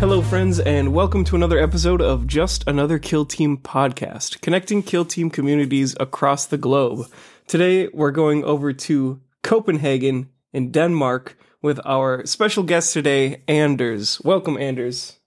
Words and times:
Hello, 0.00 0.20
friends, 0.22 0.60
and 0.60 0.92
welcome 0.92 1.24
to 1.24 1.36
another 1.36 1.58
episode 1.58 2.02
of 2.02 2.26
Just 2.26 2.66
Another 2.66 2.98
Kill 2.98 3.24
Team 3.24 3.56
podcast, 3.56 4.40
connecting 4.40 4.82
Kill 4.82 5.04
Team 5.04 5.30
communities 5.30 5.94
across 6.00 6.46
the 6.46 6.58
globe. 6.58 7.06
Today, 7.46 7.88
we're 7.88 8.10
going 8.10 8.42
over 8.44 8.72
to 8.72 9.20
Copenhagen 9.42 10.28
in 10.54 10.70
Denmark 10.70 11.36
with 11.60 11.80
our 11.84 12.24
special 12.26 12.62
guest 12.62 12.92
today, 12.94 13.42
Anders. 13.48 14.20
Welcome, 14.24 14.56
Anders. 14.56 15.18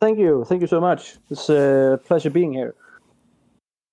Thank 0.00 0.18
you. 0.18 0.44
Thank 0.48 0.60
you 0.60 0.66
so 0.66 0.80
much. 0.80 1.16
It's 1.30 1.48
a 1.48 2.00
pleasure 2.04 2.30
being 2.30 2.52
here. 2.52 2.74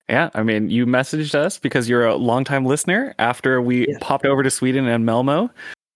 Yeah, 0.08 0.30
I 0.34 0.42
mean, 0.42 0.68
you 0.68 0.84
messaged 0.86 1.34
us 1.34 1.58
because 1.58 1.88
you're 1.88 2.04
a 2.06 2.16
longtime 2.16 2.66
listener 2.66 3.14
after 3.18 3.62
we 3.62 3.86
Yes. 3.88 3.98
popped 4.00 4.26
over 4.26 4.42
to 4.42 4.50
Sweden 4.50 4.86
and 4.86 5.04
Malmö. 5.04 5.48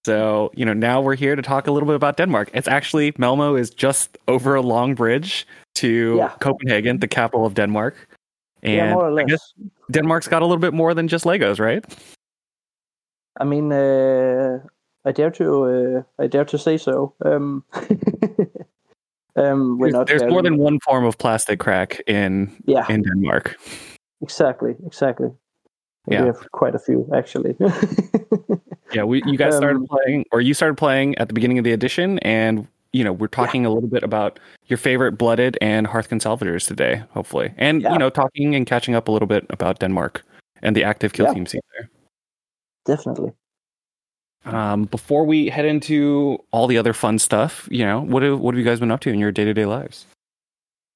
So, 0.06 0.52
you 0.54 0.64
know, 0.64 0.72
now 0.72 1.00
we're 1.02 1.16
here 1.16 1.34
to 1.36 1.42
talk 1.42 1.66
a 1.66 1.72
little 1.72 1.86
bit 1.86 1.96
about 1.96 2.16
Denmark. 2.16 2.50
It's 2.54 2.68
actually, 2.68 3.12
Malmö 3.12 3.58
is 3.58 3.70
just 3.70 4.16
over 4.28 4.54
a 4.54 4.62
long 4.62 4.94
bridge 4.94 5.46
to 5.74 6.16
Yeah. 6.18 6.30
Copenhagen, 6.40 7.00
the 7.00 7.08
capital 7.08 7.44
of 7.44 7.54
Denmark. 7.54 7.94
And 8.62 8.74
yeah, 8.74 8.94
more 8.94 9.10
or 9.10 9.20
I 9.20 9.24
guess 9.24 9.52
Denmark's 9.90 10.28
got 10.28 10.42
a 10.42 10.46
little 10.46 10.60
bit 10.60 10.72
more 10.72 10.94
than 10.94 11.08
just 11.08 11.24
Legos, 11.24 11.58
right? 11.60 11.84
I 13.40 13.44
mean, 13.44 13.72
uh, 13.72 14.58
I 15.04 15.12
dare 15.12 15.30
to, 15.30 15.64
uh, 15.64 16.22
I 16.22 16.26
dare 16.26 16.44
to 16.46 16.58
say 16.58 16.78
so. 16.78 17.12
Um, 17.24 17.64
um, 19.36 19.78
we're 19.78 19.86
There's, 19.86 19.92
not 19.94 20.06
there's 20.06 20.22
more 20.24 20.42
than 20.42 20.56
one 20.58 20.78
form 20.80 21.04
of 21.04 21.16
plastic 21.18 21.58
crack 21.60 22.00
in 22.06 22.50
Yeah, 22.66 22.86
in 22.88 23.02
Denmark. 23.02 23.56
exactly, 24.22 24.74
exactly. 24.86 25.30
Yeah. 26.08 26.20
We 26.22 26.26
have 26.26 26.50
quite 26.52 26.74
a 26.74 26.78
few 26.78 27.08
actually. 27.14 27.56
Yeah, 28.94 29.02
we 29.02 29.20
you 29.26 29.36
guys 29.36 29.56
started 29.56 29.78
Um, 29.78 29.86
playing, 29.88 30.24
or 30.30 30.40
you 30.40 30.54
started 30.54 30.76
playing 30.76 31.18
at 31.18 31.26
the 31.28 31.34
beginning 31.34 31.58
of 31.58 31.64
the 31.64 31.72
edition, 31.72 32.20
and 32.20 32.68
you 32.92 33.02
know 33.04 33.12
we're 33.12 33.26
talking 33.26 33.66
a 33.66 33.68
little 33.70 33.88
bit 33.90 34.04
about 34.04 34.38
your 34.68 34.76
favorite 34.78 35.18
blooded 35.18 35.58
and 35.60 35.88
Hearthkyn 35.88 36.20
salvagers 36.20 36.68
today, 36.68 37.02
hopefully, 37.10 37.52
and 37.58 37.82
Yeah. 37.82 37.92
you 37.92 37.98
know 37.98 38.10
talking 38.10 38.54
and 38.54 38.64
catching 38.66 38.94
up 38.94 39.08
a 39.08 39.12
little 39.12 39.26
bit 39.26 39.44
about 39.50 39.80
Denmark 39.80 40.22
and 40.62 40.76
the 40.76 40.84
active 40.84 41.12
kill 41.12 41.26
Yeah. 41.26 41.34
team 41.34 41.46
scene 41.46 41.60
there. 41.74 41.90
Definitely. 42.86 43.32
Um, 44.44 44.84
before 44.84 45.24
we 45.24 45.48
head 45.48 45.64
into 45.64 46.38
all 46.52 46.68
the 46.68 46.78
other 46.78 46.92
fun 46.92 47.18
stuff, 47.18 47.68
you 47.70 47.84
know, 47.84 48.00
what 48.00 48.22
have, 48.22 48.38
what 48.38 48.54
have 48.54 48.58
you 48.58 48.64
guys 48.64 48.78
been 48.78 48.92
up 48.92 49.00
to 49.00 49.10
in 49.10 49.18
your 49.18 49.32
day 49.32 49.44
to 49.44 49.52
day 49.52 49.66
lives? 49.66 50.06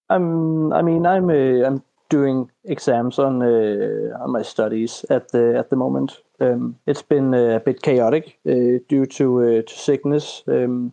Um, 0.09 0.73
I 0.73 0.83
mean, 0.83 1.05
I'm 1.05 1.29
uh, 1.29 1.67
I'm 1.67 1.83
doing 2.09 2.51
exams 2.65 3.19
on 3.19 3.43
uh, 3.43 4.17
on 4.23 4.31
my 4.31 4.43
studies 4.43 5.05
at 5.11 5.33
the 5.33 5.57
at 5.59 5.71
the 5.71 5.77
moment. 5.77 6.19
Um, 6.41 6.77
it's 6.87 7.03
been 7.03 7.35
a 7.35 7.61
bit 7.61 7.83
chaotic 7.83 8.39
uh, 8.49 8.79
due 8.89 9.07
to 9.07 9.43
uh, 9.43 9.63
to 9.63 9.75
sickness 9.75 10.43
um, 10.47 10.93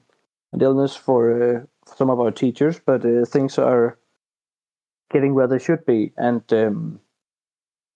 and 0.52 0.62
illness 0.62 0.95
for, 0.95 1.58
uh, 1.58 1.62
some 1.95 2.09
of 2.09 2.20
our 2.20 2.31
teachers, 2.31 2.80
but 2.86 3.06
uh, 3.06 3.25
things 3.25 3.58
are 3.58 3.98
getting 5.12 5.34
where 5.34 5.48
they 5.48 5.59
should 5.59 5.86
be, 5.86 6.12
and 6.18 6.42
um, 6.52 7.00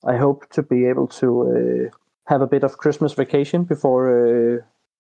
I 0.04 0.18
hope 0.18 0.50
to 0.52 0.64
be 0.64 0.86
able 0.86 1.08
to 1.08 1.90
uh, 1.92 1.98
have 2.28 2.42
a 2.42 2.48
bit 2.48 2.64
of 2.64 2.78
Christmas 2.78 3.14
vacation 3.14 3.64
before 3.64 4.58
uh, 4.58 4.58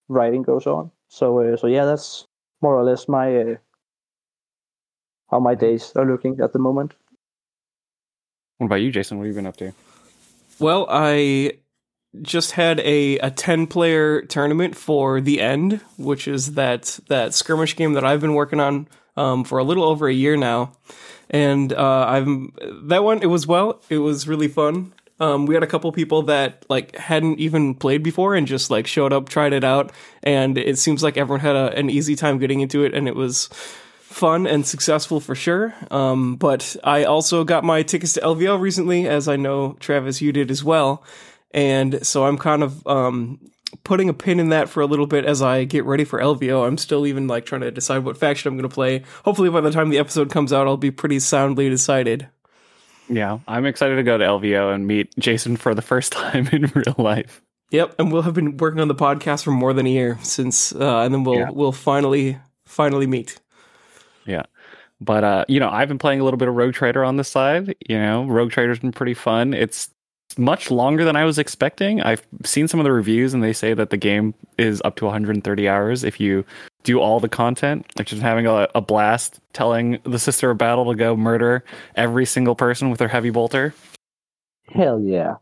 writing 0.08 0.44
goes 0.44 0.68
on. 0.68 0.92
So 1.08 1.40
uh, 1.40 1.58
so 1.58 1.68
yeah, 1.68 1.86
that's 1.86 2.26
more 2.62 2.78
or 2.78 2.84
less 2.84 3.08
my. 3.08 3.36
Uh, 3.36 3.56
how 5.32 5.40
my 5.40 5.56
days 5.56 5.94
are 5.96 6.06
looking 6.06 6.40
at 6.42 6.54
the 6.54 6.60
moment. 6.60 6.94
What 8.58 8.68
about 8.68 8.82
you, 8.82 8.92
Jason? 8.92 9.18
What 9.18 9.26
have 9.26 9.34
you 9.34 9.36
been 9.36 9.48
up 9.48 9.58
to? 9.58 9.72
Well, 10.60 10.86
I 10.90 11.54
just 12.22 12.52
had 12.52 12.82
a, 12.82 13.18
a 13.20 13.32
10 13.32 13.68
player 13.68 14.22
tournament 14.24 14.76
for 14.76 15.22
the 15.22 15.40
end, 15.42 15.80
which 15.98 16.28
is 16.28 16.54
that, 16.56 17.00
that 17.08 17.34
skirmish 17.34 17.76
game 17.76 17.94
that 17.94 18.04
I've 18.04 18.22
been 18.22 18.34
working 18.34 18.60
on 18.60 18.88
um, 19.16 19.44
for 19.46 19.58
a 19.58 19.64
little 19.64 19.86
over 19.86 20.08
a 20.08 20.14
year 20.14 20.36
now. 20.36 20.74
And 21.30 21.72
uh, 21.72 22.06
I'm 22.08 22.54
that 22.90 23.06
one. 23.06 23.24
It 23.24 23.28
was 23.28 23.48
well. 23.48 23.82
It 23.90 24.00
was 24.00 24.28
really 24.28 24.50
fun. 24.50 24.94
Um, 25.22 25.46
we 25.46 25.54
had 25.54 25.62
a 25.62 25.68
couple 25.68 25.92
people 25.92 26.24
that 26.24 26.66
like 26.68 26.96
hadn't 26.96 27.40
even 27.40 27.76
played 27.76 28.02
before 28.02 28.34
and 28.34 28.48
just 28.48 28.72
like 28.72 28.88
showed 28.88 29.14
up, 29.14 29.30
tried 29.30 29.54
it 29.54 29.64
out, 29.64 29.92
and 30.24 30.58
it 30.58 30.80
seems 30.80 31.04
like 31.04 31.16
everyone 31.16 31.42
had 31.42 31.56
a, 31.56 31.78
an 31.78 31.92
easy 31.92 32.16
time 32.16 32.40
getting 32.40 32.60
into 32.60 32.84
it, 32.84 32.96
and 32.96 33.08
it 33.08 33.16
was 33.16 33.46
fun 34.00 34.48
and 34.48 34.66
successful 34.66 35.20
for 35.20 35.36
sure. 35.36 35.76
Um, 35.92 36.38
but 36.38 36.76
I 36.84 37.04
also 37.04 37.44
got 37.44 37.64
my 37.64 37.84
tickets 37.84 38.14
to 38.14 38.22
LVO 38.22 38.60
recently, 38.60 39.08
as 39.08 39.28
I 39.28 39.36
know 39.36 39.74
Travis 39.80 40.24
you 40.24 40.32
did 40.34 40.50
as 40.50 40.64
well, 40.64 41.04
and 41.52 42.04
so 42.04 42.26
I'm 42.26 42.40
kind 42.40 42.64
of 42.64 42.86
um, 42.88 43.40
putting 43.84 44.10
a 44.10 44.16
pin 44.16 44.40
in 44.40 44.50
that 44.50 44.70
for 44.70 44.82
a 44.82 44.88
little 44.88 45.06
bit 45.06 45.24
as 45.24 45.44
I 45.44 45.66
get 45.66 45.86
ready 45.86 46.04
for 46.04 46.20
LVO. 46.20 46.66
I'm 46.66 46.80
still 46.80 47.06
even 47.06 47.28
like 47.28 47.46
trying 47.46 47.62
to 47.62 47.70
decide 47.70 48.00
what 48.00 48.18
faction 48.18 48.48
I'm 48.50 48.58
going 48.58 48.68
to 48.68 48.74
play. 48.74 49.04
Hopefully, 49.24 49.52
by 49.52 49.62
the 49.62 49.70
time 49.70 49.90
the 49.90 50.00
episode 50.00 50.32
comes 50.32 50.52
out, 50.52 50.66
I'll 50.66 50.78
be 50.78 50.90
pretty 50.90 51.20
soundly 51.20 51.70
decided. 51.70 52.28
Yeah, 53.12 53.40
I'm 53.48 53.66
excited 53.66 53.96
to 53.98 54.04
go 54.04 54.18
to 54.18 54.24
LVO 54.26 54.74
and 54.74 54.88
meet 54.88 55.14
Jason 55.20 55.58
for 55.58 55.76
the 55.76 55.82
first 55.82 56.12
time 56.14 56.48
in 56.52 56.72
real 56.74 56.96
life. 56.98 57.42
Yep, 57.72 57.96
and 58.00 58.12
we'll 58.12 58.22
have 58.24 58.34
been 58.34 58.58
working 58.58 58.80
on 58.82 58.88
the 58.88 58.96
podcast 58.96 59.44
for 59.44 59.52
more 59.52 59.74
than 59.74 59.86
a 59.86 59.90
year 59.90 60.18
since, 60.24 60.74
uh, 60.74 61.00
and 61.02 61.14
then 61.14 61.24
we'll 61.24 61.38
Yeah. 61.40 61.50
we'll 61.52 61.72
finally 61.72 62.38
finally 62.66 63.08
meet. 63.08 63.40
Yeah. 64.26 64.44
But 65.00 65.24
uh, 65.24 65.46
you 65.48 65.60
know, 65.60 65.70
I've 65.70 65.88
been 65.88 65.98
playing 65.98 66.20
a 66.20 66.24
little 66.24 66.38
bit 66.38 66.48
of 66.48 66.56
Rogue 66.56 66.74
Trader 66.74 67.04
on 67.04 67.18
the 67.18 67.24
side. 67.24 67.76
You 67.90 67.98
know, 67.98 68.26
Rogue 68.26 68.52
Trader's 68.52 68.80
been 68.80 68.92
pretty 68.92 69.14
fun. 69.14 69.54
It's 69.54 69.90
much 70.38 70.70
longer 70.72 71.04
than 71.04 71.16
I 71.16 71.26
was 71.26 71.38
expecting. 71.40 72.02
I've 72.02 72.26
seen 72.46 72.68
some 72.68 72.80
of 72.80 72.84
the 72.84 72.92
reviews 72.92 73.34
and 73.34 73.44
they 73.44 73.52
say 73.54 73.74
that 73.74 73.90
the 73.90 73.98
game 73.98 74.34
is 74.58 74.82
up 74.86 74.96
to 74.98 75.06
130 75.06 75.68
hours 75.68 76.04
if 76.04 76.20
you 76.20 76.46
do 76.84 77.00
all 77.00 77.20
the 77.20 77.30
content. 77.30 77.86
Like 77.98 78.08
just 78.08 78.22
having 78.22 78.48
a, 78.48 78.68
a 78.76 78.82
blast 78.82 79.40
telling 79.54 80.00
the 80.04 80.20
sister 80.20 80.52
of 80.52 80.58
battle 80.58 80.86
to 80.92 80.96
go 80.96 81.16
murder 81.16 81.64
every 81.96 82.26
single 82.26 82.56
person 82.56 82.90
with 82.90 83.00
her 83.00 83.08
heavy 83.08 83.30
bolter. 83.30 83.74
Hell 84.70 85.00
yeah. 85.02 85.36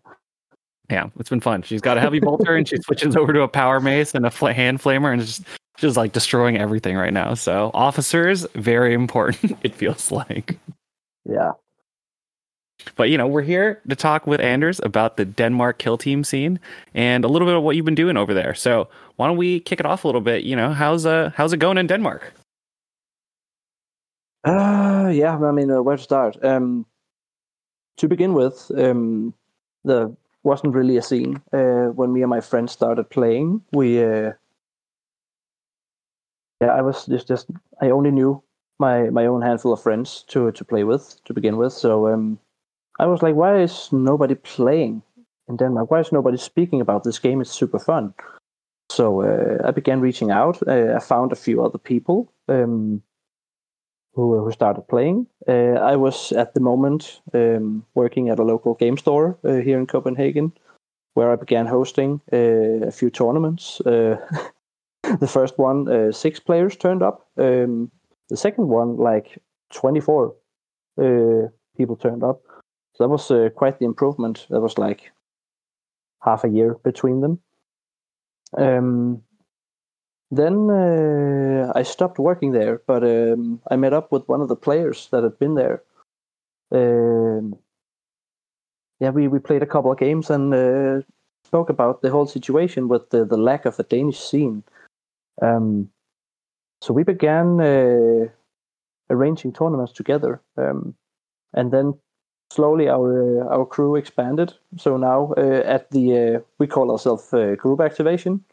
Yeah, 0.90 1.10
it's 1.20 1.30
been 1.30 1.40
fun. 1.40 1.62
She's 1.62 1.82
got 1.82 1.98
a 1.98 2.02
heavy 2.02 2.20
bolter 2.20 2.56
and 2.56 2.68
she 2.68 2.78
switches 2.82 3.16
over 3.16 3.32
to 3.34 3.42
a 3.42 3.48
power 3.48 3.80
mace 3.80 4.16
and 4.16 4.26
a 4.26 4.32
fl- 4.32 4.48
hand 4.48 4.80
flamer 4.80 5.14
and 5.14 5.22
just 5.22 5.44
just 5.78 5.96
like 5.96 6.12
destroying 6.12 6.58
everything 6.58 6.98
right 6.98 7.14
now. 7.14 7.34
So 7.36 7.72
officers, 7.74 8.46
very 8.56 8.94
important. 8.94 9.58
It 9.64 9.76
feels 9.76 10.12
like. 10.12 10.58
Yeah. 11.26 11.52
But 12.96 13.10
you 13.10 13.18
know, 13.18 13.28
we're 13.28 13.42
here 13.42 13.82
to 13.90 13.96
talk 13.96 14.28
with 14.28 14.40
Anders 14.40 14.80
about 14.84 15.18
the 15.18 15.26
Denmark 15.26 15.78
kill 15.80 15.98
team 15.98 16.24
scene 16.24 16.60
and 16.94 17.26
a 17.26 17.28
little 17.28 17.48
bit 17.48 17.56
of 17.56 17.64
what 17.64 17.76
you've 17.76 17.86
been 17.86 17.96
doing 17.96 18.18
over 18.18 18.34
there. 18.34 18.54
So 18.54 18.88
why 19.16 19.28
don't 19.28 19.38
we 19.38 19.60
kick 19.60 19.80
it 19.80 19.86
off 19.86 20.04
a 20.04 20.08
little 20.08 20.22
bit? 20.22 20.44
You 20.44 20.56
know, 20.56 20.72
how's 20.74 21.06
uh 21.06 21.32
how's 21.36 21.54
it 21.54 21.58
going 21.58 21.78
in 21.78 21.88
Denmark? 21.88 22.34
Uh, 24.46 25.12
yeah, 25.14 25.38
I 25.38 25.52
mean, 25.52 25.70
uh, 25.70 25.82
where 25.82 25.98
to 25.98 26.04
start? 26.04 26.38
Um, 26.44 26.86
to 27.98 28.08
begin 28.08 28.34
with, 28.34 28.72
um, 28.78 29.34
there 29.84 30.10
wasn't 30.44 30.74
really 30.74 30.96
a 30.96 31.02
scene. 31.02 31.42
Uh, 31.52 31.88
when 31.88 32.14
me 32.14 32.22
and 32.22 32.30
my 32.30 32.40
friends 32.40 32.72
started 32.72 33.10
playing, 33.10 33.62
we, 33.74 34.02
uh, 34.02 34.32
yeah, 36.62 36.68
I 36.68 36.82
was 36.82 37.06
just, 37.06 37.28
just, 37.28 37.48
I 37.82 37.90
only 37.90 38.12
knew 38.12 38.42
my 38.80 39.10
my 39.10 39.26
own 39.26 39.42
handful 39.42 39.74
of 39.74 39.82
friends 39.82 40.24
to 40.30 40.52
to 40.54 40.64
play 40.64 40.86
with 40.86 41.22
to 41.26 41.34
begin 41.34 41.58
with. 41.58 41.74
So, 41.74 42.08
um, 42.08 42.40
I 43.00 43.06
was 43.08 43.22
like, 43.22 43.36
why 43.36 43.62
is 43.62 43.90
nobody 43.92 44.36
playing 44.36 45.02
in 45.48 45.58
Denmark? 45.58 45.90
Why 45.92 46.00
is 46.00 46.12
nobody 46.12 46.38
speaking 46.38 46.82
about 46.82 47.04
this 47.04 47.20
game? 47.20 47.42
It's 47.42 47.60
super 47.60 47.80
fun. 47.80 48.14
So 48.92 49.22
uh, 49.22 49.68
I 49.68 49.72
began 49.72 50.02
reaching 50.02 50.32
out. 50.32 50.60
Uh, 50.68 50.96
I 50.96 51.00
found 51.00 51.32
a 51.32 51.36
few 51.36 51.64
other 51.64 51.78
people. 51.78 52.32
Um, 52.48 53.04
who 54.20 54.44
who 54.44 54.52
started 54.52 54.88
playing. 54.88 55.28
Uh, 55.48 55.78
I 55.92 55.96
was 55.96 56.32
at 56.32 56.54
the 56.54 56.60
moment 56.60 57.22
um, 57.34 57.86
working 57.96 58.30
at 58.30 58.40
a 58.40 58.44
local 58.44 58.74
game 58.74 58.98
store 58.98 59.38
uh, 59.44 59.62
here 59.62 59.80
in 59.80 59.88
Copenhagen, 59.88 60.52
where 61.14 61.32
I 61.32 61.36
began 61.36 61.68
hosting 61.68 62.22
uh, 62.34 62.88
a 62.88 62.92
few 62.92 63.10
tournaments. 63.10 63.82
Uh, 63.82 64.18
the 65.20 65.28
first 65.28 65.58
one, 65.58 65.88
uh, 65.88 66.12
six 66.12 66.40
players 66.40 66.76
turned 66.76 67.04
up. 67.04 67.28
Um, 67.38 67.92
the 68.30 68.38
second 68.38 68.68
one, 68.68 68.98
like 68.98 69.42
twenty 69.74 70.02
four 70.02 70.36
uh, 70.98 71.48
people 71.78 71.96
turned 71.96 72.24
up. 72.24 72.42
So 73.00 73.06
that 73.06 73.12
was 73.12 73.32
uh, 73.32 73.48
quite 73.56 73.80
the 73.80 73.86
improvement. 73.86 74.46
That 74.50 74.60
was 74.60 74.78
like 74.78 75.12
half 76.22 76.44
a 76.44 76.50
year 76.50 76.76
between 76.84 77.22
them. 77.22 77.40
Um, 78.58 79.22
then 80.32 80.70
uh, 80.70 81.72
I 81.76 81.84
stopped 81.84 82.20
working 82.20 82.52
there, 82.52 82.82
but 82.86 83.04
um, 83.04 83.62
I 83.72 83.78
met 83.78 83.94
up 83.94 84.12
with 84.12 84.28
one 84.28 84.42
of 84.42 84.50
the 84.50 84.58
players 84.58 85.08
that 85.12 85.24
had 85.24 85.40
been 85.40 85.56
there. 85.56 85.82
Um, 86.72 87.56
yeah, 89.00 89.12
we, 89.12 89.30
we 89.30 89.40
played 89.40 89.64
a 89.64 89.66
couple 89.68 89.94
of 89.94 89.98
games 89.98 90.30
and 90.30 90.54
uh, 90.54 91.02
spoke 91.46 91.70
about 91.70 92.02
the 92.02 92.12
whole 92.12 92.28
situation 92.28 92.90
with 92.90 93.12
the, 93.12 93.24
the 93.24 93.38
lack 93.38 93.66
of 93.66 93.80
a 93.80 93.84
Danish 93.84 94.20
scene. 94.20 94.62
Um, 95.42 95.90
so 96.82 96.94
we 96.94 97.04
began 97.04 97.62
uh, 97.62 98.28
arranging 99.10 99.54
tournaments 99.54 99.94
together, 99.94 100.42
um, 100.58 100.96
and 101.54 101.72
then 101.72 101.94
slowly 102.52 102.90
our 102.90 103.42
uh, 103.44 103.48
our 103.56 103.66
crew 103.66 103.96
expanded. 103.96 104.54
So 104.78 104.98
now 104.98 105.34
uh, 105.38 105.62
at 105.66 105.90
the 105.92 106.18
uh, 106.18 106.40
we 106.58 106.68
call 106.68 106.92
ourselves 106.92 107.34
uh, 107.34 107.56
group 107.56 107.80
activation 107.82 108.44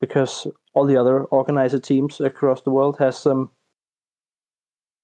because 0.00 0.46
all 0.74 0.86
the 0.86 0.96
other 0.96 1.24
organizer 1.24 1.78
teams 1.78 2.20
across 2.20 2.62
the 2.62 2.70
world 2.70 2.96
has 2.98 3.16
some 3.18 3.50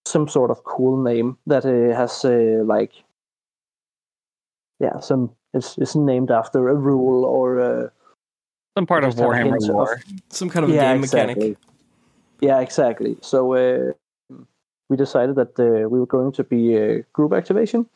some 0.06 0.28
sort 0.28 0.50
of 0.50 0.64
cool 0.64 1.02
name 1.02 1.36
that 1.46 1.64
uh, 1.64 1.94
has 1.96 2.24
uh, 2.24 2.62
like 2.64 2.92
yeah 4.80 4.98
some 5.00 5.30
it's, 5.52 5.76
it's 5.78 5.94
named 5.94 6.30
after 6.30 6.68
a 6.68 6.74
rule 6.74 7.24
or 7.24 7.60
uh, 7.60 7.88
Some 8.78 8.86
part 8.86 9.04
of 9.04 9.10
just 9.10 9.18
have 9.18 9.28
a 9.28 9.32
Warhammer 9.32 9.42
hint 9.60 9.62
of- 9.64 9.68
lore. 9.68 10.00
Some 10.30 10.48
kind 10.48 10.64
of 10.64 10.70
yeah 10.70 10.92
game 10.92 11.04
exactly 11.04 11.34
mechanic. 11.50 11.58
yeah 12.40 12.60
exactly 12.60 13.16
so 13.20 13.52
uh, 13.54 13.92
we 14.88 14.96
decided 14.96 15.36
that 15.36 15.58
uh, 15.60 15.88
we 15.88 16.00
were 16.00 16.06
going 16.06 16.32
to 16.32 16.42
be 16.44 16.74
a 16.76 17.02
group 17.12 17.32
activation 17.32 17.86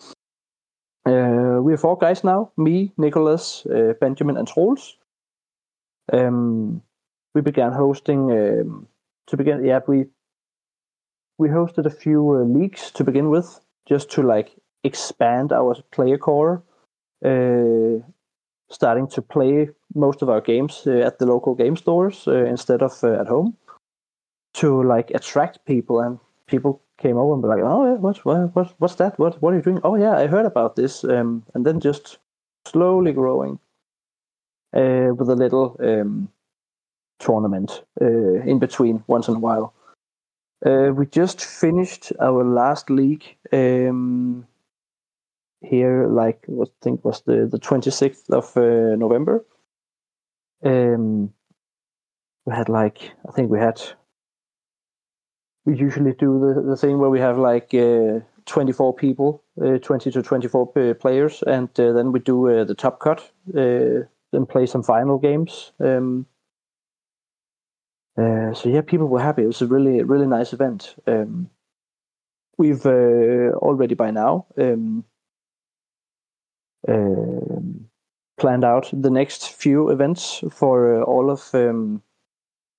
uh, 1.07 1.61
we're 1.61 1.77
four 1.77 1.97
guys 1.99 2.25
now. 2.25 2.51
Me 2.57 2.93
nicholas 2.97 3.67
uh, 3.67 3.95
benjamin 4.01 4.37
and 4.37 4.49
Troels 4.49 4.97
um, 6.13 6.83
we 7.35 7.41
began 7.41 7.73
hosting 7.73 8.31
um, 8.31 8.87
to 9.27 9.37
begin 9.37 9.65
yeah 9.65 9.81
we 9.87 10.07
we 11.39 11.49
hosted 11.49 11.87
a 11.87 11.91
few 11.91 12.31
uh, 12.31 12.45
leagues 12.45 12.91
to 12.93 13.05
begin 13.05 13.31
with 13.31 13.61
just 13.87 14.11
to 14.11 14.23
like 14.23 14.53
expand 14.85 15.53
our 15.53 15.75
player 15.91 16.19
core 16.19 16.63
uh, 17.25 17.99
starting 18.71 19.09
to 19.09 19.23
play 19.23 19.69
most 19.95 20.23
of 20.23 20.29
our 20.29 20.41
games 20.41 20.83
uh, 20.87 21.07
at 21.07 21.19
the 21.19 21.27
local 21.27 21.55
game 21.55 21.77
stores 21.77 22.27
instead 22.27 22.83
of 22.83 23.03
uh, 23.03 23.21
at 23.21 23.27
home 23.27 23.57
to 24.53 24.83
like 24.83 25.11
attract 25.11 25.65
people 25.65 26.01
and 26.01 26.19
people 26.47 26.81
came 26.99 27.17
over 27.17 27.35
and 27.35 27.43
were 27.43 27.49
like 27.49 27.65
oh 27.65 27.85
yeah, 27.87 27.99
what, 27.99 28.25
what 28.25 28.55
what 28.55 28.75
what's 28.79 28.95
that? 28.97 29.19
What 29.19 29.41
what 29.43 29.53
are 29.53 29.57
you 29.57 29.63
doing? 29.63 29.81
Oh 29.85 29.97
yeah 29.97 30.17
i 30.17 30.27
heard 30.27 30.47
about 30.47 30.77
this 30.77 31.05
um, 31.05 31.45
and 31.55 31.67
then 31.67 31.81
just 31.81 32.19
slowly 32.67 33.13
growing 33.13 33.59
uh, 34.75 35.11
with 35.15 35.29
a 35.29 35.37
little 35.37 35.77
um, 35.81 36.29
tournament 37.19 37.85
uh, 38.01 38.43
in 38.43 38.59
between 38.59 39.03
once 39.07 39.29
in 39.29 39.37
a 39.37 39.39
while. 39.39 39.75
Uh, 40.65 40.93
we 40.95 41.07
just 41.07 41.45
finished 41.45 42.13
our 42.21 42.43
last 42.43 42.89
league 42.89 43.25
um, 43.53 44.47
here 45.61 46.07
like 46.07 46.45
I 46.49 46.65
think 46.81 47.05
was 47.05 47.23
the 47.23 47.47
the 47.51 47.59
26th 47.59 48.31
of 48.31 48.57
uh, 48.57 48.97
November. 48.97 49.45
Um 50.63 51.33
we 52.47 52.55
had 52.55 52.69
like 52.69 53.13
I 53.29 53.33
think 53.33 53.51
we 53.51 53.59
had 53.59 53.81
we 55.65 55.77
usually 55.77 56.13
do 56.13 56.39
the, 56.41 56.61
the 56.63 56.77
thing 56.77 56.99
where 56.99 57.11
we 57.11 57.21
have 57.21 57.39
like 57.39 57.75
uh, 57.75 58.21
24 58.47 58.95
people 58.95 59.43
uh, 59.65 59.79
20 59.79 60.11
to 60.11 60.23
24 60.23 60.73
p- 60.73 60.95
players 60.95 61.43
and 61.47 61.69
uh, 61.81 61.93
then 61.93 62.13
we 62.13 62.21
do 62.21 62.49
uh, 62.51 62.65
the 62.65 62.75
top 62.75 63.01
cut 63.01 63.21
uh, 63.57 64.05
then 64.33 64.47
play 64.49 64.67
some 64.67 64.83
final 64.83 65.19
games 65.19 65.73
um 65.81 66.27
uh, 68.17 68.53
so 68.55 68.69
yeah 68.69 68.81
people 68.81 69.09
were 69.09 69.21
happy. 69.21 69.43
It 69.43 69.47
was 69.47 69.63
a 69.63 69.67
really 69.67 70.03
really 70.03 70.27
nice 70.27 70.53
event. 70.53 70.95
Um 71.07 71.51
we've 72.59 72.87
uh, 72.87 73.51
already 73.67 73.95
by 73.95 74.11
now 74.11 74.47
um 74.59 75.05
um, 76.89 77.89
planned 78.37 78.65
out 78.65 78.91
the 78.93 79.11
next 79.11 79.51
few 79.53 79.91
events 79.91 80.43
for 80.51 81.01
uh, 81.01 81.05
all 81.05 81.31
of 81.31 81.51
um, 81.55 82.03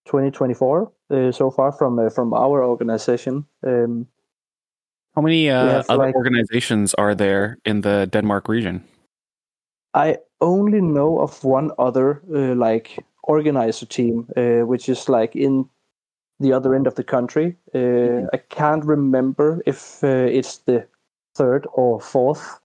2024 0.05 0.91
uh, 1.09 1.31
so 1.31 1.51
far 1.51 1.71
from 1.71 1.99
uh, 1.99 2.09
from 2.09 2.33
our 2.33 2.63
organization. 2.63 3.45
Um, 3.63 4.07
How 5.15 5.21
many 5.21 5.49
uh, 5.49 5.83
other 5.89 6.05
like- 6.07 6.15
organizations 6.15 6.93
are 6.95 7.15
there 7.15 7.57
in 7.65 7.81
the 7.81 8.07
Denmark 8.11 8.49
region? 8.49 8.83
I 9.93 10.17
only 10.41 10.81
know 10.81 11.19
of 11.19 11.43
one 11.43 11.71
other 11.77 12.21
uh, 12.33 12.53
like 12.55 12.99
organizer 13.23 13.85
team, 13.85 14.27
uh, 14.35 14.65
which 14.67 14.89
is 14.89 15.07
like 15.09 15.35
in 15.35 15.69
the 16.39 16.51
other 16.51 16.75
end 16.75 16.87
of 16.87 16.95
the 16.95 17.03
country. 17.03 17.55
Uh, 17.73 18.27
I 18.33 18.37
can't 18.49 18.83
remember 18.83 19.61
if 19.65 20.03
uh, 20.03 20.07
it's 20.29 20.57
the 20.65 20.85
third 21.37 21.65
or 21.73 22.01
fourth 22.01 22.59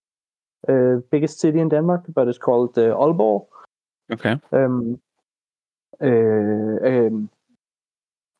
uh, 0.68 0.96
biggest 1.10 1.40
city 1.40 1.60
in 1.60 1.68
Denmark, 1.68 2.04
but 2.14 2.28
it's 2.28 2.38
called 2.38 2.76
uh, 2.78 2.96
Aalborg. 2.96 3.46
Okay. 4.12 4.40
um, 4.52 5.00
uh, 6.02 6.86
um, 6.86 7.30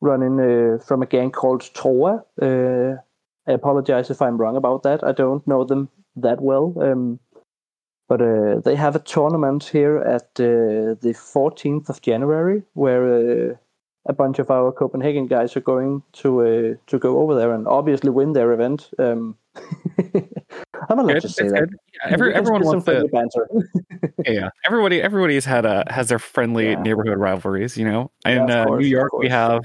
running 0.01 0.39
uh, 0.39 0.77
from 0.83 1.01
a 1.01 1.05
gang 1.05 1.31
called 1.31 1.61
Troa. 1.61 2.23
Uh, 2.41 2.97
I 3.47 3.53
apologize 3.53 4.09
if 4.09 4.21
I'm 4.21 4.37
wrong 4.37 4.55
about 4.57 4.83
that. 4.83 5.03
I 5.03 5.11
don't 5.13 5.45
know 5.47 5.63
them 5.63 5.89
that 6.15 6.41
well. 6.41 6.73
Um, 6.81 7.19
but 8.09 8.21
uh, 8.21 8.59
they 8.59 8.75
have 8.75 8.95
a 8.95 8.99
tournament 8.99 9.63
here 9.63 9.97
at 9.99 10.23
uh, 10.39 10.99
the 11.01 11.13
14th 11.15 11.87
of 11.89 12.01
January 12.01 12.61
where 12.73 13.51
uh, 13.51 13.55
a 14.05 14.13
bunch 14.13 14.37
of 14.39 14.51
our 14.51 14.71
Copenhagen 14.73 15.27
guys 15.27 15.55
are 15.55 15.61
going 15.61 16.03
to 16.13 16.41
uh, 16.41 16.75
to 16.87 16.99
go 16.99 17.19
over 17.19 17.35
there 17.35 17.53
and 17.53 17.67
obviously 17.67 18.09
win 18.09 18.33
their 18.33 18.51
event. 18.51 18.89
Um, 18.99 19.37
I'm 20.89 20.99
allowed 20.99 21.13
Good. 21.13 21.21
to 21.21 21.29
say 21.29 21.47
that. 21.47 21.69
Yeah, 21.93 22.13
every, 22.13 22.33
everyone 22.33 22.63
wants 22.65 22.85
to. 22.85 23.07
banter. 23.11 23.47
Yeah, 24.25 24.31
yeah. 24.31 24.49
everybody, 24.65 25.01
everybody's 25.01 25.45
had 25.45 25.65
a 25.65 25.83
has 25.89 26.09
their 26.09 26.19
friendly 26.19 26.71
Yeah. 26.71 26.81
neighborhood 26.81 27.17
rivalries. 27.17 27.77
You 27.77 27.85
know, 27.85 28.11
Yeah, 28.25 28.43
in 28.43 28.51
uh, 28.51 28.65
course, 28.65 28.81
New 28.81 28.87
York, 28.87 29.13
we 29.13 29.29
have 29.29 29.61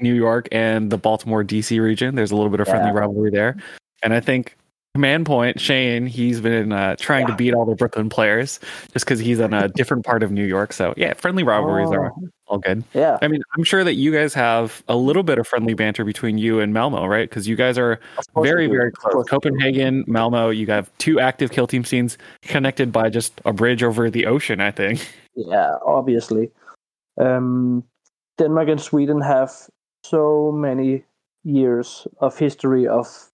New 0.00 0.14
York 0.14 0.48
and 0.52 0.90
the 0.90 0.98
Baltimore 0.98 1.44
D.C. 1.44 1.78
region. 1.80 2.14
There's 2.14 2.30
a 2.30 2.36
little 2.36 2.50
bit 2.50 2.60
of 2.60 2.68
friendly 2.68 2.90
Yeah. 2.90 2.98
rivalry 2.98 3.30
there, 3.30 3.56
and 4.02 4.12
I 4.14 4.20
think 4.20 4.56
Command 4.94 5.24
Point 5.24 5.60
Shane, 5.60 6.04
he's 6.06 6.40
been 6.40 6.72
uh, 6.72 6.96
trying 6.98 7.28
to 7.28 7.34
beat 7.36 7.54
all 7.54 7.64
the 7.64 7.76
Brooklyn 7.76 8.08
players 8.08 8.58
just 8.92 9.04
because 9.04 9.20
he's 9.20 9.38
in 9.38 9.54
a 9.54 9.68
different 9.76 10.04
part 10.04 10.24
of 10.24 10.32
New 10.32 10.44
York. 10.44 10.72
So 10.72 10.94
yeah, 10.96 11.14
friendly 11.14 11.44
rivalries 11.44 11.90
are 11.92 12.06
Oh, 12.10 12.28
all 12.48 12.58
good. 12.58 12.82
yeah. 12.92 13.16
I 13.22 13.28
mean, 13.28 13.40
I'm 13.56 13.62
sure 13.62 13.84
that 13.84 13.94
you 13.94 14.10
guys 14.10 14.34
have 14.34 14.82
a 14.88 14.96
little 14.96 15.22
bit 15.22 15.38
of 15.38 15.46
friendly 15.46 15.74
banter 15.74 16.04
between 16.04 16.38
you 16.38 16.58
and 16.58 16.74
Malmo, 16.74 17.06
right? 17.06 17.28
Because 17.30 17.46
you 17.46 17.54
guys 17.54 17.78
are 17.78 18.00
very, 18.34 18.66
very 18.66 18.90
close. 18.90 19.12
course 19.12 19.26
we 19.26 19.28
do. 19.28 19.30
Copenhagen, 19.30 20.04
Malmo, 20.08 20.50
you 20.50 20.66
have 20.66 20.90
two 20.98 21.20
active 21.20 21.52
kill 21.52 21.68
team 21.68 21.84
scenes 21.84 22.18
connected 22.42 22.90
by 22.90 23.10
just 23.10 23.40
a 23.44 23.52
bridge 23.52 23.84
over 23.84 24.10
the 24.10 24.26
ocean, 24.26 24.60
I 24.60 24.72
think. 24.72 25.08
Yeah, 25.36 25.76
obviously. 25.86 26.50
Um, 27.16 27.84
Denmark 28.38 28.68
and 28.70 28.80
Sweden 28.80 29.20
have 29.20 29.52
so 30.02 30.52
many 30.52 31.04
years 31.44 32.06
of 32.20 32.38
history 32.38 32.86
of 32.86 33.30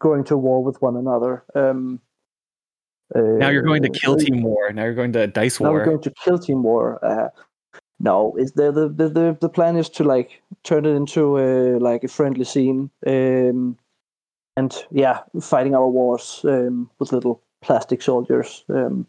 going 0.00 0.24
to 0.24 0.36
war 0.36 0.62
with 0.62 0.80
one 0.82 0.96
another. 0.96 1.44
Um, 1.54 2.00
Now 3.14 3.50
you're 3.50 3.62
going 3.62 3.82
to 3.82 3.90
uh, 3.90 3.92
kill 3.92 4.16
team 4.16 4.42
war. 4.42 4.72
Now 4.72 4.84
you're 4.84 4.94
going 4.94 5.12
to 5.12 5.26
dice 5.26 5.60
war. 5.60 5.68
Now 5.68 5.74
we're 5.74 5.84
going 5.84 6.02
to 6.02 6.12
kill 6.24 6.38
team 6.38 6.62
war. 6.62 7.04
Uh, 7.04 7.28
no, 8.00 8.34
it's 8.36 8.52
the, 8.52 8.72
the 8.72 8.88
the 8.88 9.08
the 9.08 9.38
the 9.40 9.48
plan 9.48 9.76
is 9.76 9.88
to 9.90 10.04
like 10.04 10.42
turn 10.62 10.84
it 10.84 10.96
into 10.96 11.38
a 11.38 11.78
like 11.78 12.04
a 12.04 12.08
friendly 12.08 12.44
scene, 12.44 12.90
um, 13.06 13.78
and 14.56 14.86
yeah, 14.90 15.20
fighting 15.40 15.74
our 15.74 15.88
wars 15.88 16.40
um, 16.44 16.90
with 16.98 17.12
little 17.12 17.40
plastic 17.62 18.02
soldiers, 18.02 18.64
um, 18.68 19.06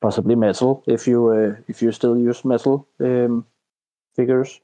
possibly 0.00 0.34
metal 0.34 0.82
if 0.86 1.06
you 1.06 1.28
uh, 1.28 1.54
if 1.68 1.82
you 1.82 1.92
still 1.92 2.18
use 2.18 2.44
metal 2.44 2.86
um, 3.00 3.46
figures. 4.16 4.60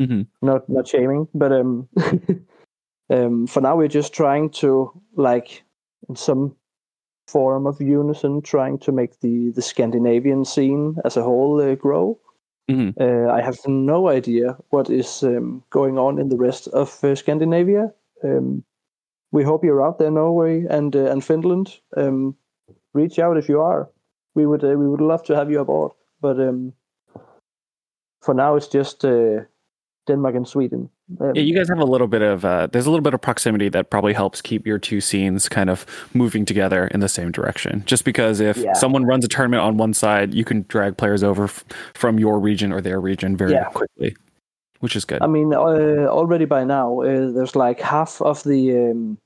Mhm. 0.00 0.26
Not 0.42 0.68
not 0.68 0.88
shaming, 0.88 1.28
but 1.34 1.52
um, 1.52 1.88
um, 3.10 3.46
for 3.46 3.60
now 3.60 3.76
we're 3.76 3.88
just 3.88 4.12
trying 4.14 4.50
to 4.50 4.90
like 5.16 5.64
in 6.08 6.16
some 6.16 6.56
form 7.28 7.66
of 7.66 7.80
unison, 7.80 8.42
trying 8.42 8.78
to 8.80 8.92
make 8.92 9.20
the 9.20 9.50
the 9.52 9.62
Scandinavian 9.62 10.44
scene 10.44 10.96
as 11.04 11.16
a 11.16 11.22
whole 11.22 11.60
uh, 11.60 11.74
grow. 11.76 12.18
Mhm. 12.70 12.94
Uh, 13.00 13.30
I 13.32 13.42
have 13.42 13.58
no 13.66 14.08
idea 14.08 14.56
what 14.70 14.90
is 14.90 15.22
um, 15.22 15.62
going 15.70 15.98
on 15.98 16.18
in 16.18 16.28
the 16.28 16.36
rest 16.38 16.68
of 16.68 17.04
uh, 17.04 17.14
Scandinavia. 17.14 17.92
Um, 18.24 18.64
we 19.32 19.44
hope 19.44 19.64
you're 19.64 19.86
out 19.86 19.98
there, 19.98 20.10
Norway 20.10 20.66
and 20.70 20.96
uh, 20.96 21.10
and 21.12 21.24
Finland. 21.24 21.80
Um, 21.96 22.36
reach 22.94 23.18
out 23.18 23.38
if 23.38 23.48
you 23.48 23.60
are. 23.60 23.88
We 24.34 24.46
would 24.46 24.64
uh, 24.64 24.78
we 24.78 24.88
would 24.88 25.00
love 25.02 25.22
to 25.24 25.34
have 25.36 25.50
you 25.52 25.60
aboard. 25.60 25.92
But 26.20 26.38
um, 26.40 26.72
for 28.20 28.34
now, 28.34 28.56
it's 28.56 28.68
just 28.68 29.04
uh, 29.04 29.40
Denmark 30.06 30.34
and 30.34 30.46
Sweden. 30.48 30.88
Um, 31.20 31.32
Yeah, 31.34 31.42
you 31.42 31.54
guys 31.54 31.68
have 31.68 31.78
a 31.78 31.84
little 31.84 32.06
bit 32.08 32.22
of 32.22 32.44
uh, 32.44 32.66
there's 32.72 32.86
a 32.86 32.90
little 32.90 33.02
bit 33.02 33.14
of 33.14 33.20
proximity 33.20 33.68
that 33.70 33.90
probably 33.90 34.12
helps 34.12 34.40
keep 34.42 34.66
your 34.66 34.78
two 34.78 35.00
scenes 35.00 35.48
kind 35.48 35.70
of 35.70 35.86
moving 36.14 36.44
together 36.44 36.86
in 36.88 37.00
the 37.00 37.08
same 37.08 37.30
direction. 37.30 37.82
Just 37.86 38.04
because 38.04 38.40
if 38.40 38.56
Yeah. 38.56 38.72
someone 38.74 39.04
runs 39.04 39.24
a 39.24 39.28
tournament 39.28 39.62
on 39.62 39.76
one 39.76 39.94
side, 39.94 40.34
you 40.34 40.44
can 40.44 40.64
drag 40.68 40.96
players 40.96 41.22
over 41.22 41.44
f- 41.44 41.64
from 41.94 42.18
your 42.18 42.38
region 42.40 42.72
or 42.72 42.80
their 42.80 43.00
region 43.00 43.36
very 43.36 43.52
Yeah. 43.52 43.64
quickly, 43.72 44.16
which 44.80 44.96
is 44.96 45.04
good. 45.04 45.22
I 45.22 45.26
mean, 45.26 45.54
uh, 45.54 46.08
already 46.08 46.46
by 46.46 46.64
now, 46.64 47.00
uh, 47.02 47.30
there's 47.32 47.54
like 47.56 47.80
half 47.80 48.20
of 48.22 48.42
the. 48.42 48.90
Um, 48.90 49.18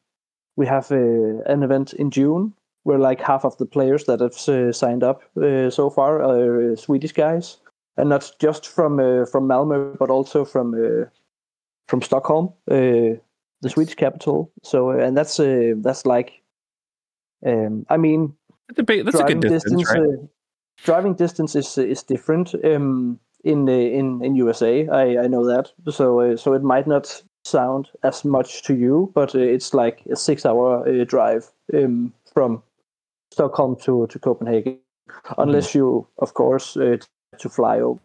we 0.57 0.67
have 0.67 0.91
uh, 0.91 1.53
an 1.53 1.63
event 1.63 1.93
in 1.95 2.11
June 2.11 2.53
where 2.85 2.99
like 3.11 3.21
half 3.23 3.45
of 3.45 3.57
the 3.57 3.67
players 3.67 4.05
that 4.05 4.21
have 4.21 4.37
uh, 4.49 4.73
signed 4.73 5.03
up 5.03 5.23
uh, 5.37 5.71
so 5.71 5.91
far 5.91 6.23
are 6.23 6.73
uh, 6.73 6.77
Swedish 6.77 7.13
guys, 7.13 7.59
and 7.97 8.09
not 8.09 8.31
just 8.39 8.69
from 8.69 8.99
uh, 8.99 9.27
from 9.27 9.49
Malmö, 9.49 9.97
but 9.99 10.11
also 10.11 10.45
from 10.45 10.75
uh, 10.75 11.07
from 11.89 12.03
Stockholm, 12.03 12.53
uh, 12.71 13.19
the 13.61 13.71
Swedish 13.71 13.95
capital. 13.95 14.51
So, 14.63 14.91
and 14.91 15.17
that's 15.17 15.41
uh, 15.41 15.75
that's 15.77 16.05
like, 16.07 16.43
um, 17.45 17.87
I 17.89 17.97
mean, 17.97 18.35
That's 18.69 18.81
a, 18.81 18.83
big, 18.83 19.05
that's 19.05 19.21
a 19.21 19.25
good 19.25 19.41
distance, 19.41 19.89
right? 19.91 20.01
uh, 20.01 20.27
driving 20.85 21.15
distance 21.15 21.55
is 21.55 21.79
is 21.79 22.03
different 22.03 22.55
um, 22.65 23.19
in 23.45 23.69
in 23.69 24.23
in 24.25 24.37
USA. 24.37 24.89
I, 24.89 25.25
I 25.25 25.27
know 25.29 25.47
that. 25.47 25.73
So 25.91 26.21
uh, 26.21 26.37
so 26.37 26.55
it 26.55 26.63
might 26.63 26.87
not 26.87 27.23
sound 27.45 27.89
as 28.03 28.25
much 28.25 28.63
to 28.65 28.75
you, 28.75 29.11
but 29.15 29.35
uh, 29.35 29.39
it's 29.39 29.73
like 29.73 30.03
a 30.11 30.17
six 30.17 30.45
hour 30.45 30.87
uh, 30.87 31.05
drive 31.05 31.51
um, 31.73 32.13
from 32.33 32.63
Stockholm 33.33 33.77
to 33.83 34.07
to 34.09 34.19
Copenhagen, 34.19 34.79
unless 35.39 35.75
you 35.75 36.07
of 36.19 36.35
course 36.35 36.77
uh, 36.77 36.97
to 37.41 37.49
fly 37.49 37.81
over. 37.81 38.01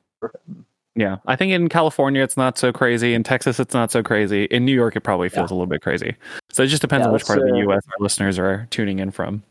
Yeah, 0.95 1.17
I 1.25 1.35
think 1.35 1.53
in 1.53 1.69
California 1.69 2.21
it's 2.21 2.35
not 2.35 2.57
so 2.57 2.73
crazy. 2.73 3.13
In 3.13 3.23
Texas 3.23 3.59
it's 3.59 3.73
not 3.73 3.91
so 3.91 4.03
crazy. 4.03 4.45
In 4.45 4.65
New 4.65 4.73
York 4.73 4.95
it 4.95 5.01
probably 5.01 5.29
feels 5.29 5.49
a 5.49 5.53
little 5.53 5.67
bit 5.67 5.81
crazy. 5.81 6.15
So 6.51 6.63
it 6.63 6.67
just 6.67 6.81
depends 6.81 7.03
Yeah, 7.03 7.07
on 7.07 7.13
which 7.13 7.25
part 7.25 7.39
of 7.39 7.45
the 7.45 7.53
uh, 7.53 7.59
U.S. 7.59 7.83
our 7.87 8.03
listeners 8.03 8.37
are 8.37 8.67
tuning 8.71 8.99
in 8.99 9.11
from. 9.11 9.43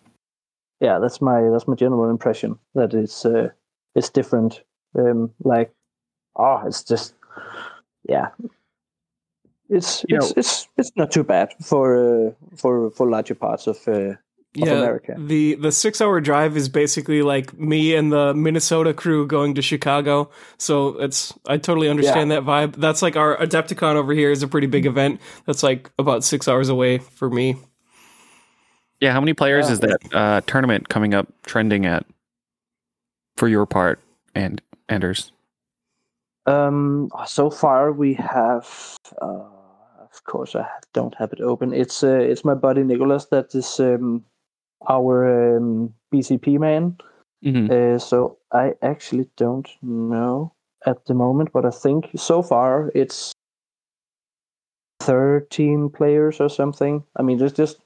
Yeah, 0.80 0.98
that's 0.98 1.20
my 1.20 1.48
that's 1.50 1.66
my 1.66 1.74
general 1.74 2.10
impression 2.10 2.58
that 2.74 2.94
it's 2.94 3.24
uh, 3.24 3.48
it's 3.94 4.10
different. 4.10 4.62
Um, 4.98 5.32
like, 5.44 5.72
oh, 6.36 6.62
it's 6.66 6.84
just 6.84 7.14
yeah. 8.08 8.28
It's 9.68 10.04
You 10.08 10.16
it's, 10.16 10.32
it's 10.36 10.68
it's 10.76 10.92
not 10.96 11.10
too 11.10 11.24
bad 11.24 11.54
for 11.62 11.96
uh, 11.96 12.30
for 12.56 12.90
for 12.90 13.08
larger 13.08 13.34
parts 13.34 13.66
of 13.66 13.86
uh, 13.88 14.14
of 14.56 14.68
America. 14.68 15.14
The 15.18 15.54
the 15.54 15.72
six 15.72 16.00
hour 16.00 16.20
drive 16.20 16.56
is 16.56 16.68
basically 16.68 17.22
like 17.22 17.56
me 17.58 17.94
and 17.94 18.12
the 18.12 18.34
Minnesota 18.34 18.92
crew 18.92 19.26
going 19.26 19.54
to 19.54 19.62
Chicago. 19.62 20.30
So 20.58 20.98
it's 21.00 21.32
I 21.46 21.56
totally 21.56 21.88
understand 21.88 22.30
that 22.32 22.42
vibe. 22.42 22.76
That's 22.76 23.02
like 23.02 23.16
our 23.16 23.36
Adepticon 23.36 23.94
over 23.94 24.12
here 24.12 24.30
is 24.30 24.42
a 24.42 24.48
pretty 24.48 24.66
big 24.66 24.86
event. 24.86 25.20
That's 25.46 25.62
like 25.62 25.90
about 25.98 26.24
six 26.24 26.48
hours 26.48 26.68
away 26.68 26.98
for 26.98 27.30
me. 27.30 27.56
Yeah, 29.00 29.12
how 29.12 29.20
many 29.20 29.32
players 29.32 29.66
Yeah. 29.66 29.72
is 29.72 29.80
that 29.80 29.98
uh, 30.12 30.40
tournament 30.46 30.88
coming 30.88 31.14
up 31.14 31.28
trending 31.46 31.86
at 31.86 32.04
for 33.36 33.48
your 33.48 33.66
part 33.66 34.00
and 34.34 34.60
Anders? 34.88 35.32
Um, 36.46 37.10
so 37.26 37.50
far 37.50 37.92
we 37.92 38.14
have, 38.14 38.96
uh, 39.22 39.44
of 40.12 40.24
course, 40.24 40.56
I 40.56 40.66
don't 40.92 41.14
have 41.14 41.32
it 41.32 41.40
open. 41.40 41.72
It's 41.72 42.02
uh, 42.02 42.18
it's 42.18 42.44
my 42.44 42.54
buddy 42.54 42.82
Nicholas 42.82 43.26
that 43.26 43.54
is 43.54 43.78
um, 43.80 44.24
our 44.88 45.56
um, 45.56 45.94
BCP 46.12 46.58
man. 46.58 46.96
hmm 47.42 47.70
Uh, 47.70 47.98
so 47.98 48.38
I 48.52 48.74
actually 48.82 49.28
don't 49.36 49.68
know 49.82 50.52
at 50.86 51.04
the 51.06 51.14
moment, 51.14 51.50
but 51.52 51.64
I 51.64 51.70
think 51.70 52.10
so 52.16 52.42
far 52.42 52.90
it's 52.94 53.32
thirteen 55.00 55.90
players 55.90 56.40
or 56.40 56.48
something. 56.48 57.04
I 57.16 57.22
mean, 57.22 57.38
there's 57.38 57.52
just 57.52 57.80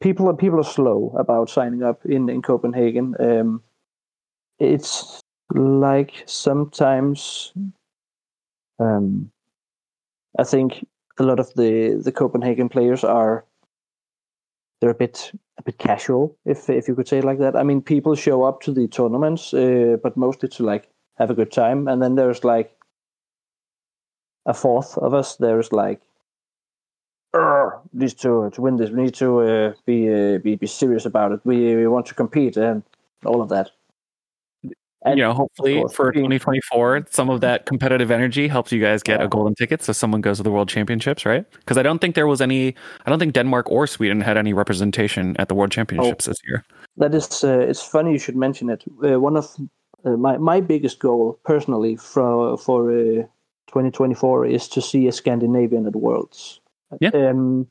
people 0.00 0.28
are 0.28 0.36
people 0.36 0.60
are 0.60 0.64
slow 0.74 1.14
about 1.18 1.50
signing 1.50 1.82
up 1.82 2.04
in 2.04 2.28
in 2.28 2.42
Copenhagen. 2.42 3.14
Um, 3.20 3.62
it's 4.58 5.20
like 5.54 6.22
sometimes, 6.26 7.52
um, 8.78 9.30
I 10.38 10.44
think 10.44 10.86
a 11.18 11.22
lot 11.22 11.40
of 11.40 11.52
the 11.54 12.00
the 12.04 12.12
Copenhagen 12.12 12.68
players 12.68 13.04
are 13.04 13.44
they're 14.80 14.90
a 14.90 14.94
bit 14.94 15.32
a 15.58 15.62
bit 15.62 15.78
casual, 15.78 16.36
if 16.44 16.70
if 16.70 16.88
you 16.88 16.94
could 16.94 17.08
say 17.08 17.18
it 17.18 17.24
like 17.24 17.38
that. 17.38 17.56
I 17.56 17.62
mean, 17.62 17.82
people 17.82 18.14
show 18.14 18.44
up 18.44 18.60
to 18.62 18.72
the 18.72 18.88
tournaments, 18.88 19.52
uh, 19.52 19.96
but 20.02 20.16
mostly 20.16 20.48
to 20.50 20.62
like 20.64 20.88
have 21.16 21.30
a 21.30 21.34
good 21.34 21.52
time, 21.52 21.88
and 21.88 22.00
then 22.02 22.14
there's 22.14 22.44
like 22.44 22.76
a 24.46 24.54
fourth 24.54 24.96
of 24.98 25.14
us. 25.14 25.36
There's 25.36 25.72
like, 25.72 26.00
"Urgh, 27.34 27.80
need 27.92 28.18
to 28.18 28.50
to 28.50 28.62
win 28.62 28.76
this. 28.76 28.90
We 28.90 29.02
need 29.02 29.14
to 29.14 29.40
uh, 29.40 29.72
be 29.84 30.08
uh, 30.12 30.38
be 30.38 30.56
be 30.56 30.66
serious 30.66 31.06
about 31.06 31.32
it. 31.32 31.40
We, 31.44 31.76
we 31.76 31.86
want 31.86 32.06
to 32.06 32.14
compete 32.14 32.56
and 32.56 32.82
all 33.24 33.42
of 33.42 33.48
that. 33.48 33.70
And 35.04 35.16
you 35.18 35.24
know, 35.24 35.32
hopefully 35.32 35.84
for 35.94 36.10
2024, 36.12 37.06
some 37.10 37.30
of 37.30 37.40
that 37.40 37.66
competitive 37.66 38.10
energy 38.10 38.48
helps 38.48 38.72
you 38.72 38.80
guys 38.80 39.02
get 39.02 39.20
Yeah. 39.20 39.26
a 39.26 39.28
golden 39.28 39.54
ticket 39.54 39.82
so 39.82 39.92
someone 39.92 40.20
goes 40.20 40.38
to 40.38 40.42
the 40.42 40.50
World 40.50 40.68
Championships, 40.68 41.24
right? 41.24 41.44
Because 41.52 41.78
I 41.78 41.82
don't 41.84 42.00
think 42.00 42.14
there 42.16 42.26
was 42.26 42.40
any, 42.40 42.74
I 43.06 43.10
don't 43.10 43.18
think 43.20 43.32
Denmark 43.34 43.70
or 43.70 43.86
Sweden 43.86 44.20
had 44.20 44.36
any 44.36 44.52
representation 44.52 45.36
at 45.38 45.48
the 45.48 45.54
World 45.54 45.70
Championships 45.70 46.26
Oh. 46.26 46.30
this 46.30 46.38
year. 46.48 46.64
That 46.96 47.14
is, 47.14 47.44
uh, 47.44 47.60
it's 47.70 47.82
funny 47.82 48.10
you 48.12 48.18
should 48.18 48.36
mention 48.36 48.70
it. 48.70 48.84
Uh, 49.04 49.20
one 49.20 49.36
of 49.38 49.46
uh, 50.04 50.16
my 50.16 50.36
my 50.38 50.60
biggest 50.60 50.98
goal 51.00 51.38
personally 51.44 51.96
for 51.96 52.56
for 52.58 52.90
uh, 52.90 53.22
2024 53.68 54.46
is 54.46 54.68
to 54.68 54.80
see 54.80 55.06
a 55.08 55.12
Scandinavian 55.12 55.86
at 55.86 55.94
Worlds. 55.94 56.60
Yeah. 57.00 57.10
Um, 57.14 57.66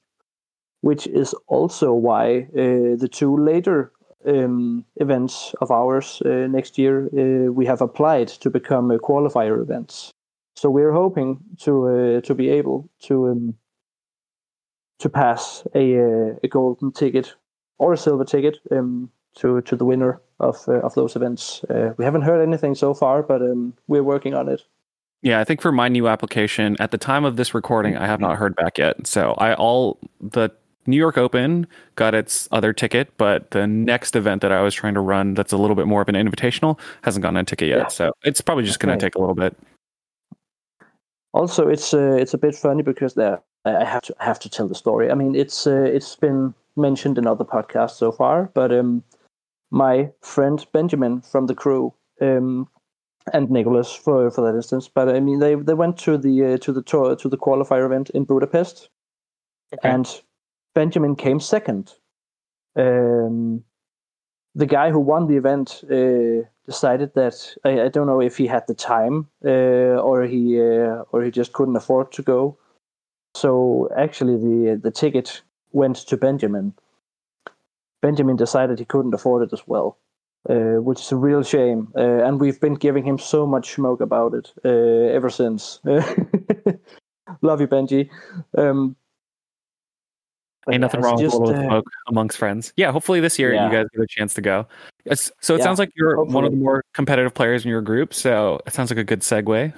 which 0.82 1.08
is 1.08 1.34
also 1.48 1.94
why 1.94 2.48
uh, 2.56 2.96
the 3.00 3.10
two 3.12 3.36
later 3.36 3.92
um, 4.28 4.86
events 4.98 5.56
of 5.62 5.72
ours 5.72 6.22
uh, 6.26 6.48
next 6.48 6.78
year 6.78 7.08
uh, 7.08 7.52
we 7.52 7.66
have 7.66 7.82
applied 7.82 8.28
to 8.28 8.50
become 8.50 8.92
uh, 8.92 8.98
qualifier 8.98 9.62
events. 9.62 10.12
So 10.56 10.70
we're 10.70 10.92
hoping 10.92 11.40
to 11.60 11.88
uh, 11.88 12.22
to 12.22 12.36
be 12.36 12.50
able 12.50 12.90
to 13.04 13.30
um, 13.30 13.56
to 15.00 15.10
pass 15.10 15.64
a 15.76 16.00
uh, 16.00 16.36
a 16.44 16.48
golden 16.48 16.92
ticket 16.92 17.36
or 17.78 17.94
a 17.94 17.98
silver 17.98 18.26
ticket 18.26 18.58
um, 18.72 19.10
to 19.36 19.62
to 19.62 19.76
the 19.76 19.86
winner 19.86 20.20
of 20.40 20.68
uh, 20.68 20.80
of 20.80 20.94
those 20.96 21.16
events. 21.16 21.64
Uh, 21.70 21.94
we 21.98 22.06
haven't 22.06 22.24
heard 22.24 22.42
anything 22.42 22.76
so 22.76 22.94
far, 22.94 23.24
but 23.24 23.42
um, 23.42 23.74
we're 23.88 24.04
working 24.04 24.34
on 24.34 24.50
it. 24.50 24.64
Yeah, 25.22 25.40
I 25.40 25.44
think 25.44 25.62
for 25.62 25.72
my 25.72 25.90
new 25.90 26.08
application, 26.08 26.76
at 26.80 26.92
the 26.92 26.98
time 26.98 27.26
of 27.26 27.38
this 27.38 27.54
recording, 27.54 27.98
I 27.98 28.06
have 28.06 28.20
not 28.20 28.38
heard 28.38 28.56
back 28.56 28.78
yet. 28.78 29.08
So 29.08 29.34
I 29.38 29.54
all 29.54 30.00
the 30.22 30.50
New 30.88 30.98
York 30.98 31.18
Open 31.18 31.68
got 31.96 32.16
its 32.16 32.48
other 32.52 32.74
ticket, 32.74 33.16
but 33.18 33.52
the 33.52 33.68
next 33.68 34.16
event 34.16 34.42
that 34.42 34.52
I 34.52 34.62
was 34.62 34.74
trying 34.74 34.94
to 34.94 35.02
run, 35.02 35.34
that's 35.34 35.52
a 35.52 35.58
little 35.58 35.76
bit 35.76 35.86
more 35.86 36.02
of 36.02 36.10
an 36.10 36.16
invitational, 36.16 36.80
hasn't 37.04 37.22
gotten 37.22 37.38
a 37.38 37.44
ticket 37.44 37.68
yet. 37.68 37.78
Yeah. 37.78 37.88
So 37.88 38.12
it's 38.24 38.42
probably 38.42 38.64
just 38.64 38.80
going 38.80 38.98
to 38.98 39.06
take 39.06 39.16
a 39.16 39.20
little 39.20 39.36
bit. 39.36 39.56
Also, 41.34 41.68
it's 41.68 41.94
uh, 41.94 42.18
it's 42.20 42.34
a 42.34 42.38
bit 42.38 42.56
funny 42.56 42.82
because 42.82 43.14
there 43.14 43.42
I 43.66 43.76
I 43.76 43.84
have 43.84 44.04
to 44.04 44.16
I 44.20 44.26
have 44.26 44.40
to 44.40 44.50
tell 44.50 44.68
the 44.68 44.76
story. 44.76 45.12
I 45.12 45.14
mean, 45.14 45.36
it's 45.36 45.68
uh, 45.68 45.84
it's 45.84 46.16
been 46.16 46.54
mentioned 46.76 47.18
in 47.18 47.28
other 47.28 47.46
podcasts 47.46 47.98
so 47.98 48.12
far, 48.12 48.50
but 48.54 48.72
um, 48.72 49.04
my 49.70 50.10
friend 50.22 50.66
Benjamin 50.72 51.22
from 51.22 51.48
the 51.48 51.56
crew 51.56 51.94
um, 52.22 52.68
and 53.34 53.50
Nicholas 53.52 53.94
for 53.94 54.32
for 54.32 54.42
that 54.42 54.56
instance. 54.56 54.88
But 54.88 55.10
I 55.10 55.20
mean, 55.20 55.40
they 55.40 55.56
they 55.56 55.74
went 55.74 55.98
to 56.00 56.18
the 56.18 56.46
uh, 56.46 56.58
to 56.60 56.72
the 56.72 56.82
tour 56.82 57.16
to 57.16 57.30
the 57.30 57.38
qualifier 57.38 57.86
event 57.86 58.10
in 58.12 58.24
Budapest, 58.24 58.90
and 59.84 60.22
Benjamin 60.78 61.16
came 61.16 61.40
second. 61.40 61.96
Um, 62.76 63.64
the 64.54 64.68
guy 64.68 64.92
who 64.92 65.00
won 65.00 65.26
the 65.26 65.36
event 65.36 65.84
uh, 65.90 66.48
decided 66.68 67.16
that 67.16 67.56
I, 67.66 67.82
I 67.86 67.88
don't 67.88 68.06
know 68.06 68.22
if 68.22 68.38
he 68.38 68.46
had 68.46 68.68
the 68.68 68.76
time 68.76 69.28
uh, 69.44 69.98
or 70.08 70.22
he 70.22 70.62
uh, 70.62 71.02
or 71.12 71.24
he 71.24 71.32
just 71.32 71.54
couldn't 71.54 71.76
afford 71.78 72.12
to 72.12 72.22
go. 72.22 72.60
So 73.34 73.90
actually, 73.98 74.38
the 74.38 74.80
the 74.84 74.92
ticket 74.92 75.42
went 75.72 75.98
to 76.10 76.16
Benjamin. 76.16 76.74
Benjamin 78.04 78.36
decided 78.36 78.78
he 78.78 78.86
couldn't 78.86 79.16
afford 79.16 79.42
it 79.48 79.54
as 79.54 79.64
well, 79.66 79.98
uh, 80.48 80.80
which 80.88 81.02
is 81.02 81.12
a 81.12 81.16
real 81.16 81.42
shame. 81.42 81.88
Uh, 81.96 82.24
and 82.24 82.40
we've 82.40 82.62
been 82.62 82.76
giving 82.76 83.04
him 83.04 83.18
so 83.18 83.48
much 83.48 83.74
smoke 83.74 84.00
about 84.00 84.36
it 84.36 84.54
uh, 84.64 85.16
ever 85.18 85.32
since. 85.32 85.80
Love 87.42 87.62
you, 87.62 87.68
Benji. 87.68 88.10
Um, 88.56 88.96
but 90.68 90.74
Ain't 90.74 90.82
nothing 90.82 91.00
it's 91.00 91.06
wrong 91.06 91.24
with 91.24 91.34
a 91.34 91.38
little 91.38 91.56
uh, 91.56 91.66
smoke 91.70 91.90
amongst 92.08 92.38
friends. 92.38 92.74
Yeah, 92.76 92.92
hopefully 92.92 93.22
this 93.22 93.40
year 93.40 93.54
Yeah. 93.54 93.66
you 93.66 93.72
guys 93.72 93.86
get 93.96 94.04
a 94.04 94.08
chance 94.08 94.34
to 94.34 94.42
go. 94.42 94.68
It's, 95.06 95.32
so 95.40 95.56
it 95.56 95.60
Yeah, 95.60 95.64
sounds 95.64 95.80
like 95.80 95.92
you're 95.96 96.22
one 96.26 96.44
of 96.44 96.52
the 96.52 96.58
more 96.58 96.84
competitive 96.94 97.34
players 97.34 97.64
in 97.64 97.72
your 97.72 97.82
group. 97.82 98.14
So 98.14 98.60
it 98.68 98.74
sounds 98.74 98.92
like 98.92 98.98
a 98.98 99.06
good 99.06 99.22
segue. 99.22 99.74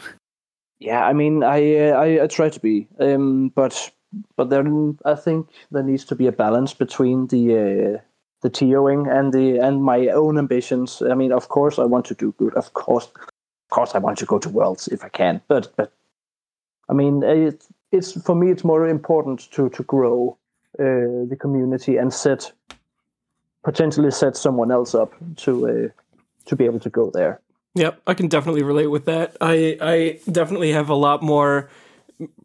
Yeah, 0.79 1.05
I 1.05 1.13
mean, 1.13 1.43
I 1.43 1.89
uh, 1.89 1.91
I, 1.93 2.23
I 2.23 2.27
try 2.27 2.49
to 2.49 2.59
be, 2.59 2.87
um, 2.99 3.49
but 3.49 3.91
but 4.35 4.49
then 4.49 4.97
I 5.05 5.13
think 5.13 5.49
there 5.69 5.83
needs 5.83 6.05
to 6.05 6.15
be 6.15 6.25
a 6.25 6.31
balance 6.31 6.73
between 6.73 7.27
the 7.27 7.53
uh, 7.53 8.01
the 8.41 8.49
TOing 8.49 9.07
and 9.07 9.31
the 9.31 9.59
and 9.59 9.83
my 9.83 10.07
own 10.07 10.39
ambitions. 10.39 11.03
I 11.03 11.13
mean, 11.13 11.31
of 11.31 11.49
course, 11.49 11.77
I 11.77 11.83
want 11.83 12.05
to 12.05 12.15
do 12.15 12.33
good. 12.39 12.55
Of 12.55 12.73
course, 12.73 13.05
of 13.15 13.69
course, 13.69 13.93
I 13.93 13.99
want 13.99 14.17
to 14.17 14.25
go 14.25 14.39
to 14.39 14.49
worlds 14.49 14.87
if 14.87 15.03
I 15.03 15.09
can. 15.09 15.39
But 15.47 15.71
but 15.75 15.93
I 16.89 16.93
mean, 16.93 17.21
it's 17.21 17.67
it's 17.91 18.19
for 18.23 18.33
me, 18.33 18.49
it's 18.49 18.63
more 18.63 18.87
important 18.87 19.51
to 19.51 19.69
to 19.69 19.83
grow 19.83 20.38
uh, 20.79 21.27
the 21.27 21.37
community 21.39 21.97
and 21.97 22.13
set 22.13 22.51
potentially 23.63 24.11
set 24.11 24.37
someone 24.37 24.71
else 24.71 24.95
up 24.95 25.13
to 25.35 25.67
uh, 25.67 25.87
to 26.45 26.55
be 26.55 26.65
able 26.65 26.79
to 26.79 26.89
go 26.89 27.11
there. 27.11 27.41
Yep, 27.75 28.01
I 28.07 28.13
can 28.13 28.27
definitely 28.27 28.63
relate 28.63 28.87
with 28.87 29.05
that. 29.05 29.37
I 29.41 29.77
I 29.81 30.19
definitely 30.31 30.71
have 30.71 30.89
a 30.89 30.95
lot 30.95 31.21
more 31.21 31.69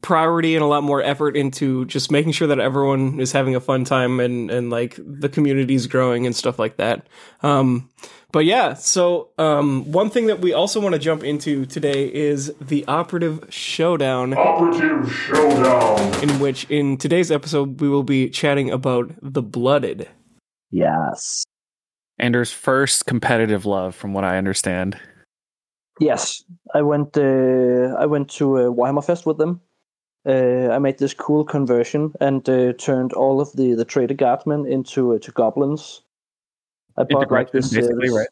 priority 0.02 0.54
and 0.54 0.62
a 0.62 0.66
lot 0.66 0.83
more 0.83 1.02
effort 1.02 1.37
into 1.37 1.85
just 1.87 2.11
making 2.11 2.33
sure 2.33 2.47
that 2.49 2.61
everyone 2.61 3.19
is 3.19 3.33
having 3.33 3.57
a 3.57 3.61
fun 3.61 3.85
time 3.85 4.21
and 4.21 4.50
and 4.50 4.71
like 4.71 4.99
the 4.99 5.28
community's 5.28 5.87
growing 5.87 6.26
and 6.26 6.37
stuff 6.37 6.59
like 6.59 6.76
that. 6.76 7.07
Um, 7.43 7.90
but 8.35 8.45
yeah, 8.45 8.75
so 8.75 9.31
um, 9.38 9.93
one 9.93 10.11
thing 10.11 10.26
that 10.26 10.40
we 10.40 10.52
also 10.52 10.81
want 10.81 10.95
to 10.95 10.99
jump 10.99 11.23
into 11.23 11.66
today 11.66 12.12
is 12.12 12.52
the 12.61 12.85
operative 12.87 13.47
showdown. 13.49 14.35
Operative 14.35 15.09
Showdown. 15.12 16.21
In 16.21 16.40
which, 16.40 16.64
in 16.69 16.97
today's 16.97 17.31
episode, 17.31 17.81
we 17.81 17.88
will 17.88 18.02
be 18.02 18.28
chatting 18.28 18.73
about 18.73 19.12
the 19.23 19.40
blooded. 19.40 20.09
Yes. 20.73 21.45
Anders' 22.19 22.50
first 22.50 23.07
competitive 23.07 23.66
love, 23.66 23.95
from 23.95 24.12
what 24.12 24.25
I 24.25 24.37
understand. 24.37 24.99
Yes, 26.00 26.43
I 26.75 26.83
went. 26.83 27.16
Uh, 27.16 27.95
I 27.97 28.07
went 28.07 28.31
to 28.31 28.57
uh, 28.57 28.61
Warhammer 28.62 29.04
Fest 29.04 29.26
with 29.26 29.38
them. 29.38 29.61
Uh, 30.26 30.71
I 30.73 30.78
made 30.78 30.99
this 30.99 31.12
cool 31.12 31.45
conversion 31.45 32.12
and 32.21 32.49
uh, 32.49 32.73
turned 32.75 33.12
all 33.12 33.40
of 33.40 33.52
the 33.52 33.75
the 33.75 33.85
trader 33.85 34.14
guardsmen 34.14 34.66
into 34.66 35.12
uh, 35.14 35.19
to 35.19 35.33
goblins. 35.33 36.02
I 36.97 37.04
bought 37.04 37.31
like 37.31 37.52
this, 37.52 37.73
uh, 37.73 37.81
basically, 37.81 38.09
this- 38.09 38.16
right? 38.16 38.28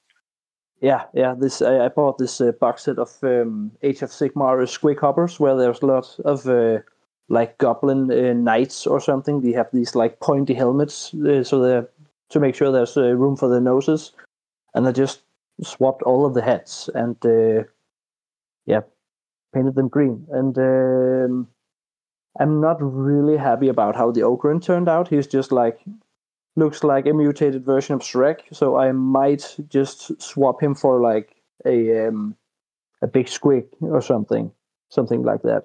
Yeah, 0.80 1.04
yeah. 1.12 1.34
This 1.38 1.62
I, 1.62 1.84
I 1.84 1.88
bought 1.88 2.18
this 2.18 2.40
uh, 2.40 2.52
box 2.52 2.84
set 2.84 2.98
of 2.98 3.16
um, 3.22 3.70
Age 3.82 4.02
of 4.02 4.10
Sigmar 4.10 4.56
squig 4.66 4.98
hoppers 4.98 5.38
where 5.38 5.56
there's 5.56 5.82
lots 5.82 6.18
of 6.24 6.46
uh, 6.48 6.78
like 7.28 7.56
goblin 7.58 8.10
uh, 8.10 8.32
knights 8.32 8.86
or 8.86 8.98
something. 9.00 9.40
They 9.42 9.52
have 9.52 9.68
these 9.72 9.94
like 9.94 10.18
pointy 10.20 10.54
helmets, 10.54 11.14
uh, 11.14 11.44
so 11.44 11.60
they're 11.60 11.88
to 12.30 12.40
make 12.40 12.54
sure 12.54 12.72
there's 12.72 12.96
uh, 12.96 13.14
room 13.14 13.36
for 13.36 13.48
their 13.48 13.60
noses, 13.60 14.12
and 14.74 14.88
I 14.88 14.92
just 14.92 15.22
swapped 15.62 16.02
all 16.02 16.24
of 16.26 16.34
the 16.34 16.42
heads 16.42 16.88
and 16.94 17.16
uh, 17.24 17.64
yeah, 18.66 18.80
painted 19.54 19.74
them 19.74 19.88
green. 19.88 20.26
And 20.30 20.56
um, 20.58 21.48
I'm 22.38 22.60
not 22.60 22.78
really 22.80 23.36
happy 23.36 23.68
about 23.68 23.96
how 23.96 24.10
the 24.10 24.22
Ogryn 24.22 24.62
turned 24.62 24.88
out. 24.88 25.08
He's 25.08 25.26
just 25.26 25.52
like 25.52 25.80
looks 26.56 26.84
like 26.84 27.06
a 27.06 27.12
mutated 27.12 27.64
version 27.64 27.94
of 27.94 28.00
Shrek, 28.00 28.40
so 28.52 28.76
I 28.76 28.92
might 28.92 29.56
just 29.68 30.20
swap 30.20 30.62
him 30.62 30.74
for 30.74 31.00
like 31.00 31.36
a 31.64 32.08
um, 32.08 32.36
a 33.02 33.06
big 33.06 33.26
squig 33.26 33.66
or 33.80 34.00
something, 34.00 34.52
something 34.88 35.22
like 35.22 35.42
that. 35.42 35.64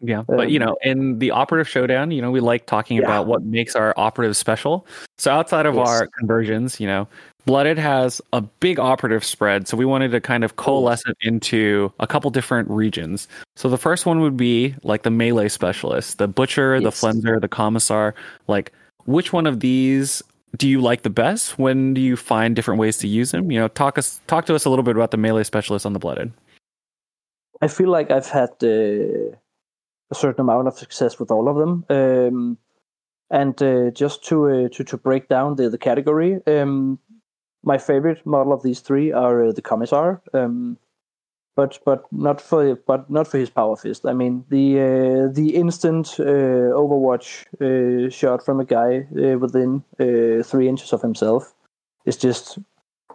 Yeah, 0.00 0.22
but 0.26 0.50
you 0.50 0.58
Um, 0.60 0.66
know, 0.66 0.76
in 0.82 1.18
the 1.18 1.30
operative 1.30 1.68
showdown, 1.68 2.10
you 2.10 2.22
know, 2.22 2.30
we 2.30 2.40
like 2.40 2.66
talking 2.66 2.96
Yeah. 2.96 3.04
about 3.04 3.26
what 3.26 3.42
makes 3.42 3.76
our 3.76 3.92
operative 3.96 4.36
special. 4.36 4.86
So 5.18 5.30
outside 5.30 5.66
of 5.66 5.74
Yes. 5.74 5.86
our 5.88 6.06
conversions, 6.18 6.80
you 6.80 6.86
know, 6.86 7.06
Blooded 7.46 7.78
has 7.78 8.20
a 8.32 8.42
big 8.60 8.78
operative 8.78 9.24
spread, 9.24 9.66
so 9.66 9.76
we 9.76 9.84
wanted 9.84 10.10
to 10.12 10.20
kind 10.20 10.44
of 10.44 10.56
coalesce 10.56 11.02
it 11.06 11.16
into 11.22 11.92
a 11.98 12.06
couple 12.06 12.30
different 12.30 12.68
regions. 12.70 13.28
So 13.56 13.68
the 13.68 13.78
first 13.78 14.04
one 14.06 14.20
would 14.20 14.36
be 14.36 14.74
like 14.82 15.02
the 15.02 15.10
melee 15.10 15.48
specialist, 15.48 16.18
the 16.18 16.28
butcher, 16.28 16.78
the 16.78 16.84
Yes. 16.84 17.00
flenser, 17.00 17.40
the 17.40 17.48
commissar. 17.48 18.14
Like, 18.46 18.72
which 19.06 19.32
one 19.32 19.46
of 19.46 19.60
these 19.60 20.22
do 20.56 20.68
you 20.68 20.80
like 20.80 21.02
the 21.02 21.10
best? 21.10 21.58
When 21.58 21.94
do 21.94 22.00
you 22.00 22.16
find 22.16 22.54
different 22.56 22.78
ways 22.80 22.98
to 22.98 23.08
use 23.08 23.30
them? 23.30 23.50
You 23.50 23.60
know, 23.60 23.68
talk 23.68 23.96
us 23.98 24.20
talk 24.26 24.44
to 24.46 24.54
us 24.54 24.64
a 24.64 24.70
little 24.70 24.82
bit 24.82 24.96
about 24.96 25.10
the 25.10 25.16
melee 25.16 25.44
specialist 25.44 25.86
on 25.86 25.92
the 25.92 25.98
Blooded. 25.98 26.32
I 27.62 27.68
feel 27.68 27.88
like 27.90 28.10
I've 28.10 28.26
had 28.28 28.50
uh, 28.62 29.36
a 30.10 30.14
certain 30.14 30.42
amount 30.42 30.68
of 30.68 30.78
success 30.78 31.18
with 31.18 31.30
all 31.30 31.48
of 31.48 31.56
them. 31.56 31.84
Um, 31.88 32.58
and 33.30 33.62
uh, 33.62 33.90
just 33.90 34.24
to, 34.24 34.48
uh, 34.48 34.68
to 34.70 34.84
to 34.84 34.96
break 34.96 35.28
down 35.28 35.56
the 35.56 35.70
the 35.70 35.78
category, 35.78 36.40
um, 36.46 36.98
my 37.62 37.78
favorite 37.78 38.24
model 38.26 38.52
of 38.52 38.62
these 38.62 38.80
three 38.80 39.12
are 39.12 39.44
uh, 39.44 39.52
the 39.52 39.62
Commissar, 39.62 40.20
um, 40.34 40.76
but 41.54 41.78
but 41.84 42.04
not 42.10 42.40
for 42.40 42.74
but 42.74 43.08
not 43.08 43.28
for 43.28 43.38
his 43.38 43.50
power 43.50 43.76
fist. 43.76 44.04
I 44.04 44.14
mean 44.14 44.44
the 44.48 44.80
uh, 44.80 45.32
the 45.32 45.54
instant 45.54 46.16
uh, 46.18 46.74
Overwatch 46.74 47.46
uh, 47.60 48.10
shot 48.10 48.44
from 48.44 48.58
a 48.58 48.64
guy 48.64 49.06
within 49.12 49.84
three 50.42 50.68
inches 50.68 50.92
of 50.92 51.02
himself 51.02 51.54
is 52.04 52.16
just. 52.16 52.58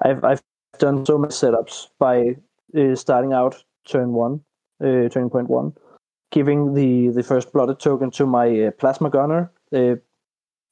I've 0.02 0.24
I've 0.26 0.44
done 0.78 1.06
so 1.06 1.18
many 1.18 1.32
setups 1.32 1.88
by 2.00 2.36
starting 2.96 3.32
out 3.32 3.64
turn 3.86 4.12
one, 4.12 4.42
turning 4.82 5.30
point 5.30 5.50
one, 5.50 5.74
giving 6.36 6.74
the 6.74 7.08
the 7.16 7.24
first 7.24 7.52
blooded 7.54 7.80
token 7.80 8.12
to 8.12 8.26
my 8.26 8.48
uh, 8.66 8.72
plasma 8.72 9.10
gunner, 9.10 9.52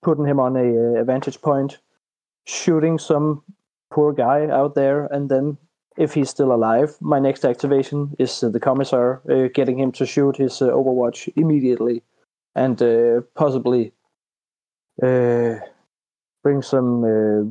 putting 0.03 0.27
him 0.27 0.39
on 0.39 0.57
a, 0.57 0.99
uh 0.99 1.03
vantage 1.05 1.41
point, 1.41 1.79
shooting 2.45 2.99
some 2.99 3.41
poor 3.89 4.11
guy 4.11 4.47
out 4.47 4.75
there, 4.75 5.05
and 5.05 5.29
then 5.29 5.57
if 5.97 6.13
he's 6.13 6.29
still 6.29 6.51
alive, 6.51 6.97
my 6.99 7.19
next 7.19 7.45
activation 7.45 8.13
is 8.19 8.43
uh, 8.43 8.49
the 8.49 8.59
commissar, 8.59 9.21
uh, 9.29 9.47
getting 9.53 9.79
him 9.79 9.91
to 9.91 10.05
shoot 10.05 10.35
his 10.37 10.61
uh, 10.61 10.67
Overwatch 10.67 11.31
immediately, 11.35 12.03
and 12.55 12.81
uh, 12.81 13.21
possibly 13.35 13.93
bring 16.43 16.61
some 16.61 17.01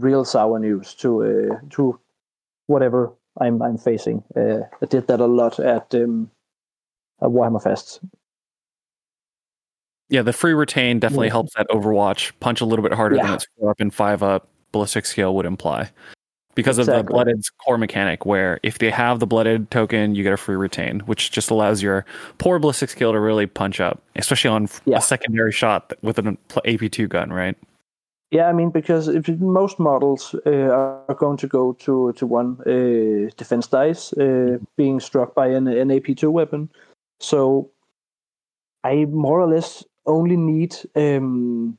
real 0.01 0.25
sour 0.25 0.59
news 0.59 0.95
to 0.95 1.59
to 1.71 1.99
whatever 2.67 3.11
I'm 3.41 3.63
I'm 3.63 3.79
facing. 3.79 4.23
I 4.83 4.87
did 4.87 5.07
that 5.07 5.21
a 5.21 5.27
lot 5.27 5.59
at 5.59 5.95
um, 5.95 6.31
at 7.23 7.29
Warhammer 7.31 7.63
Fest. 7.63 8.01
Yeah, 10.09 10.23
the 10.23 10.33
free 10.33 10.53
retain 10.53 10.99
definitely 10.99 11.29
Yeah. 11.29 11.33
helps 11.33 11.55
that 11.55 11.67
Overwatch 11.71 12.33
punch 12.41 12.61
a 12.61 12.67
little 12.67 12.83
bit 12.83 12.93
harder 12.93 13.17
than 13.17 13.33
its 13.33 13.47
four 13.59 13.71
up 13.71 13.81
and 13.81 13.93
five 13.95 14.23
up 14.23 14.49
ballistic 14.73 15.07
skill 15.07 15.35
would 15.37 15.47
imply. 15.47 15.91
Because 16.55 16.77
of 16.77 16.85
the 16.85 16.93
Exactly. 16.93 17.15
blooded's 17.15 17.49
core 17.49 17.79
mechanic, 17.79 18.27
where 18.27 18.61
if 18.63 18.77
they 18.79 18.91
have 18.91 19.21
the 19.21 19.27
blooded 19.27 19.71
token, 19.71 20.15
you 20.15 20.23
get 20.23 20.35
a 20.35 20.37
free 20.37 20.57
retain, 20.57 21.01
which 21.01 21.31
just 21.31 21.51
allows 21.51 21.83
your 21.83 22.05
poor 22.37 22.59
ballistic 22.59 22.91
skill 22.91 23.13
to 23.13 23.21
really 23.21 23.47
punch 23.47 23.81
up, 23.81 24.03
especially 24.17 24.51
on 24.51 24.69
Yeah. 24.85 24.99
a 24.99 25.01
secondary 25.01 25.51
shot 25.53 25.95
with 26.03 26.19
an 26.19 26.37
AP2 26.67 27.09
gun, 27.09 27.33
right? 27.33 27.57
Yeah, 28.33 28.49
I 28.49 28.53
mean 28.53 28.69
because 28.69 29.09
if 29.09 29.29
most 29.41 29.79
models 29.79 30.35
uh, 30.47 30.51
are 30.51 31.17
going 31.19 31.39
to 31.39 31.47
go 31.47 31.73
to 31.85 32.13
to 32.17 32.27
one 32.27 32.59
uh, 32.67 33.31
defense 33.39 33.67
dice 33.67 34.13
uh, 34.15 34.59
being 34.77 35.01
struck 35.01 35.35
by 35.35 35.47
an, 35.49 35.67
an 35.69 35.89
AP2 35.89 36.31
weapon, 36.31 36.69
so 37.23 37.71
I 38.85 39.05
more 39.07 39.41
or 39.41 39.49
less 39.49 39.85
only 40.07 40.37
need 40.37 40.77
um, 40.97 41.79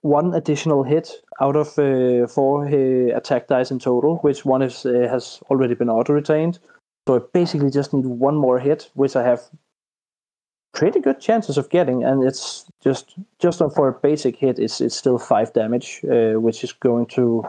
one 0.00 0.34
additional 0.34 0.82
hit 0.82 1.10
out 1.40 1.56
of 1.56 1.78
uh, 1.78 2.26
four 2.26 2.66
uh, 2.66 3.16
attack 3.16 3.48
dice 3.48 3.70
in 3.70 3.78
total, 3.78 4.16
which 4.18 4.44
one 4.44 4.62
is 4.62 4.86
uh, 4.86 5.08
has 5.10 5.40
already 5.50 5.74
been 5.74 5.90
auto 5.90 6.12
retained. 6.12 6.58
So 7.06 7.16
I 7.16 7.20
basically 7.32 7.70
just 7.70 7.92
need 7.92 8.06
one 8.06 8.36
more 8.36 8.58
hit, 8.58 8.90
which 8.94 9.16
I 9.16 9.22
have 9.24 9.42
pretty 10.72 11.00
good 11.00 11.20
chances 11.20 11.58
of 11.58 11.68
getting, 11.68 12.04
and 12.04 12.24
it's 12.24 12.64
just 12.82 13.16
just 13.38 13.58
for 13.58 13.88
a 13.88 13.92
basic 13.92 14.36
hit, 14.36 14.58
it's 14.58 14.80
it's 14.80 14.96
still 14.96 15.18
five 15.18 15.52
damage, 15.52 16.00
uh, 16.04 16.40
which 16.40 16.64
is 16.64 16.72
going 16.72 17.06
to 17.06 17.44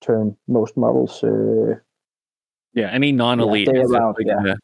turn 0.00 0.36
most 0.48 0.76
models. 0.76 1.22
Uh, 1.22 1.78
Yeah, 2.74 2.88
any 2.90 3.12
non-elite, 3.12 3.68
around, 3.68 4.16
yeah. 4.20 4.54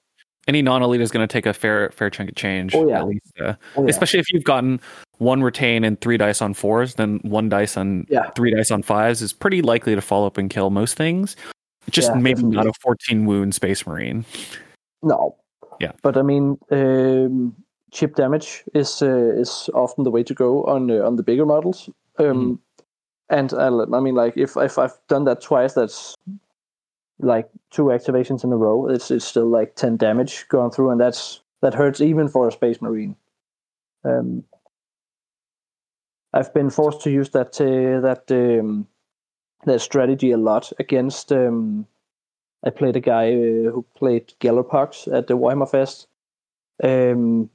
Any 0.49 0.63
non-elite 0.63 1.01
is 1.01 1.11
going 1.11 1.27
to 1.27 1.31
take 1.33 1.47
a 1.47 1.53
fair 1.55 1.91
fair 1.91 2.11
chunk 2.11 2.31
of 2.31 2.35
change. 2.35 2.75
Oh, 2.75 2.89
yeah. 2.89 2.99
at 3.01 3.07
least, 3.07 3.33
uh, 3.41 3.55
oh, 3.77 3.85
yeah. 3.85 3.91
especially 3.91 4.19
if 4.21 4.33
you've 4.33 4.45
gotten 4.45 4.81
one 5.19 5.43
retain 5.43 5.85
and 5.85 6.01
three 6.01 6.17
dice 6.17 6.41
on 6.43 6.55
fours, 6.55 6.95
then 6.95 7.19
one 7.23 7.49
dice 7.49 7.77
on 7.77 8.07
Yeah. 8.09 8.31
three 8.31 8.53
dice 8.53 8.71
on 8.71 8.83
fives 8.83 9.23
is 9.23 9.33
pretty 9.33 9.63
likely 9.63 9.95
to 9.95 10.01
follow 10.01 10.27
up 10.27 10.39
and 10.39 10.49
kill 10.51 10.71
most 10.71 10.97
things. 10.97 11.37
Just 11.91 12.11
Yeah, 12.11 12.19
maybe 12.19 12.43
not 12.43 12.67
a 12.67 12.73
14 12.81 13.27
wound 13.27 13.55
space 13.55 13.87
marine. 13.87 14.25
No. 15.03 15.37
Yeah. 15.81 15.93
But 16.03 16.17
I 16.17 16.23
mean, 16.23 16.59
um, 16.71 17.55
chip 17.93 18.15
damage 18.17 18.65
is 18.75 19.01
uh, 19.03 19.33
is 19.37 19.71
often 19.75 20.05
the 20.05 20.11
way 20.11 20.23
to 20.25 20.35
go 20.35 20.65
on 20.65 20.91
uh, 20.91 21.07
on 21.07 21.17
the 21.17 21.23
bigger 21.23 21.47
models. 21.47 21.89
Um, 22.19 22.25
Mm-hmm. 22.27 22.55
And 23.31 23.53
I, 23.53 23.67
I 23.69 24.01
mean, 24.01 24.15
like 24.15 24.39
if 24.39 24.57
if 24.57 24.79
I've 24.79 24.99
done 25.09 25.25
that 25.25 25.43
twice, 25.43 25.75
that's 25.75 26.15
like 27.21 27.49
two 27.71 27.85
activations 27.85 28.45
in 28.45 28.53
a 28.53 28.57
row. 28.57 28.89
It's 28.89 29.11
it's 29.11 29.25
still 29.25 29.49
like 29.49 29.75
ten 29.75 29.97
damage 29.97 30.47
going 30.49 30.71
through, 30.71 30.91
and 30.91 31.01
that's 31.01 31.41
that 31.63 31.75
hurts 31.75 32.01
even 32.01 32.29
for 32.29 32.49
a 32.49 32.53
space 32.53 32.81
marine. 32.81 33.17
Um, 34.05 34.45
I've 36.33 36.53
been 36.55 36.71
forced 36.71 37.01
to 37.03 37.11
use 37.11 37.31
that 37.31 37.61
uh, 37.61 38.01
that 38.01 38.31
um, 38.31 38.87
that 39.65 39.81
strategy 39.81 40.31
a 40.31 40.37
lot 40.37 40.73
against. 40.79 41.33
Um, 41.33 41.87
I 42.65 42.71
played 42.71 42.97
a 42.97 43.01
guy 43.01 43.33
uh, 43.33 43.71
who 43.71 43.87
played 43.97 44.35
Gellerpox 44.41 45.13
at 45.13 45.27
the 45.27 45.37
Warhammer 45.37 45.71
Fest. 45.71 46.07
Um, 46.83 47.51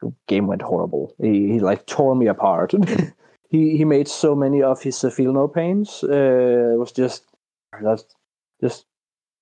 the 0.00 0.12
game 0.26 0.46
went 0.46 0.62
horrible. 0.62 1.14
He, 1.20 1.52
he 1.52 1.60
like 1.60 1.86
tore 1.86 2.16
me 2.16 2.26
apart. 2.26 2.72
he 3.50 3.76
he 3.76 3.84
made 3.84 4.08
so 4.08 4.34
many 4.34 4.62
of 4.62 4.82
his 4.82 5.02
uh, 5.04 5.10
feel 5.10 5.32
no 5.32 5.46
pains. 5.48 6.02
Uh, 6.02 6.72
it 6.74 6.78
was 6.78 6.92
just 6.92 7.24
that's 7.80 8.04
just 8.62 8.84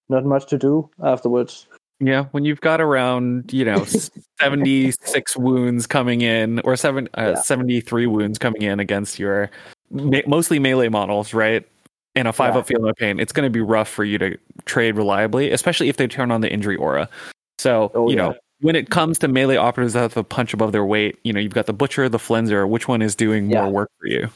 not 0.09 0.25
much 0.25 0.47
to 0.49 0.59
do 0.59 0.91
afterwards. 1.03 1.67
Yeah, 2.01 2.25
when 2.33 2.45
you've 2.47 2.61
got 2.63 2.81
around, 2.81 3.53
you 3.53 3.65
know, 3.65 3.85
76 4.41 5.37
wounds 5.37 5.87
coming 5.87 6.23
in 6.23 6.61
or 6.61 6.75
seven, 6.77 7.09
uh, 7.17 7.35
Yeah. 7.37 7.43
73 7.43 8.07
wounds 8.07 8.39
coming 8.39 8.63
in 8.63 8.81
against 8.81 9.19
your 9.19 9.51
ma- 9.91 10.23
mostly 10.27 10.59
melee 10.59 10.89
models, 10.89 11.35
right? 11.35 11.67
And 12.15 12.27
a 12.27 12.33
five 12.33 12.55
Yeah. 12.55 12.61
up 12.61 12.67
feel 12.67 12.81
no 12.81 12.93
pain, 12.95 13.21
it's 13.21 13.33
going 13.33 13.47
to 13.47 13.51
be 13.51 13.61
rough 13.61 13.89
for 13.89 14.03
you 14.05 14.19
to 14.19 14.37
trade 14.65 14.97
reliably, 14.97 15.51
especially 15.53 15.89
if 15.89 15.97
they 15.99 16.07
turn 16.09 16.31
on 16.31 16.41
the 16.41 16.51
injury 16.51 16.77
aura. 16.77 17.09
So, 17.59 17.93
Oh, 17.95 18.09
you 18.09 18.17
yeah. 18.17 18.29
know, 18.31 18.35
when 18.63 18.77
it 18.77 18.91
comes 18.91 19.19
to 19.21 19.29
melee 19.29 19.57
operatives 19.57 19.93
that 19.93 20.01
have 20.01 20.17
a 20.17 20.25
punch 20.25 20.53
above 20.55 20.73
their 20.73 20.85
weight, 20.85 21.19
you 21.23 21.33
know, 21.33 21.41
you've 21.41 21.55
got 21.55 21.67
the 21.67 21.73
butcher, 21.73 22.09
the 22.09 22.19
flenser. 22.19 22.67
Which 22.69 22.89
one 22.89 23.01
is 23.03 23.15
doing 23.15 23.47
more 23.47 23.69
work 23.71 23.91
for 24.01 24.07
you? 24.07 24.29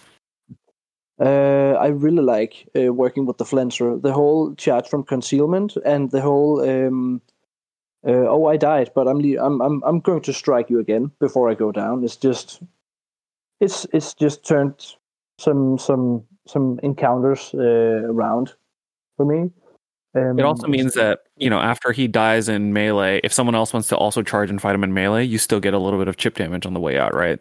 Uh, 1.20 1.76
I 1.78 1.88
really 1.88 2.22
like 2.22 2.68
uh, 2.76 2.92
working 2.92 3.24
with 3.24 3.38
the 3.38 3.44
flenser. 3.44 4.00
The 4.00 4.12
whole 4.12 4.54
charge 4.56 4.88
from 4.88 5.04
concealment 5.04 5.76
and 5.84 6.10
the 6.10 6.20
whole 6.20 6.60
um, 6.60 7.22
uh, 8.06 8.26
oh 8.28 8.46
I 8.46 8.56
died, 8.56 8.90
but 8.94 9.06
I'm, 9.06 9.20
I'm 9.38 9.62
I'm 9.62 9.82
I'm 9.84 10.00
going 10.00 10.22
to 10.22 10.32
strike 10.32 10.68
you 10.68 10.80
again 10.80 11.10
before 11.20 11.50
I 11.50 11.54
go 11.54 11.72
down. 11.72 12.04
It's 12.04 12.16
just 12.16 12.60
it's 13.60 13.86
it's 13.92 14.12
just 14.14 14.44
turned 14.44 14.94
some 15.38 15.78
some 15.78 16.24
some 16.46 16.80
encounters 16.82 17.52
uh, 17.54 18.02
around 18.10 18.52
for 19.16 19.24
me. 19.24 19.50
Um, 20.16 20.38
It 20.38 20.44
also 20.44 20.68
means 20.68 20.94
that 20.94 21.20
you 21.36 21.48
know 21.48 21.58
after 21.58 21.92
he 21.92 22.08
dies 22.08 22.48
in 22.48 22.72
melee, 22.72 23.20
if 23.24 23.32
someone 23.32 23.54
else 23.54 23.72
wants 23.72 23.88
to 23.88 23.96
also 23.96 24.22
charge 24.22 24.50
and 24.50 24.60
fight 24.60 24.74
him 24.74 24.84
in 24.84 24.92
melee, 24.92 25.24
you 25.24 25.38
still 25.38 25.60
get 25.60 25.74
a 25.74 25.78
little 25.78 25.98
bit 25.98 26.08
of 26.08 26.16
chip 26.16 26.34
damage 26.34 26.66
on 26.66 26.74
the 26.74 26.80
way 26.80 26.98
out, 26.98 27.14
right? 27.14 27.40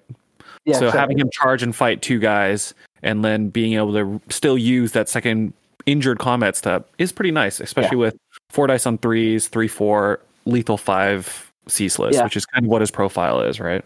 Yeah, 0.65 0.73
so 0.73 0.85
exactly. 0.85 0.99
having 0.99 1.19
him 1.19 1.29
charge 1.31 1.63
and 1.63 1.75
fight 1.75 2.01
two 2.01 2.19
guys, 2.19 2.73
and 3.01 3.23
then 3.23 3.49
being 3.49 3.73
able 3.73 3.93
to 3.93 4.21
still 4.29 4.57
use 4.57 4.91
that 4.93 5.09
second 5.09 5.53
injured 5.85 6.19
combat 6.19 6.55
step 6.55 6.89
is 6.97 7.11
pretty 7.11 7.31
nice, 7.31 7.59
especially 7.59 7.97
with 7.97 8.15
four 8.49 8.67
dice 8.67 8.85
on 8.85 8.97
threes, 8.97 9.47
three 9.49 9.67
four, 9.67 10.19
lethal 10.45 10.77
five, 10.77 11.51
ceaseless, 11.67 12.15
Yeah. 12.15 12.23
which 12.23 12.37
is 12.37 12.45
kind 12.45 12.65
of 12.65 12.69
what 12.69 12.81
his 12.81 12.91
profile 12.91 13.41
is, 13.41 13.59
right? 13.59 13.83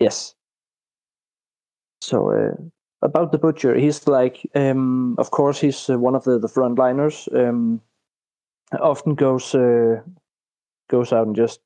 Yes. 0.00 0.34
So 2.00 2.30
uh, 2.30 2.60
about 3.02 3.30
the 3.30 3.38
butcher, 3.38 3.76
he's 3.76 4.08
like, 4.08 4.40
um, 4.56 5.14
of 5.18 5.30
course, 5.30 5.60
he's 5.60 5.88
uh, 5.88 5.98
one 5.98 6.16
of 6.16 6.24
the 6.24 6.38
the 6.38 6.48
frontliners. 6.48 7.28
Um, 7.32 7.80
often 8.80 9.14
goes 9.14 9.54
uh, 9.54 10.00
goes 10.90 11.12
out 11.12 11.26
and 11.26 11.36
just 11.36 11.60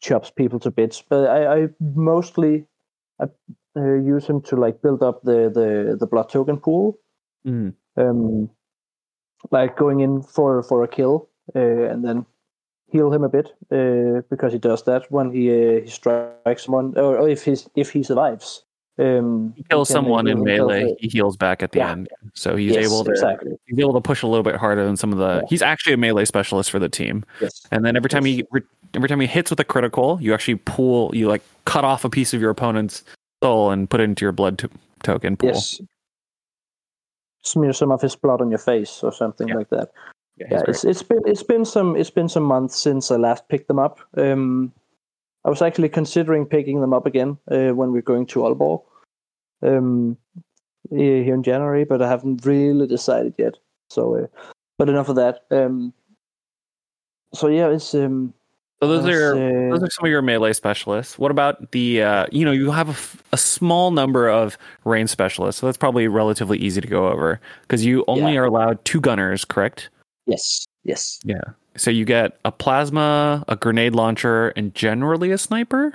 chops 0.00 0.30
people 0.30 0.58
to 0.60 0.70
bits. 0.70 1.02
But 1.06 1.28
I, 1.28 1.64
I 1.64 1.68
mostly 1.80 2.66
I, 3.20 3.24
uh, 3.76 3.94
use 3.94 4.26
him 4.26 4.40
to 4.42 4.56
like 4.56 4.82
build 4.82 5.02
up 5.02 5.22
the 5.22 5.50
the 5.50 5.96
the 5.98 6.06
blood 6.06 6.28
token 6.28 6.58
pool. 6.58 6.98
Mm. 7.46 7.74
Um, 7.96 8.50
like 9.50 9.76
going 9.76 10.00
in 10.00 10.22
for 10.22 10.62
for 10.62 10.82
a 10.82 10.88
kill 10.88 11.28
uh, 11.54 11.90
and 11.90 12.04
then 12.04 12.26
heal 12.90 13.12
him 13.12 13.24
a 13.24 13.28
bit 13.28 13.52
uh, 13.72 14.22
because 14.30 14.52
he 14.52 14.58
does 14.58 14.84
that 14.84 15.10
when 15.10 15.30
he 15.30 15.50
uh, 15.50 15.80
he 15.82 15.90
strikes 15.90 16.64
someone 16.64 16.96
or, 16.96 17.18
or 17.18 17.28
if 17.28 17.44
he's 17.44 17.68
if 17.74 17.90
he 17.90 18.02
survives. 18.02 18.64
Um, 18.96 19.52
He 19.56 19.64
kills 19.64 19.88
someone 19.88 20.28
in 20.28 20.44
melee, 20.44 20.94
he 21.00 21.08
heals 21.08 21.36
back 21.36 21.64
at 21.64 21.72
the 21.72 21.80
Yeah. 21.80 21.90
end, 21.90 22.08
so 22.32 22.54
he's 22.54 22.74
yes, 22.74 22.86
able 22.86 23.02
to 23.04 23.10
exactly. 23.10 23.58
he's 23.66 23.78
able 23.80 23.94
to 23.94 24.00
push 24.00 24.22
a 24.22 24.28
little 24.28 24.44
bit 24.44 24.54
harder 24.54 24.84
than 24.84 24.96
some 24.96 25.12
of 25.12 25.18
the. 25.18 25.40
Yeah. 25.42 25.48
He's 25.48 25.62
actually 25.62 25.94
a 25.94 25.96
melee 25.96 26.24
specialist 26.24 26.70
for 26.70 26.78
the 26.78 26.88
team, 26.88 27.24
Yes. 27.40 27.66
and 27.72 27.84
then 27.84 27.96
every 27.96 28.08
time 28.08 28.24
he 28.24 28.44
every 28.94 29.08
time 29.08 29.18
he 29.18 29.26
hits 29.26 29.50
with 29.50 29.58
a 29.58 29.64
critical, 29.64 30.18
you 30.20 30.32
actually 30.32 30.54
pull 30.56 31.10
you 31.12 31.26
like 31.26 31.42
cut 31.64 31.84
off 31.84 32.04
a 32.04 32.08
piece 32.10 32.32
of 32.34 32.40
your 32.40 32.50
opponent's 32.50 33.02
soul 33.42 33.70
and 33.72 33.90
put 33.90 34.00
it 34.00 34.04
into 34.04 34.24
your 34.24 34.30
blood 34.32 34.58
to- 34.58 34.70
token 35.02 35.36
pool. 35.36 35.48
Yes. 35.50 35.80
Smear 37.42 37.72
some 37.72 37.90
of 37.90 38.00
his 38.00 38.16
blood 38.16 38.40
on 38.40 38.48
your 38.48 38.58
face 38.58 39.02
or 39.02 39.12
something 39.12 39.48
Yeah. 39.48 39.56
like 39.56 39.70
that. 39.70 39.90
Yeah, 40.36 40.46
yeah, 40.50 40.62
it's 40.68 40.84
it's 40.84 41.02
been 41.02 41.20
it's 41.26 41.42
been 41.42 41.64
some 41.64 41.96
it's 41.96 42.10
been 42.10 42.28
some 42.28 42.42
months 42.44 42.76
since 42.78 43.10
I 43.10 43.16
last 43.16 43.48
picked 43.48 43.68
them 43.68 43.78
up. 43.78 43.98
Um, 44.16 44.72
I 45.44 45.50
was 45.50 45.60
actually 45.62 45.88
considering 45.90 46.46
picking 46.46 46.80
them 46.80 46.94
up 46.94 47.06
again 47.06 47.36
uh, 47.50 47.70
when 47.74 47.92
we're 47.92 48.02
going 48.02 48.26
to 48.26 48.40
Aalborg, 48.40 48.82
um, 49.62 50.16
here 50.90 51.34
in 51.34 51.42
January, 51.42 51.84
but 51.84 52.00
I 52.02 52.08
haven't 52.08 52.44
really 52.46 52.86
decided 52.86 53.34
yet. 53.38 53.54
So, 53.90 54.16
uh, 54.16 54.26
but 54.78 54.88
enough 54.88 55.08
of 55.08 55.16
that. 55.16 55.44
Um, 55.50 55.92
so 57.34 57.48
yeah, 57.48 57.68
it's 57.68 57.94
um, 57.94 58.32
So 58.82 58.88
those 58.88 59.06
are 59.06 59.34
uh, 59.34 59.70
those 59.70 59.82
are 59.82 59.90
some 59.90 60.04
of 60.06 60.10
your 60.10 60.22
melee 60.22 60.52
specialists. 60.52 61.18
What 61.18 61.30
about 61.30 61.72
the 61.72 62.02
uh, 62.02 62.26
you 62.32 62.44
know 62.44 62.52
you 62.52 62.70
have 62.70 62.88
a, 62.88 62.92
f- 62.92 63.22
a 63.32 63.36
small 63.36 63.90
number 63.90 64.28
of 64.28 64.56
range 64.84 65.10
specialists, 65.10 65.60
so 65.60 65.66
that's 65.66 65.78
probably 65.78 66.08
relatively 66.08 66.58
easy 66.58 66.80
to 66.80 66.88
go 66.88 67.08
over 67.08 67.40
because 67.62 67.84
you 67.84 68.04
only 68.08 68.34
Yeah. 68.34 68.40
are 68.40 68.44
allowed 68.44 68.84
two 68.84 69.00
gunners, 69.00 69.44
correct? 69.44 69.90
yes, 70.26 70.66
yes, 70.84 71.20
So 71.76 71.90
you 71.90 72.04
get 72.04 72.38
a 72.44 72.52
plasma, 72.52 73.44
a 73.48 73.56
grenade 73.56 73.94
launcher, 73.94 74.48
and 74.56 74.74
generally 74.74 75.32
a 75.32 75.38
sniper. 75.38 75.92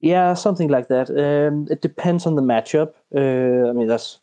yeah, 0.00 0.34
something 0.34 0.68
like 0.68 0.88
that. 0.88 1.08
Um, 1.10 1.66
it 1.70 1.80
depends 1.80 2.26
on 2.26 2.34
the 2.36 2.42
matchup. 2.42 2.92
Uh, 3.14 3.70
I 3.70 3.72
mean, 3.72 3.88
that's 3.88 4.20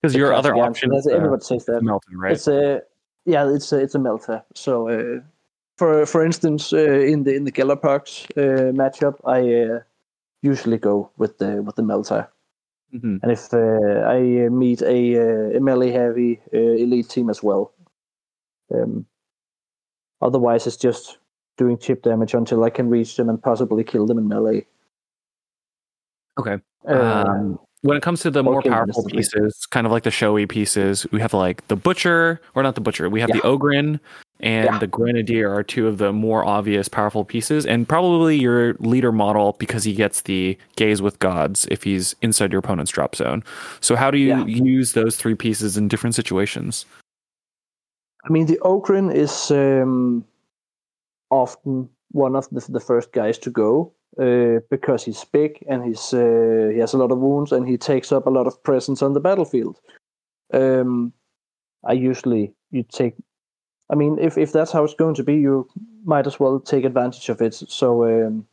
Because 0.00 0.14
your 0.14 0.32
other 0.32 0.54
option 0.56 0.92
uh, 0.92 1.00
Everybody 1.12 1.42
says 1.42 1.64
that. 1.66 1.82
Melton, 1.82 2.16
right? 2.16 2.32
It's 2.32 2.46
a 2.48 2.82
yeah, 3.26 3.50
it's 3.52 3.72
a 3.72 3.78
it's 3.78 3.94
a 3.94 3.98
melter. 3.98 4.42
So 4.54 4.88
uh, 4.88 5.20
for 5.76 6.06
for 6.06 6.24
instance, 6.24 6.72
uh, 6.72 7.00
in 7.00 7.24
the 7.24 7.34
in 7.34 7.44
the 7.44 7.52
Gellerpox 7.52 8.30
uh, 8.36 8.72
matchup, 8.72 9.16
I 9.24 9.74
uh, 9.74 9.80
usually 10.42 10.78
go 10.78 11.10
with 11.18 11.38
the 11.38 11.60
with 11.62 11.74
the 11.76 11.82
melter. 11.82 12.28
Mhm. 12.94 13.20
And 13.22 13.30
if 13.32 13.52
uh, 13.52 14.06
I 14.08 14.48
meet 14.48 14.82
a, 14.82 15.16
uh, 15.16 15.56
a 15.56 15.60
melee 15.60 15.92
heavy 15.92 16.40
uh, 16.52 16.58
elite 16.58 17.08
team 17.08 17.30
as 17.30 17.40
well, 17.42 17.72
um, 18.74 19.06
otherwise 20.20 20.66
it's 20.66 20.76
just 20.76 21.18
doing 21.58 21.76
chip 21.78 22.02
damage 22.02 22.34
until 22.34 22.64
I 22.64 22.70
can 22.70 22.88
reach 22.88 23.16
them 23.16 23.28
and 23.28 23.42
possibly 23.42 23.84
kill 23.84 24.06
them 24.06 24.18
in 24.18 24.28
melee. 24.28 24.66
Okay. 26.38 26.58
Uh, 26.88 27.24
um, 27.26 27.58
when 27.82 27.96
it 27.96 28.02
comes 28.02 28.20
to 28.20 28.30
the 28.30 28.42
more 28.42 28.62
powerful 28.62 29.04
pieces, 29.04 29.66
kind 29.70 29.86
of 29.86 29.92
like 29.92 30.02
the 30.02 30.10
showy 30.10 30.46
pieces, 30.46 31.06
we 31.12 31.20
have 31.20 31.32
like 31.32 31.66
the 31.68 31.76
butcher, 31.76 32.40
or 32.54 32.62
not 32.62 32.74
the 32.74 32.80
butcher. 32.80 33.08
We 33.08 33.20
have 33.20 33.30
the 33.30 33.40
Yeah. 33.42 33.50
Ogryn 33.50 34.00
and 34.40 34.64
Yeah. 34.66 34.78
the 34.78 34.86
grenadier 34.86 35.52
are 35.52 35.62
two 35.62 35.86
of 35.86 35.98
the 35.98 36.12
more 36.12 36.44
obvious 36.44 36.88
powerful 36.88 37.24
pieces, 37.24 37.64
and 37.66 37.88
probably 37.88 38.36
your 38.36 38.74
leader 38.80 39.12
model 39.12 39.56
because 39.58 39.84
he 39.84 39.94
gets 39.94 40.22
the 40.22 40.58
gaze 40.76 41.00
with 41.02 41.18
gods 41.20 41.66
if 41.70 41.82
he's 41.82 42.14
inside 42.22 42.52
your 42.52 42.58
opponent's 42.60 42.90
drop 42.90 43.16
zone. 43.16 43.42
So 43.80 43.96
how 43.96 44.10
do 44.10 44.18
you 44.18 44.28
Yeah. 44.28 44.44
use 44.46 44.92
those 44.92 45.16
three 45.16 45.34
pieces 45.34 45.76
in 45.78 45.88
different 45.88 46.14
situations? 46.14 46.84
I 48.24 48.32
mean, 48.32 48.46
the 48.46 48.58
Ogryn 48.62 49.14
is 49.14 49.50
um, 49.50 50.24
often 51.30 51.88
one 52.10 52.36
of 52.36 52.48
the, 52.50 52.64
the 52.68 52.80
first 52.80 53.12
guys 53.12 53.38
to 53.38 53.50
go 53.50 53.92
uh, 54.18 54.60
because 54.70 55.04
he's 55.04 55.24
big 55.24 55.64
and 55.68 55.84
he's 55.84 56.12
uh, 56.12 56.70
he 56.72 56.78
has 56.78 56.92
a 56.92 56.98
lot 56.98 57.12
of 57.12 57.18
wounds 57.18 57.52
and 57.52 57.66
he 57.66 57.76
takes 57.76 58.12
up 58.12 58.26
a 58.26 58.30
lot 58.30 58.46
of 58.46 58.62
presence 58.62 59.02
on 59.02 59.12
the 59.14 59.20
battlefield. 59.20 59.78
Um, 60.52 61.12
I 61.84 61.92
usually 61.92 62.52
you 62.70 62.82
take. 62.82 63.14
I 63.90 63.94
mean, 63.94 64.18
if 64.18 64.36
if 64.36 64.52
that's 64.52 64.72
how 64.72 64.84
it's 64.84 64.94
going 64.94 65.14
to 65.14 65.24
be, 65.24 65.34
you 65.34 65.68
might 66.04 66.26
as 66.26 66.38
well 66.38 66.60
take 66.60 66.84
advantage 66.84 67.28
of 67.28 67.40
it. 67.40 67.54
So, 67.54 68.04
um, 68.04 68.46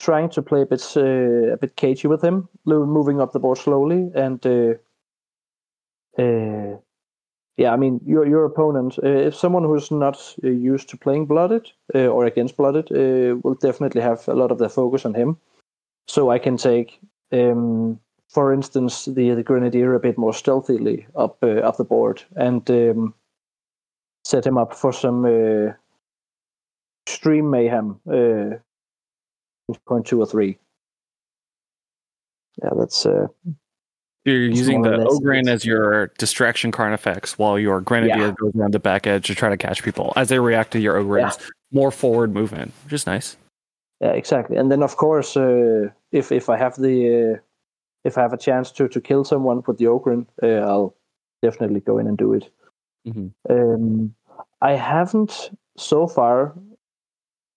trying 0.00 0.30
to 0.30 0.42
play 0.42 0.62
a 0.62 0.66
bit 0.66 0.84
uh, 0.96 1.52
a 1.52 1.56
bit 1.56 1.76
cagey 1.76 2.08
with 2.08 2.22
him, 2.22 2.48
moving 2.64 3.20
up 3.20 3.32
the 3.32 3.40
board 3.40 3.58
slowly, 3.58 4.10
and 4.14 4.44
uh, 4.46 4.74
uh, 6.18 6.76
yeah, 7.56 7.72
I 7.72 7.76
mean 7.76 8.00
your 8.06 8.26
your 8.26 8.44
opponent, 8.44 8.98
uh, 9.02 9.26
if 9.26 9.34
someone 9.34 9.64
who's 9.64 9.90
not 9.90 10.34
uh, 10.42 10.48
used 10.48 10.88
to 10.88 10.96
playing 10.96 11.26
blooded 11.26 11.70
uh, 11.94 12.06
or 12.06 12.24
against 12.24 12.56
blooded, 12.56 12.90
uh, 12.90 13.36
will 13.42 13.54
definitely 13.54 14.00
have 14.00 14.26
a 14.28 14.34
lot 14.34 14.50
of 14.50 14.58
their 14.58 14.70
focus 14.70 15.04
on 15.04 15.14
him. 15.14 15.36
So 16.08 16.30
I 16.30 16.38
can 16.38 16.56
take, 16.56 16.98
um, 17.30 18.00
for 18.28 18.52
instance, 18.52 19.04
the 19.04 19.34
the 19.34 19.42
grenadier 19.42 19.94
a 19.94 20.00
bit 20.00 20.16
more 20.16 20.32
stealthily 20.32 21.06
up 21.14 21.36
uh, 21.42 21.60
up 21.68 21.76
the 21.76 21.84
board 21.84 22.22
and 22.36 22.68
um, 22.70 23.14
set 24.24 24.46
him 24.46 24.56
up 24.56 24.74
for 24.74 24.92
some 24.92 25.24
uh, 25.24 25.72
extreme 27.06 27.50
mayhem. 27.50 28.00
Point 29.86 30.06
two 30.06 30.20
or 30.20 30.26
three. 30.26 30.58
Yeah, 32.62 32.70
that's 32.76 33.06
You're 34.24 34.44
It's 34.50 34.58
using 34.58 34.82
the 34.82 34.98
Ogryn 34.98 35.48
as 35.48 35.64
your 35.64 36.08
distraction 36.18 36.70
carnifex, 36.70 37.38
while 37.38 37.58
your 37.58 37.80
grenadier 37.80 38.26
Yeah. 38.26 38.34
goes 38.38 38.54
around 38.54 38.72
the 38.72 38.78
back 38.78 39.06
edge 39.06 39.26
to 39.26 39.34
try 39.34 39.48
to 39.50 39.56
catch 39.56 39.82
people 39.82 40.12
as 40.14 40.28
they 40.28 40.38
react 40.38 40.70
to 40.72 40.78
your 40.78 40.94
Ogryn's 40.94 41.38
more 41.72 41.90
forward 41.90 42.32
movement, 42.32 42.72
which 42.84 42.92
is 42.92 43.06
nice. 43.06 43.36
Yeah, 44.00 44.12
exactly. 44.12 44.56
And 44.56 44.70
then 44.70 44.82
of 44.82 44.96
course, 44.96 45.36
uh, 45.36 45.90
if 46.12 46.30
if 46.30 46.48
I 46.48 46.56
have 46.56 46.76
the 46.76 47.34
uh, 47.34 47.38
if 48.04 48.16
I 48.16 48.20
have 48.22 48.32
a 48.32 48.36
chance 48.38 48.70
to 48.72 48.88
to 48.88 49.00
kill 49.00 49.24
someone 49.24 49.62
with 49.66 49.78
the 49.78 49.86
Ogryn, 49.86 50.26
uh, 50.42 50.68
I'll 50.68 50.94
definitely 51.42 51.80
go 51.80 51.98
in 51.98 52.06
and 52.06 52.16
do 52.16 52.32
it. 52.34 52.48
Mhm. 53.06 53.32
Um, 53.50 54.14
I 54.60 54.72
haven't 54.74 55.50
so 55.76 56.06
far 56.06 56.54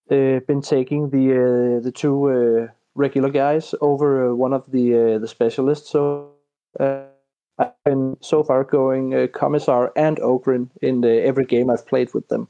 uh, 0.09 0.39
been 0.47 0.61
taking 0.61 1.09
the 1.09 1.33
uh, 1.33 1.79
the 1.83 1.91
two 1.91 2.25
uh, 2.29 2.67
regular 2.95 3.29
guys 3.29 3.75
over 3.81 4.29
uh, 4.29 4.33
one 4.35 4.53
of 4.53 4.63
the 4.71 5.15
uh, 5.15 5.19
the 5.19 5.27
specialists. 5.27 5.89
So 5.89 6.29
I've 6.79 7.71
been 7.85 8.17
so 8.21 8.43
far 8.43 8.63
going 8.63 9.13
uh, 9.13 9.27
Commissar 9.27 9.91
and 9.95 10.17
Ogryn 10.17 10.69
in 10.81 11.01
the, 11.01 11.23
every 11.23 11.45
game 11.45 11.69
I've 11.69 11.87
played 11.87 12.13
with 12.13 12.27
them. 12.27 12.47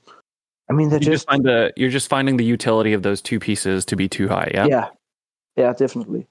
I 0.69 0.73
mean, 0.73 0.89
they're 0.89 0.99
You 0.99 1.05
just 1.05 1.25
just 1.25 1.29
find 1.29 1.43
the 1.43 1.71
you're 1.75 1.91
just 1.91 2.09
finding 2.09 2.38
the 2.38 2.45
utility 2.45 2.93
of 2.93 3.03
those 3.03 3.21
two 3.21 3.39
pieces 3.39 3.85
to 3.85 3.95
be 3.95 4.09
too 4.09 4.27
high. 4.27 4.49
Yeah. 4.53 4.65
yeah, 4.65 4.89
yeah, 5.55 5.73
definitely. 5.73 6.27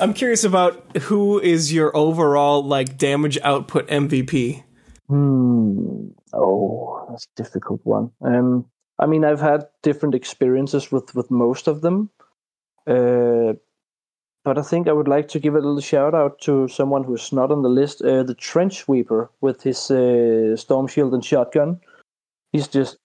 I'm 0.00 0.14
curious 0.14 0.44
about 0.44 0.96
who 0.98 1.40
is 1.40 1.72
your 1.72 1.96
overall 1.96 2.62
like 2.62 2.96
damage 2.96 3.38
output 3.42 3.88
MVP. 3.88 4.62
Hmm. 5.08 6.08
Oh, 6.32 7.06
that's 7.10 7.26
a 7.26 7.42
difficult 7.42 7.80
one. 7.84 8.10
Um, 8.20 8.66
I 8.98 9.06
mean, 9.06 9.24
I've 9.24 9.40
had 9.40 9.66
different 9.82 10.14
experiences 10.14 10.92
with 10.92 11.12
with 11.14 11.30
most 11.32 11.66
of 11.66 11.80
them, 11.80 12.10
uh, 12.86 13.54
but 14.44 14.58
I 14.58 14.62
think 14.62 14.88
I 14.88 14.92
would 14.92 15.08
like 15.08 15.28
to 15.28 15.40
give 15.40 15.54
a 15.54 15.58
little 15.58 15.80
shout 15.80 16.14
out 16.14 16.38
to 16.42 16.68
someone 16.68 17.02
who's 17.02 17.32
not 17.32 17.50
on 17.50 17.62
the 17.62 17.68
list, 17.68 18.02
uh, 18.02 18.22
the 18.22 18.34
trench 18.34 18.76
sweeper 18.78 19.30
with 19.40 19.62
his 19.62 19.90
uh, 19.90 20.56
storm 20.56 20.86
shield 20.86 21.14
and 21.14 21.24
shotgun. 21.24 21.80
He's 22.52 22.68
just 22.68 22.98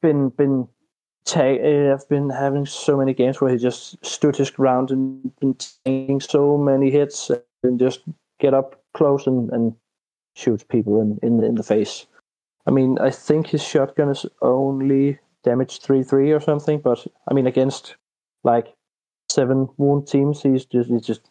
been 0.00 0.30
been 0.30 0.68
ta- 1.24 1.60
uh, 1.62 1.92
I've 1.92 2.08
been 2.08 2.30
having 2.30 2.66
so 2.66 2.96
many 2.96 3.14
games 3.14 3.40
where 3.40 3.50
he 3.50 3.58
just 3.58 4.04
stood 4.04 4.36
his 4.36 4.50
ground 4.50 4.90
and 4.92 5.34
been 5.40 5.56
taking 5.84 6.20
so 6.20 6.56
many 6.56 6.90
hits 6.90 7.30
and 7.64 7.78
just 7.78 8.00
get 8.38 8.54
up 8.54 8.80
close 8.94 9.26
and, 9.26 9.50
and 9.50 9.74
shoots 10.36 10.64
people 10.64 11.00
in, 11.00 11.18
in 11.22 11.42
in 11.42 11.56
the 11.56 11.62
face. 11.64 12.06
I 12.66 12.70
mean, 12.70 12.96
I 13.00 13.10
think 13.10 13.48
his 13.48 13.62
shotgun 13.62 14.08
is 14.08 14.24
only 14.40 15.18
damage 15.42 15.80
three 15.80 16.04
three 16.04 16.30
or 16.30 16.40
something, 16.40 16.78
but 16.78 17.04
I 17.28 17.34
mean 17.34 17.48
against 17.48 17.96
like 18.44 18.74
seven 19.32 19.68
wound 19.78 20.06
teams, 20.06 20.42
he's 20.42 20.64
just 20.64 20.90
he's 20.90 21.06
just, 21.06 21.30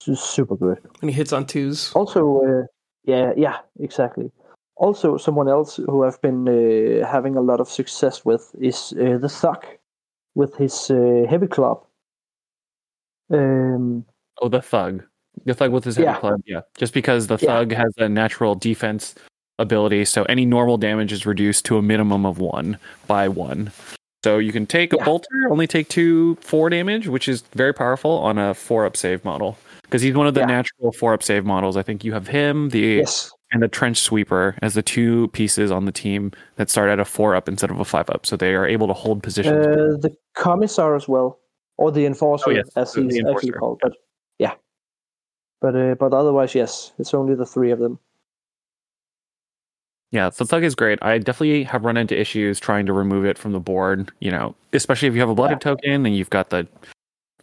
just 0.00 0.30
super 0.30 0.56
good. 0.56 0.78
And 1.00 1.10
he 1.10 1.16
hits 1.16 1.32
on 1.32 1.46
twos. 1.46 1.92
Also, 1.94 2.40
uh, 2.42 2.66
yeah, 3.04 3.32
yeah, 3.36 3.58
exactly. 3.80 4.30
Also, 4.76 5.16
someone 5.16 5.48
else 5.48 5.76
who 5.76 6.04
I've 6.04 6.20
been 6.22 6.48
uh, 6.48 7.06
having 7.06 7.36
a 7.36 7.40
lot 7.40 7.60
of 7.60 7.68
success 7.68 8.24
with 8.24 8.50
is 8.58 8.94
uh, 8.98 9.18
the 9.18 9.28
Thug 9.28 9.64
with 10.34 10.56
his 10.56 10.90
uh, 10.90 11.26
heavy 11.28 11.46
club. 11.46 11.84
Um, 13.30 14.04
Oh, 14.40 14.48
the 14.48 14.62
thug. 14.62 15.04
The 15.44 15.54
thug 15.54 15.72
with 15.72 15.84
his 15.84 15.96
heavy 15.96 16.06
Yeah. 16.06 16.18
club. 16.18 16.40
Yeah. 16.46 16.62
Just 16.76 16.94
because 16.94 17.26
the 17.26 17.38
Yeah. 17.40 17.48
thug 17.48 17.72
has 17.72 17.92
a 17.98 18.08
natural 18.08 18.54
defense 18.54 19.14
ability, 19.58 20.04
so 20.06 20.24
any 20.24 20.44
normal 20.44 20.78
damage 20.78 21.12
is 21.12 21.26
reduced 21.26 21.64
to 21.66 21.76
a 21.76 21.82
minimum 21.82 22.26
of 22.26 22.38
one 22.38 22.78
by 23.06 23.28
one. 23.28 23.70
So 24.24 24.38
you 24.38 24.52
can 24.52 24.66
take 24.66 24.92
a 24.92 24.96
Yeah. 24.96 25.04
bolter, 25.04 25.48
only 25.50 25.66
take 25.66 25.88
two 25.88 26.36
four 26.40 26.70
damage, 26.70 27.08
which 27.08 27.28
is 27.28 27.42
very 27.54 27.74
powerful 27.74 28.12
on 28.18 28.38
a 28.38 28.54
four 28.54 28.86
up 28.86 28.96
save 28.96 29.24
model. 29.24 29.58
Because 29.82 30.00
he's 30.02 30.14
one 30.14 30.26
of 30.26 30.34
the 30.34 30.40
Yeah. 30.40 30.46
natural 30.46 30.92
four 30.92 31.12
up 31.12 31.22
save 31.22 31.44
models. 31.44 31.76
I 31.76 31.82
think 31.82 32.04
you 32.04 32.12
have 32.12 32.28
him, 32.28 32.70
the 32.70 32.78
yes, 32.78 33.30
and 33.50 33.62
the 33.62 33.68
trench 33.68 33.98
sweeper 33.98 34.54
as 34.62 34.74
the 34.74 34.82
two 34.82 35.28
pieces 35.28 35.70
on 35.70 35.84
the 35.86 35.92
team 35.92 36.30
that 36.56 36.70
start 36.70 36.88
at 36.88 37.00
a 37.00 37.04
four 37.04 37.34
up 37.34 37.48
instead 37.48 37.70
of 37.70 37.80
a 37.80 37.84
five 37.84 38.08
up. 38.10 38.24
So 38.24 38.36
they 38.36 38.54
are 38.54 38.66
able 38.66 38.86
to 38.86 38.94
hold 38.94 39.22
positions. 39.22 39.66
uh, 39.66 39.96
the 40.00 40.14
commissar 40.34 40.94
as 40.94 41.08
well, 41.08 41.40
or 41.76 41.90
the 41.90 42.06
enforcer, 42.06 42.44
Oh, 42.46 42.50
yes, 42.52 42.68
as 42.76 42.92
the 42.92 43.02
he's 43.02 43.22
actually 43.26 43.50
called. 43.50 43.80
But 43.82 43.92
yeah, 44.38 44.54
but 45.60 45.74
uh, 45.74 45.96
but 45.96 46.14
otherwise, 46.14 46.54
yes, 46.54 46.92
it's 46.98 47.12
only 47.12 47.34
the 47.34 47.44
three 47.46 47.72
of 47.72 47.80
them. 47.80 47.98
Yeah, 50.12 50.30
the 50.30 50.44
thug 50.44 50.62
is 50.62 50.74
great. 50.74 50.98
I 51.02 51.18
definitely 51.18 51.64
have 51.64 51.84
run 51.84 51.96
into 51.96 52.18
issues 52.18 52.60
trying 52.60 52.86
to 52.86 52.92
remove 52.92 53.24
it 53.24 53.38
from 53.38 53.52
the 53.52 53.60
board. 53.60 54.12
You 54.20 54.30
know, 54.30 54.54
especially 54.72 55.08
if 55.08 55.14
you 55.14 55.20
have 55.20 55.30
a 55.30 55.34
blooded 55.34 55.60
token 55.60 56.06
and 56.06 56.16
you've 56.16 56.30
got 56.30 56.50
the 56.50 56.68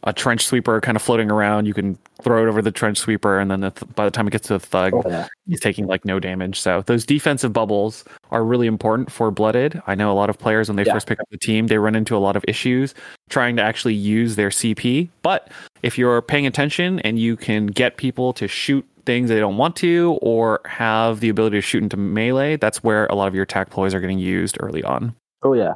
a 0.03 0.13
trench 0.13 0.45
sweeper 0.45 0.79
kind 0.79 0.95
of 0.95 1.01
floating 1.01 1.29
around. 1.29 1.65
You 1.65 1.73
can 1.73 1.97
throw 2.21 2.45
it 2.45 2.47
over 2.47 2.62
the 2.62 2.71
trench 2.71 2.97
sweeper, 2.99 3.38
and 3.38 3.51
then 3.51 3.60
the 3.60 3.71
th- 3.71 3.93
by 3.95 4.05
the 4.05 4.12
time 4.12 4.27
it 4.27 4.32
gets 4.32 4.47
to 4.47 4.53
the 4.53 4.60
thug, 4.60 4.93
Oh, 4.93 5.03
yeah. 5.05 5.27
he's 5.45 5.60
taking 5.60 5.88
like 5.88 6.05
no 6.05 6.21
damage. 6.21 6.58
So 6.62 6.84
those 6.86 7.05
defensive 7.05 7.51
bubbles 7.51 8.05
are 8.32 8.45
really 8.45 8.65
important 8.67 9.12
for 9.12 9.29
blooded. 9.29 9.82
I 9.88 9.95
know 9.95 10.10
a 10.10 10.15
lot 10.15 10.29
of 10.29 10.38
players 10.39 10.69
when 10.69 10.77
they 10.77 10.86
Yeah. 10.86 10.93
first 10.93 11.05
pick 11.05 11.19
up 11.19 11.27
the 11.32 11.38
team, 11.38 11.67
they 11.67 11.79
run 11.79 11.95
into 11.95 12.15
a 12.15 12.19
lot 12.19 12.38
of 12.38 12.45
issues 12.47 12.95
trying 13.29 13.58
to 13.58 13.62
actually 13.62 13.93
use 13.95 14.38
their 14.38 14.51
CP. 14.51 15.10
But 15.21 15.51
if 15.84 15.97
you're 15.97 16.21
paying 16.21 16.47
attention 16.47 16.99
and 17.01 17.19
you 17.19 17.36
can 17.36 17.67
get 17.67 17.97
people 17.97 18.32
to 18.34 18.47
shoot 18.47 18.86
things 19.10 19.28
they 19.28 19.39
don't 19.39 19.58
want 19.58 19.76
to 19.76 20.19
or 20.22 20.62
have 20.65 21.19
the 21.19 21.30
ability 21.30 21.58
to 21.58 21.62
shoot 21.62 21.82
into 21.82 21.98
melee, 21.98 22.58
that's 22.58 22.84
where 22.84 23.08
a 23.08 23.15
lot 23.15 23.28
of 23.28 23.34
your 23.34 23.41
attack 23.41 23.72
ploys 23.72 23.95
are 23.95 24.00
getting 24.00 24.19
used 24.19 24.56
early 24.60 24.84
on. 24.84 25.15
Oh 25.41 25.54
yeah. 25.54 25.74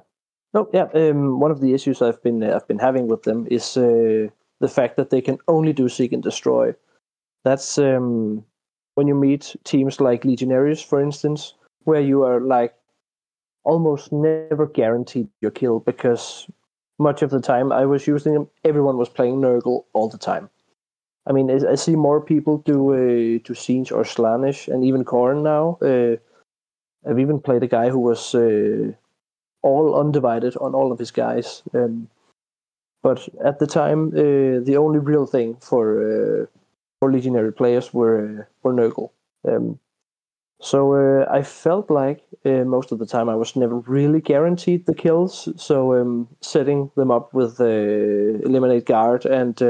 No, 0.54 0.70
yeah. 0.72 0.88
Um, 0.94 1.40
one 1.40 1.50
of 1.50 1.60
the 1.60 1.74
issues 1.74 2.04
I've 2.04 2.22
been 2.22 2.44
I've 2.44 2.68
been 2.68 2.78
having 2.78 3.08
with 3.08 3.24
them 3.24 3.48
is 3.50 3.76
uh, 3.76 4.28
the 4.60 4.68
fact 4.68 4.98
that 4.98 5.10
they 5.10 5.20
can 5.20 5.40
only 5.48 5.74
do 5.74 5.90
seek 5.90 6.14
and 6.14 6.22
destroy. 6.22 6.76
That's 7.44 7.80
um, 7.80 8.46
when 8.94 9.08
you 9.08 9.16
meet 9.16 9.56
teams 9.64 10.00
like 10.00 10.24
Legionaries, 10.26 10.84
for 10.84 11.02
instance, 11.02 11.56
where 11.86 12.02
you 12.02 12.22
are 12.22 12.40
like 12.40 12.76
almost 13.64 14.12
never 14.12 14.68
guaranteed 14.68 15.28
your 15.42 15.50
kill 15.50 15.80
because 15.80 16.48
much 17.00 17.24
of 17.24 17.32
the 17.32 17.42
time 17.42 17.72
I 17.72 17.86
was 17.88 18.06
using 18.06 18.34
them, 18.36 18.48
everyone 18.64 18.98
was 18.98 19.10
playing 19.10 19.42
Nurgle 19.42 19.86
all 19.94 20.08
the 20.08 20.20
time. 20.20 20.52
I 21.26 21.32
mean, 21.32 21.50
I, 21.50 21.76
see 21.76 21.96
more 21.96 22.20
people 22.20 22.58
do 22.58 22.94
uh, 22.94 23.40
do 23.44 23.54
Siege 23.54 23.92
or 23.92 24.04
Slaanesh 24.04 24.68
and 24.68 24.84
even 24.84 25.06
Khorne 25.06 25.42
now. 25.42 25.78
Uh, 25.82 26.18
I've 27.10 27.20
even 27.20 27.40
played 27.40 27.64
a 27.64 27.68
guy 27.68 27.90
who 27.90 28.00
was. 28.00 28.36
Uh, 28.36 28.94
all 29.64 30.00
undivided 30.00 30.56
on 30.58 30.76
all 30.76 30.92
of 30.92 31.00
his 31.00 31.10
guys. 31.10 31.64
Um, 31.74 32.10
but 33.02 33.28
at 33.44 33.60
the 33.60 33.68
time, 33.68 34.10
uh, 34.10 34.64
the 34.64 34.78
only 34.78 35.00
real 35.00 35.26
thing 35.26 35.56
for 35.60 35.84
uh, 36.02 36.46
for 37.00 37.12
legionary 37.12 37.52
players 37.52 37.94
were 37.94 38.42
uh, 38.42 38.44
were 38.62 38.74
Nurgle. 38.74 39.10
Um, 39.48 39.80
so 40.62 41.26
I 41.30 41.42
felt 41.42 41.90
like 41.90 42.24
most 42.46 42.94
of 42.94 43.00
the 43.00 43.06
time 43.06 43.28
I 43.28 43.36
was 43.36 43.54
never 43.58 43.80
really 43.80 44.22
guaranteed 44.22 44.86
the 44.86 44.94
kills. 44.94 45.50
So 45.58 46.00
um, 46.00 46.30
setting 46.40 46.90
them 46.96 47.12
up 47.12 47.34
with 47.34 47.60
eliminate 47.60 48.86
guard 48.86 49.26
and 49.26 49.62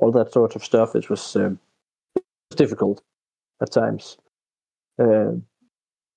all 0.00 0.10
that 0.12 0.32
sort 0.32 0.56
of 0.56 0.64
stuff, 0.64 0.96
it 0.96 1.08
was, 1.10 1.36
um, 1.36 1.58
it 2.16 2.22
was 2.50 2.56
difficult 2.56 3.02
at 3.62 3.70
times. 3.70 4.16
Um 4.98 5.44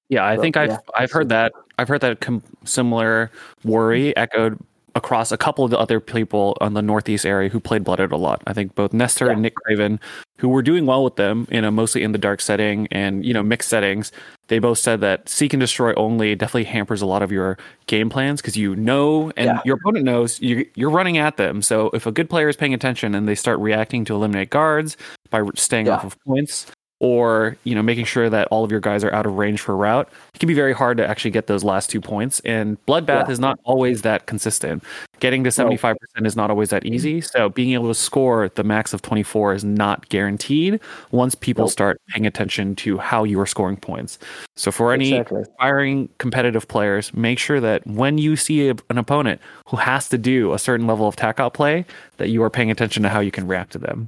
Yeah, 0.10 0.26
I 0.26 0.36
So, 0.36 0.41
think 0.41 0.58
I've 0.58 0.69
yeah. 0.69 0.78
I've 0.96 1.12
heard 1.12 1.30
that 1.30 1.52
I've 1.78 1.88
heard 1.88 2.02
that 2.02 2.19
com- 2.22 2.43
similar 2.65 3.30
worry 3.63 4.15
echoed 4.17 4.58
across 4.96 5.32
a 5.32 5.38
couple 5.38 5.66
of 5.66 5.72
the 5.72 5.80
other 5.80 6.00
people 6.00 6.56
on 6.62 6.74
the 6.76 6.82
northeast 6.82 7.26
area 7.26 7.50
who 7.50 7.60
played 7.60 7.84
Blooded 7.84 8.12
a 8.12 8.18
lot. 8.18 8.44
I 8.46 8.54
think 8.54 8.76
both 8.76 8.94
Nestor 8.94 9.30
and 9.30 9.42
Nick 9.42 9.56
Craven, 9.56 10.00
who 10.38 10.50
were 10.50 10.62
doing 10.62 10.86
well 10.86 11.04
with 11.04 11.16
them 11.16 11.48
in 11.50 11.64
a 11.64 11.72
mostly 11.72 12.04
in 12.04 12.12
the 12.12 12.18
dark 12.20 12.42
setting 12.42 12.88
and 12.92 13.26
you 13.26 13.34
know 13.34 13.42
mixed 13.42 13.70
settings, 13.70 14.12
they 14.50 14.60
both 14.60 14.78
said 14.78 15.02
that 15.02 15.28
seek 15.28 15.54
and 15.54 15.60
destroy 15.62 15.94
only 15.96 16.36
definitely 16.36 16.66
hampers 16.66 17.02
a 17.02 17.06
lot 17.08 17.24
of 17.24 17.32
your 17.32 17.58
game 17.88 18.10
plans 18.10 18.42
because 18.42 18.56
you 18.56 18.76
know 18.76 19.32
and 19.36 19.48
Yeah. 19.48 19.62
your 19.66 19.78
opponent 19.78 20.06
knows 20.06 20.40
you, 20.42 20.66
you're 20.76 20.90
running 20.92 21.18
at 21.18 21.38
them. 21.38 21.62
So 21.62 21.90
if 21.94 22.06
a 22.06 22.12
good 22.12 22.30
player 22.30 22.48
is 22.50 22.56
paying 22.56 22.74
attention 22.74 23.16
and 23.16 23.28
they 23.28 23.36
start 23.36 23.60
reacting 23.60 24.06
to 24.06 24.14
eliminate 24.16 24.52
guards 24.52 24.96
by 25.32 25.42
staying 25.56 25.88
Yeah. 25.88 25.94
off 25.96 26.04
of 26.04 26.18
points, 26.24 26.68
or 27.04 27.58
you 27.66 27.76
know 27.76 27.84
making 27.84 28.06
sure 28.06 28.30
that 28.30 28.48
all 28.48 28.63
of 28.63 28.72
your 28.72 28.80
guys 28.80 29.04
are 29.04 29.13
out 29.13 29.26
of 29.26 29.34
range 29.34 29.60
for 29.60 29.76
route 29.76 30.08
it 30.34 30.39
can 30.39 30.48
be 30.48 30.54
very 30.54 30.72
hard 30.72 30.96
to 30.96 31.06
actually 31.06 31.32
get 31.32 31.48
those 31.48 31.62
last 31.62 31.89
two 31.89 32.00
points 32.00 32.39
and 32.46 32.78
bloodbath 32.86 33.26
Yeah. 33.28 33.32
is 33.32 33.39
not 33.42 33.60
always 33.66 34.04
that 34.04 34.26
consistent 34.26 34.82
getting 35.20 35.44
to 35.44 35.50
75% 35.50 35.96
is 36.26 36.36
not 36.38 36.50
always 36.50 36.70
that 36.70 36.86
easy 36.86 37.20
so 37.20 37.50
being 37.50 37.74
able 37.74 37.89
to 37.89 37.94
score 37.94 38.48
the 38.56 38.63
max 38.63 38.94
of 38.94 39.02
24 39.02 39.54
is 39.54 39.63
not 39.66 40.08
guaranteed 40.08 40.80
once 41.12 41.36
people 41.36 41.66
Nope. 41.66 41.72
start 41.72 42.02
paying 42.10 42.26
attention 42.26 42.74
to 42.78 42.98
how 43.00 43.26
you 43.26 43.38
are 43.42 43.46
scoring 43.46 43.76
points 43.78 44.18
so 44.56 44.72
for 44.72 44.94
any 44.94 45.12
Exactly. 45.13 45.42
aspiring 45.42 46.08
competitive 46.20 46.70
players 46.70 47.13
make 47.13 47.38
sure 47.38 47.60
that 47.60 47.86
when 47.86 48.18
you 48.18 48.38
see 48.38 48.70
a, 48.70 48.76
an 48.89 48.98
opponent 48.98 49.42
who 49.68 49.76
has 49.76 50.08
to 50.08 50.18
do 50.18 50.54
a 50.54 50.60
certain 50.60 50.88
level 50.88 51.06
of 51.06 51.18
tack 51.18 51.38
out 51.42 51.54
play 51.54 51.86
that 52.18 52.30
you 52.30 52.42
are 52.44 52.50
paying 52.50 52.72
attention 52.72 53.04
to 53.04 53.10
how 53.10 53.20
you 53.20 53.32
can 53.32 53.46
react 53.46 53.74
to 53.74 53.78
them 53.78 54.08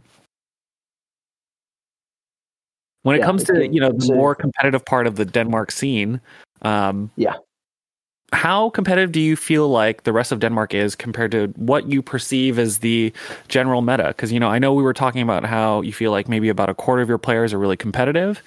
when 3.06 3.16
it 3.16 3.20
Yeah, 3.20 3.26
comes 3.26 3.44
to 3.44 3.54
it's- 3.56 3.74
you 3.74 3.80
know 3.80 3.92
the 3.92 4.14
more 4.14 4.34
competitive 4.34 4.84
part 4.84 5.06
of 5.06 5.16
the 5.16 5.26
Denmark 5.26 5.70
scene, 5.72 6.20
um, 6.64 7.12
Yeah. 7.16 7.36
how 8.34 8.72
competitive 8.72 9.12
do 9.12 9.20
you 9.22 9.36
feel 9.36 9.70
like 9.70 10.04
the 10.04 10.12
rest 10.12 10.32
of 10.32 10.40
Denmark 10.40 10.74
is 10.74 10.96
compared 10.96 11.32
to 11.32 11.54
what 11.56 11.88
you 11.88 12.02
perceive 12.02 12.58
as 12.58 12.80
the 12.80 13.14
general 13.48 13.82
meta? 13.84 14.08
Because 14.08 14.32
you 14.34 14.40
know, 14.40 14.50
I 14.50 14.58
know 14.58 14.74
we 14.74 14.82
were 14.82 14.94
talking 14.94 15.22
about 15.22 15.46
how 15.46 15.82
you 15.82 15.94
feel 15.94 16.10
like 16.12 16.28
maybe 16.28 16.50
about 16.50 16.68
a 16.70 16.74
quarter 16.74 17.04
of 17.04 17.08
your 17.08 17.20
players 17.20 17.54
are 17.54 17.60
really 17.60 17.78
competitive. 17.78 18.42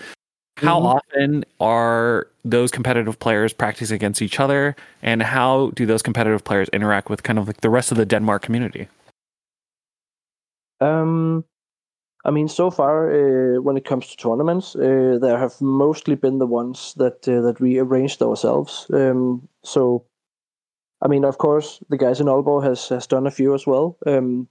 How 0.57 0.81
Mhm. 0.81 0.85
often 0.97 1.45
are 1.61 2.27
those 2.45 2.73
competitive 2.73 3.17
players 3.21 3.53
practicing 3.53 3.95
against 3.95 4.21
each 4.21 4.41
other, 4.41 4.75
and 5.05 5.23
how 5.23 5.71
do 5.77 5.87
those 5.87 6.03
competitive 6.03 6.43
players 6.43 6.69
interact 6.73 7.09
with 7.09 7.23
kind 7.23 7.39
of 7.39 7.47
like 7.47 7.61
the 7.61 7.71
rest 7.71 7.93
of 7.93 7.97
the 7.97 8.05
Denmark 8.05 8.43
community? 8.43 8.89
Um, 10.81 11.45
I 12.25 12.31
mean, 12.31 12.49
so 12.49 12.71
far, 12.71 13.11
uh, 13.11 13.61
when 13.61 13.77
it 13.77 13.85
comes 13.85 14.09
to 14.09 14.17
tournaments, 14.17 14.75
uh, 14.75 15.19
there 15.21 15.39
have 15.39 15.61
mostly 15.61 16.17
been 16.17 16.39
the 16.39 16.47
ones 16.47 16.95
that 16.97 17.29
uh, 17.29 17.41
that 17.43 17.61
we 17.61 17.79
arranged 17.79 18.23
ourselves. 18.23 18.87
Um, 18.93 19.49
so, 19.65 20.05
I 21.01 21.09
mean, 21.09 21.25
of 21.25 21.39
course, 21.39 21.81
the 21.89 21.97
guys 21.97 22.21
in 22.21 22.27
Aalborg 22.27 22.65
has 22.65 22.89
has 22.89 23.07
done 23.07 23.27
a 23.27 23.31
few 23.31 23.55
as 23.55 23.67
well. 23.67 23.97
Um, 24.07 24.49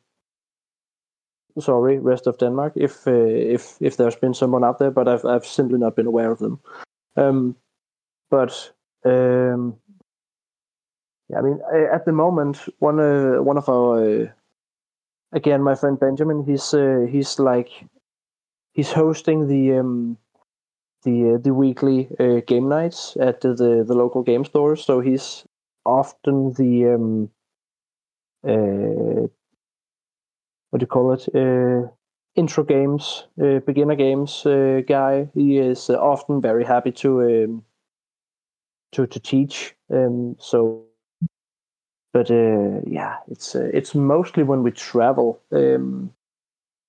sorry, 1.60 2.00
rest 2.00 2.28
of 2.28 2.38
Denmark, 2.38 2.74
if 2.76 3.08
uh, 3.08 3.12
if 3.12 3.78
if 3.82 3.98
there's 3.98 4.16
been 4.20 4.34
someone 4.34 4.64
out 4.64 4.80
there, 4.80 4.92
but 4.92 5.08
I've 5.08 5.26
I've 5.26 5.46
simply 5.46 5.78
not 5.78 5.96
been 5.96 6.08
aware 6.08 6.32
of 6.32 6.40
them. 6.40 6.60
Um, 7.18 7.56
but 8.30 8.74
um, 9.06 9.76
yeah, 11.30 11.40
I 11.40 11.42
mean, 11.42 11.60
at 11.94 12.06
the 12.06 12.14
moment, 12.14 12.58
one 12.80 13.00
uh, 13.00 13.44
one 13.44 13.58
of 13.58 13.70
our 13.70 14.24
uh, 14.24 14.28
again, 15.32 15.62
my 15.62 15.76
friend 15.76 16.00
Benjamin, 16.00 16.44
he's 16.44 16.74
uh, 16.74 17.06
he's 17.10 17.40
like 17.40 17.70
he's 18.74 18.92
hosting 18.92 19.48
the 19.48 19.80
um, 19.80 20.18
the 21.04 21.36
uh, 21.36 21.38
the 21.38 21.54
weekly 21.54 22.10
uh, 22.20 22.42
game 22.46 22.70
nights 22.70 23.18
at 23.20 23.42
the, 23.42 23.54
the 23.54 23.84
the 23.88 23.94
local 23.94 24.24
game 24.24 24.46
stores. 24.46 24.84
So 24.84 25.00
he's 25.00 25.46
often 25.86 26.54
the 26.54 26.96
um, 26.96 27.30
uh, 28.48 29.28
what 30.70 30.80
do 30.80 30.84
you 30.84 30.88
call 30.88 31.14
it? 31.14 31.28
Uh, 31.34 31.90
intro 32.36 32.64
games, 32.64 33.26
uh, 33.42 33.60
beginner 33.60 33.96
games 33.96 34.44
guy. 34.88 35.30
He 35.34 35.58
is 35.58 35.90
often 35.90 36.42
very 36.42 36.64
happy 36.66 36.92
to 36.92 37.22
um, 37.22 37.64
to 38.92 39.08
to 39.08 39.20
teach. 39.20 39.76
Um, 39.92 40.36
so, 40.40 40.86
but 42.14 42.32
uh, 42.32 42.82
yeah, 42.86 43.18
it's 43.30 43.56
uh, 43.56 43.70
it's 43.74 43.94
mostly 43.96 44.44
when 44.44 44.64
we 44.64 44.72
travel 44.72 45.40
um, 45.52 46.14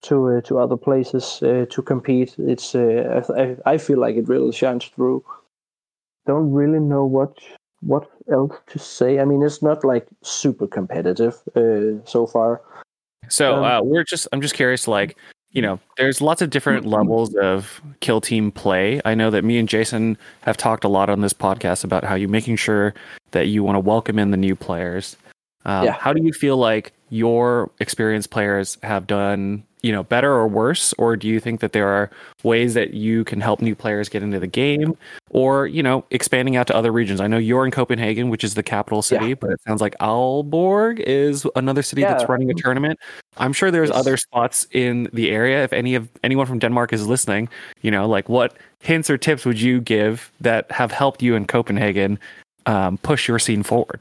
to 0.03 0.29
uh, 0.29 0.41
to 0.43 0.59
other 0.59 0.77
places 0.77 1.43
uh, 1.43 1.67
to 1.71 1.83
compete. 1.83 2.35
It's 2.39 2.75
uh, 2.75 3.23
I, 3.37 3.73
I 3.75 3.79
feel 3.79 3.99
like 3.99 4.17
it 4.17 4.29
really 4.29 4.53
shines 4.53 4.87
through. 4.87 5.25
Don't 6.27 6.53
really 6.53 6.81
know 6.81 7.05
what 7.05 7.39
what 7.81 8.11
else 8.31 8.57
to 8.69 8.79
say. 8.79 9.19
I 9.19 9.25
mean, 9.25 9.43
it's 9.43 9.63
not 9.63 9.85
like 9.85 10.07
super 10.23 10.67
competitive 10.67 11.35
uh, 11.57 12.05
so 12.05 12.27
far. 12.27 12.61
So 13.29 13.57
Um, 13.57 13.65
uh, 13.65 13.83
we're 13.83 14.05
just 14.05 14.29
I'm 14.33 14.41
just 14.41 14.55
curious, 14.55 14.89
like 14.89 15.17
you 15.51 15.63
know, 15.63 15.81
there's 15.97 16.21
lots 16.21 16.43
of 16.43 16.51
different 16.51 16.85
levels 16.85 17.35
of 17.35 17.81
kill 18.01 18.21
team 18.21 18.51
play. 18.53 19.01
I 19.05 19.15
know 19.15 19.31
that 19.31 19.45
me 19.45 19.59
and 19.59 19.69
Jason 19.69 20.19
have 20.43 20.57
talked 20.57 20.85
a 20.85 20.89
lot 20.89 21.09
on 21.09 21.21
this 21.21 21.33
podcast 21.33 21.85
about 21.85 22.05
how 22.05 22.15
you 22.15 22.29
making 22.29 22.57
sure 22.57 22.95
that 23.31 23.47
you 23.47 23.65
want 23.65 23.77
to 23.77 23.81
welcome 23.81 24.19
in 24.19 24.31
the 24.31 24.37
new 24.37 24.55
players. 24.55 25.17
Um, 25.65 25.85
Yeah. 25.85 25.93
How 25.93 26.13
do 26.13 26.23
you 26.23 26.33
feel 26.33 26.57
like 26.57 26.93
your 27.11 27.71
experienced 27.81 28.31
players 28.31 28.77
have 28.83 29.07
done, 29.07 29.65
you 29.83 29.93
know, 29.93 30.03
better 30.03 30.33
or 30.33 30.49
worse, 30.49 30.93
or 30.99 31.17
do 31.17 31.29
you 31.29 31.41
think 31.41 31.61
that 31.61 31.73
there 31.73 31.89
are 31.89 32.11
ways 32.43 32.75
that 32.75 32.95
you 32.95 33.25
can 33.25 33.41
help 33.41 33.61
new 33.61 33.75
players 33.75 34.09
get 34.09 34.23
into 34.23 34.39
the 34.41 34.47
game, 34.47 34.97
or 35.31 35.67
you 35.67 35.83
know, 35.83 36.05
expanding 36.11 36.57
out 36.57 36.67
to 36.69 36.75
other 36.77 36.91
regions? 36.93 37.21
I 37.21 37.27
know 37.27 37.39
you're 37.39 37.65
in 37.65 37.71
Copenhagen, 37.71 38.29
which 38.31 38.45
is 38.45 38.55
the 38.55 38.63
capital 38.63 39.03
city, 39.03 39.35
but 39.35 39.51
it 39.51 39.61
sounds 39.67 39.81
like 39.81 39.97
Aalborg 39.99 41.01
is 41.01 41.47
another 41.57 41.83
city 41.83 42.03
Yeah. 42.03 42.13
that's 42.15 42.29
running 42.29 42.51
a 42.51 42.55
tournament. 42.55 42.99
I'm 43.37 43.53
sure 43.53 43.71
there's 43.71 43.91
other 43.91 44.17
spots 44.17 44.67
in 44.73 45.09
the 45.13 45.31
area. 45.31 45.63
If 45.63 45.73
any 45.73 45.95
of 45.95 46.09
anyone 46.25 46.47
from 46.47 46.59
Denmark 46.59 46.93
is 46.93 47.07
listening, 47.07 47.49
you 47.83 47.91
know, 47.91 48.09
like 48.09 48.29
what 48.29 48.57
hints 48.81 49.09
or 49.11 49.19
tips 49.19 49.45
would 49.45 49.61
you 49.61 49.81
give 49.81 50.31
that 50.41 50.71
have 50.73 50.91
helped 50.93 51.23
you 51.23 51.35
in 51.35 51.47
Copenhagen 51.47 52.19
um, 52.67 52.99
push 52.99 53.29
your 53.29 53.39
scene 53.39 53.63
forward? 53.63 54.01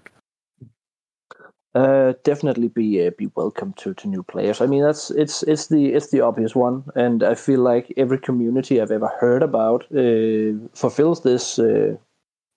Uh, 1.77 2.13
definitely 2.23 2.69
be 2.69 3.05
uh, 3.05 3.11
be 3.19 3.27
welcome 3.35 3.71
to, 3.73 3.93
to 3.93 4.07
new 4.07 4.23
players. 4.23 4.61
I 4.61 4.65
mean, 4.65 4.81
that's 4.81 5.11
it's 5.11 5.43
it's 5.43 5.67
the 5.67 5.93
it's 5.93 6.09
the 6.09 6.21
obvious 6.21 6.55
one, 6.55 6.83
and 6.95 7.21
I 7.21 7.35
feel 7.35 7.59
like 7.59 7.93
every 7.97 8.17
community 8.17 8.81
I've 8.81 8.89
ever 8.89 9.11
heard 9.19 9.43
about 9.43 9.83
uh, 9.95 10.57
fulfills 10.73 11.21
this 11.21 11.59
uh, 11.59 11.95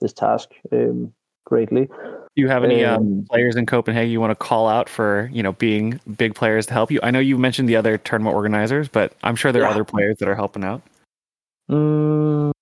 this 0.00 0.14
task 0.14 0.48
um, 0.72 1.12
greatly. 1.44 1.86
Do 1.86 2.42
you 2.42 2.48
have 2.48 2.64
any 2.64 2.82
um, 2.82 3.02
Um, 3.02 3.26
players 3.28 3.56
in 3.56 3.66
Copenhagen 3.66 4.10
you 4.10 4.20
want 4.22 4.30
to 4.30 4.46
call 4.48 4.68
out 4.68 4.88
for, 4.88 5.28
you 5.32 5.42
know, 5.42 5.52
being 5.52 6.00
big 6.16 6.34
players 6.34 6.64
to 6.66 6.72
help 6.72 6.90
you? 6.90 7.00
I 7.02 7.10
know 7.10 7.18
you 7.18 7.36
mentioned 7.36 7.68
the 7.68 7.76
other 7.76 7.98
tournament 7.98 8.34
organizers, 8.34 8.88
but 8.88 9.12
I'm 9.22 9.36
sure 9.36 9.52
there 9.52 9.64
are 9.64 9.66
Yeah. 9.66 9.72
other 9.72 9.84
players 9.84 10.16
that 10.20 10.28
are 10.28 10.34
helping 10.34 10.64
out. 10.64 10.80
Uh, 11.68 12.52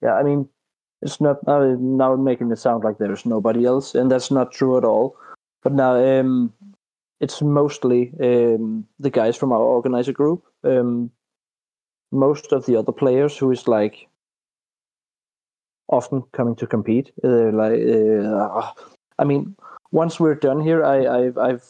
yeah, 0.00 0.14
I 0.14 0.22
mean, 0.22 0.48
it's 1.02 1.20
not 1.20 1.46
now, 1.46 1.76
now 1.78 2.16
making 2.16 2.50
it 2.52 2.58
sound 2.58 2.84
like 2.84 2.98
there's 2.98 3.24
nobody 3.24 3.64
else, 3.64 3.94
and 3.94 4.10
that's 4.10 4.30
not 4.30 4.52
true 4.52 4.76
at 4.76 4.84
all. 4.84 5.16
But 5.62 5.72
now, 5.72 5.94
um, 5.94 6.52
it's 7.20 7.42
mostly 7.42 8.12
um, 8.20 8.86
the 8.98 9.10
guys 9.10 9.36
from 9.36 9.52
our 9.52 9.60
organizer 9.60 10.12
group. 10.12 10.42
Um, 10.64 11.10
most 12.12 12.52
of 12.52 12.66
the 12.66 12.76
other 12.76 12.92
players 12.92 13.36
who 13.36 13.50
is 13.50 13.68
like 13.68 14.08
often 15.88 16.22
coming 16.32 16.56
to 16.56 16.66
compete. 16.66 17.12
Uh, 17.22 17.50
like, 17.52 17.80
uh, 17.80 18.72
I 19.18 19.24
mean, 19.24 19.54
once 19.92 20.18
we're 20.20 20.34
done 20.34 20.60
here, 20.60 20.84
I, 20.84 21.06
I've 21.06 21.38
I've 21.38 21.64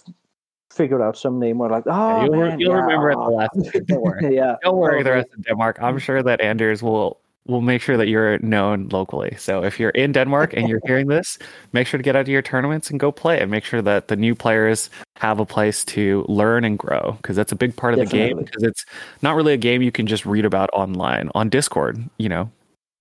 figured 0.70 1.02
out 1.02 1.16
some 1.16 1.38
name. 1.38 1.58
Where 1.58 1.70
like, 1.70 1.84
oh, 1.86 2.16
Yeah, 2.16 2.24
you'll, 2.24 2.36
man, 2.36 2.60
you'll 2.60 2.72
yeah, 2.72 2.80
remember 2.80 3.10
it 3.10 3.16
the 3.16 3.20
last. 3.20 3.86
Don't 3.86 4.02
worry. 4.02 4.34
yeah, 4.36 4.56
Don't 4.62 4.76
worry, 4.76 5.02
the 5.02 5.12
rest 5.12 5.28
of 5.36 5.44
Denmark. 5.44 5.78
I'm 5.80 5.98
sure 5.98 6.22
that 6.22 6.40
Anders 6.40 6.82
will 6.82 7.20
will 7.46 7.60
make 7.60 7.82
sure 7.82 7.96
that 7.96 8.08
you're 8.08 8.38
known 8.38 8.88
locally. 8.88 9.34
So 9.38 9.64
if 9.64 9.80
you're 9.80 9.90
in 9.90 10.12
Denmark 10.12 10.52
and 10.54 10.68
you're 10.68 10.80
hearing 10.86 11.08
this, 11.08 11.38
make 11.72 11.86
sure 11.86 11.98
to 11.98 12.02
get 12.02 12.14
out 12.14 12.26
to 12.26 12.32
your 12.32 12.42
tournaments 12.42 12.90
and 12.90 13.00
go 13.00 13.10
play, 13.10 13.40
and 13.40 13.50
make 13.50 13.64
sure 13.64 13.82
that 13.82 14.08
the 14.08 14.16
new 14.16 14.34
players 14.34 14.90
have 15.16 15.40
a 15.40 15.46
place 15.46 15.84
to 15.86 16.24
learn 16.28 16.64
and 16.64 16.78
grow 16.78 17.16
because 17.16 17.36
that's 17.36 17.52
a 17.52 17.56
big 17.56 17.74
part 17.76 17.94
of 17.94 18.00
the 18.00 18.06
game. 18.06 18.38
Because 18.38 18.62
it's 18.62 18.84
not 19.22 19.34
really 19.34 19.52
a 19.52 19.58
game 19.58 19.82
you 19.82 19.92
can 19.92 20.06
just 20.06 20.26
read 20.26 20.44
about 20.44 20.70
online 20.72 21.30
on 21.34 21.48
Discord. 21.48 21.98
You 22.18 22.28
know, 22.28 22.50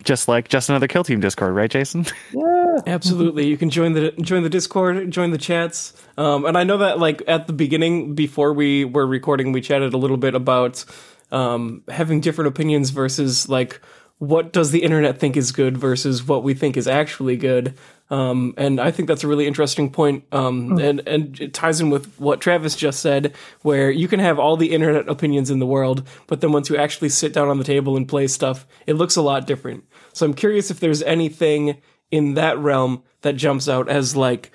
just 0.03 0.27
like 0.27 0.47
just 0.47 0.69
another 0.69 0.87
kill 0.87 1.03
team 1.03 1.19
Discord, 1.19 1.53
right, 1.53 1.69
Jason? 1.69 2.05
Yeah. 2.31 2.93
Absolutely, 2.93 3.47
you 3.47 3.57
can 3.57 3.69
join 3.69 3.93
the 3.93 4.11
join 4.21 4.43
the 4.43 4.49
Discord, 4.49 5.09
join 5.11 5.31
the 5.31 5.37
chats, 5.37 5.93
um, 6.17 6.45
and 6.45 6.57
I 6.57 6.63
know 6.63 6.77
that 6.77 6.99
like 6.99 7.21
at 7.27 7.47
the 7.47 7.53
beginning, 7.53 8.15
before 8.15 8.53
we 8.53 8.85
were 8.85 9.07
recording, 9.07 9.51
we 9.51 9.59
chatted 9.59 9.93
a 9.93 9.97
little 9.97 10.17
bit 10.17 10.35
about 10.35 10.85
um, 11.31 11.83
having 11.89 12.21
different 12.21 12.47
opinions 12.47 12.91
versus 12.91 13.49
like 13.49 13.81
what 14.19 14.51
does 14.51 14.71
the 14.71 14.83
internet 14.83 15.17
think 15.17 15.35
is 15.35 15.51
good 15.51 15.77
versus 15.77 16.27
what 16.27 16.43
we 16.43 16.53
think 16.53 16.77
is 16.77 16.87
actually 16.87 17.37
good. 17.37 17.73
Um, 18.09 18.53
and 18.57 18.79
I 18.79 18.91
think 18.91 19.07
that's 19.07 19.23
a 19.23 19.27
really 19.27 19.47
interesting 19.47 19.91
point, 19.91 20.25
um, 20.31 20.79
and 20.79 21.07
and 21.07 21.39
it 21.39 21.53
ties 21.53 21.79
in 21.79 21.91
with 21.91 22.19
what 22.19 22.41
Travis 22.41 22.75
just 22.75 23.01
said, 23.01 23.35
where 23.61 23.91
you 23.91 24.07
can 24.07 24.19
have 24.19 24.39
all 24.39 24.57
the 24.57 24.71
internet 24.71 25.07
opinions 25.07 25.51
in 25.51 25.59
the 25.59 25.67
world, 25.67 26.07
but 26.25 26.41
then 26.41 26.51
once 26.51 26.69
you 26.69 26.77
actually 26.77 27.09
sit 27.09 27.33
down 27.33 27.49
on 27.49 27.59
the 27.59 27.63
table 27.63 27.95
and 27.95 28.07
play 28.07 28.25
stuff, 28.27 28.65
it 28.87 28.95
looks 28.95 29.15
a 29.15 29.21
lot 29.21 29.45
different. 29.45 29.83
So 30.11 30.25
I'm 30.25 30.33
curious 30.33 30.71
if 30.71 30.79
there's 30.79 31.03
anything 31.03 31.79
in 32.09 32.33
that 32.33 32.57
realm 32.57 33.03
that 33.21 33.35
jumps 33.35 33.69
out 33.69 33.87
as 33.87 34.15
like 34.15 34.51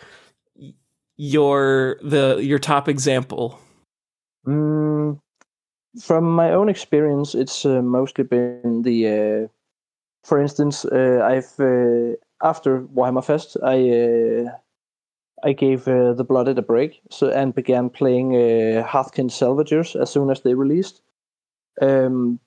your 1.17 1.99
the 2.03 2.39
your 2.43 2.59
top 2.59 2.89
example. 2.89 3.61
Mm, 4.47 4.84
from 6.01 6.25
my 6.25 6.53
own 6.53 6.69
experience, 6.69 7.35
it's 7.35 7.65
uh, 7.65 7.83
mostly 7.83 8.25
been 8.25 8.83
the. 8.83 9.09
Uh, 9.09 9.49
for 10.25 10.41
instance, 10.41 10.85
uh, 10.87 11.21
I've 11.23 11.61
uh, 11.61 12.17
after 12.43 12.83
Warhammer 12.83 13.25
Fest, 13.25 13.57
I 13.63 13.91
uh, 13.91 14.57
I 15.45 15.53
gave 15.53 15.87
uh, 15.87 16.15
the 16.15 16.25
Blooded 16.25 16.59
a 16.59 16.63
break, 16.63 17.01
so 17.11 17.29
and 17.29 17.55
began 17.55 17.91
playing 17.91 18.35
uh, 18.35 18.87
Hearthkyn 18.87 19.31
Salvagers 19.31 20.01
as 20.01 20.11
soon 20.11 20.31
as 20.31 20.41
they 20.41 20.55
released. 20.55 21.03
Um, 21.81 22.41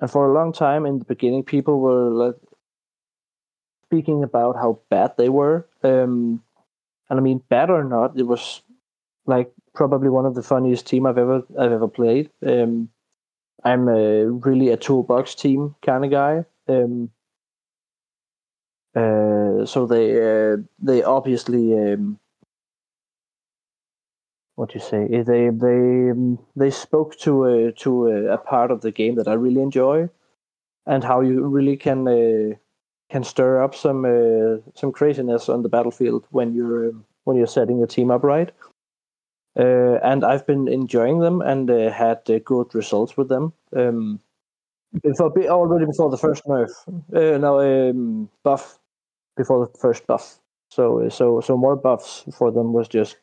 and 0.00 0.10
for 0.10 0.30
a 0.30 0.34
long 0.34 0.52
time 0.52 0.86
in 0.86 0.98
the 0.98 1.04
beginning, 1.04 1.42
people 1.42 1.80
were 1.80 2.10
like, 2.10 2.36
speaking 3.84 4.22
about 4.22 4.56
how 4.56 4.78
bad 4.90 5.16
they 5.16 5.28
were. 5.28 5.66
Um, 5.82 6.42
and 7.08 7.18
I 7.18 7.22
mean, 7.22 7.42
bad 7.48 7.70
or 7.70 7.84
not, 7.84 8.18
it 8.18 8.24
was 8.24 8.62
like 9.26 9.52
probably 9.76 10.08
one 10.08 10.26
of 10.26 10.34
the 10.34 10.42
funniest 10.42 10.86
team 10.86 11.06
I've 11.06 11.18
ever 11.18 11.42
I've 11.58 11.72
ever 11.72 11.88
played. 11.88 12.30
Um, 12.44 12.88
I'm 13.64 13.88
a, 13.88 14.26
really 14.26 14.70
a 14.70 14.76
toolbox 14.76 15.34
team 15.34 15.74
kind 15.82 16.04
of 16.04 16.10
guy. 16.10 16.44
Um, 16.68 17.10
uh, 18.94 19.66
so 19.66 19.86
they 19.86 20.06
uh, 20.16 20.56
they 20.78 21.02
obviously 21.02 21.74
um, 21.78 22.18
what 24.56 24.70
do 24.70 24.78
you 24.78 24.84
say? 24.84 25.04
Eh, 25.12 25.22
They 25.22 25.50
they 25.50 26.10
um, 26.10 26.38
they 26.56 26.70
spoke 26.70 27.16
to 27.20 27.44
a, 27.44 27.72
to 27.72 28.08
a, 28.08 28.34
a 28.34 28.38
part 28.38 28.70
of 28.70 28.80
the 28.80 28.90
game 28.90 29.14
that 29.16 29.28
I 29.28 29.34
really 29.34 29.60
enjoy, 29.60 30.08
and 30.86 31.04
how 31.04 31.20
you 31.20 31.44
really 31.44 31.76
can 31.76 32.08
uh, 32.08 32.56
can 33.10 33.22
stir 33.22 33.62
up 33.62 33.74
some 33.74 34.04
uh, 34.04 34.62
some 34.74 34.92
craziness 34.92 35.48
on 35.48 35.62
the 35.62 35.68
battlefield 35.68 36.24
when 36.30 36.54
you're 36.54 36.88
um, 36.88 37.04
when 37.24 37.36
you're 37.36 37.46
setting 37.46 37.78
your 37.78 37.86
team 37.86 38.10
up 38.10 38.22
right. 38.24 38.50
Uh, 39.58 39.98
and 40.02 40.24
I've 40.24 40.46
been 40.46 40.68
enjoying 40.68 41.20
them 41.20 41.40
and 41.40 41.70
uh, 41.70 41.90
had 41.90 42.18
uh, 42.28 42.38
good 42.44 42.74
results 42.74 43.16
with 43.16 43.28
them. 43.28 43.52
Um, 43.74 44.20
before 45.02 45.30
be- 45.30 45.48
already 45.48 45.86
before 45.86 46.10
the 46.10 46.18
first 46.18 46.44
nerf, 46.44 46.70
uh, 46.88 47.38
no 47.38 47.60
um, 47.60 48.28
buff, 48.42 48.78
before 49.36 49.66
the 49.66 49.78
first 49.78 50.06
buff. 50.06 50.38
So 50.70 51.00
uh, 51.00 51.10
so 51.10 51.40
so 51.40 51.56
more 51.56 51.76
buffs 51.76 52.24
for 52.36 52.50
them 52.50 52.72
was 52.72 52.88
just 52.88 53.16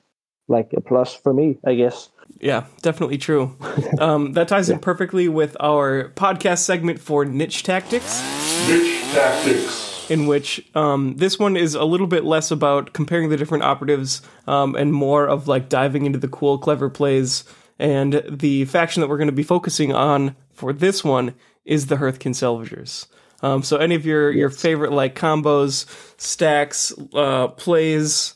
like 0.48 0.74
a 0.76 0.82
plus 0.82 1.14
for 1.14 1.34
me, 1.34 1.58
I 1.66 1.76
guess. 1.76 2.10
Yeah, 2.40 2.66
definitely 2.82 3.18
true. 3.18 3.56
um, 4.00 4.34
that 4.34 4.48
ties 4.48 4.70
in 4.70 4.80
perfectly 4.80 5.28
with 5.28 5.56
our 5.60 6.10
podcast 6.16 6.60
segment 6.60 7.00
for 7.00 7.26
niche 7.26 7.64
tactics. 7.64 8.22
Niche 8.68 9.04
tactics. 9.14 9.93
In 10.14 10.28
which 10.28 10.64
um, 10.76 11.16
this 11.18 11.40
one 11.40 11.58
is 11.58 11.74
a 11.74 11.86
little 11.86 12.06
bit 12.06 12.24
less 12.24 12.52
about 12.52 12.94
comparing 12.94 13.30
the 13.30 13.38
different 13.38 13.64
operatives 13.64 14.22
um, 14.46 14.76
and 14.76 14.94
more 14.94 15.28
of 15.28 15.48
like 15.48 15.70
diving 15.70 16.06
into 16.06 16.20
the 16.20 16.28
cool, 16.28 16.60
clever 16.60 16.88
plays. 16.88 17.44
And 17.80 18.22
the 18.30 18.66
faction 18.66 19.02
that 19.02 19.08
we're 19.08 19.18
going 19.18 19.26
to 19.26 19.32
be 19.32 19.42
focusing 19.42 19.92
on 19.92 20.36
for 20.52 20.72
this 20.72 21.04
one 21.04 21.34
is 21.66 21.88
the 21.88 21.96
Hearthkyn 21.96 22.36
Salvagers. 22.36 23.08
Um, 23.42 23.64
so 23.64 23.78
any 23.78 23.96
of 23.96 24.06
your 24.06 24.32
your 24.32 24.52
favorite 24.52 24.92
like 24.92 25.16
combos, 25.16 25.88
stacks, 26.22 26.94
uh, 27.16 27.48
plays, 27.48 28.36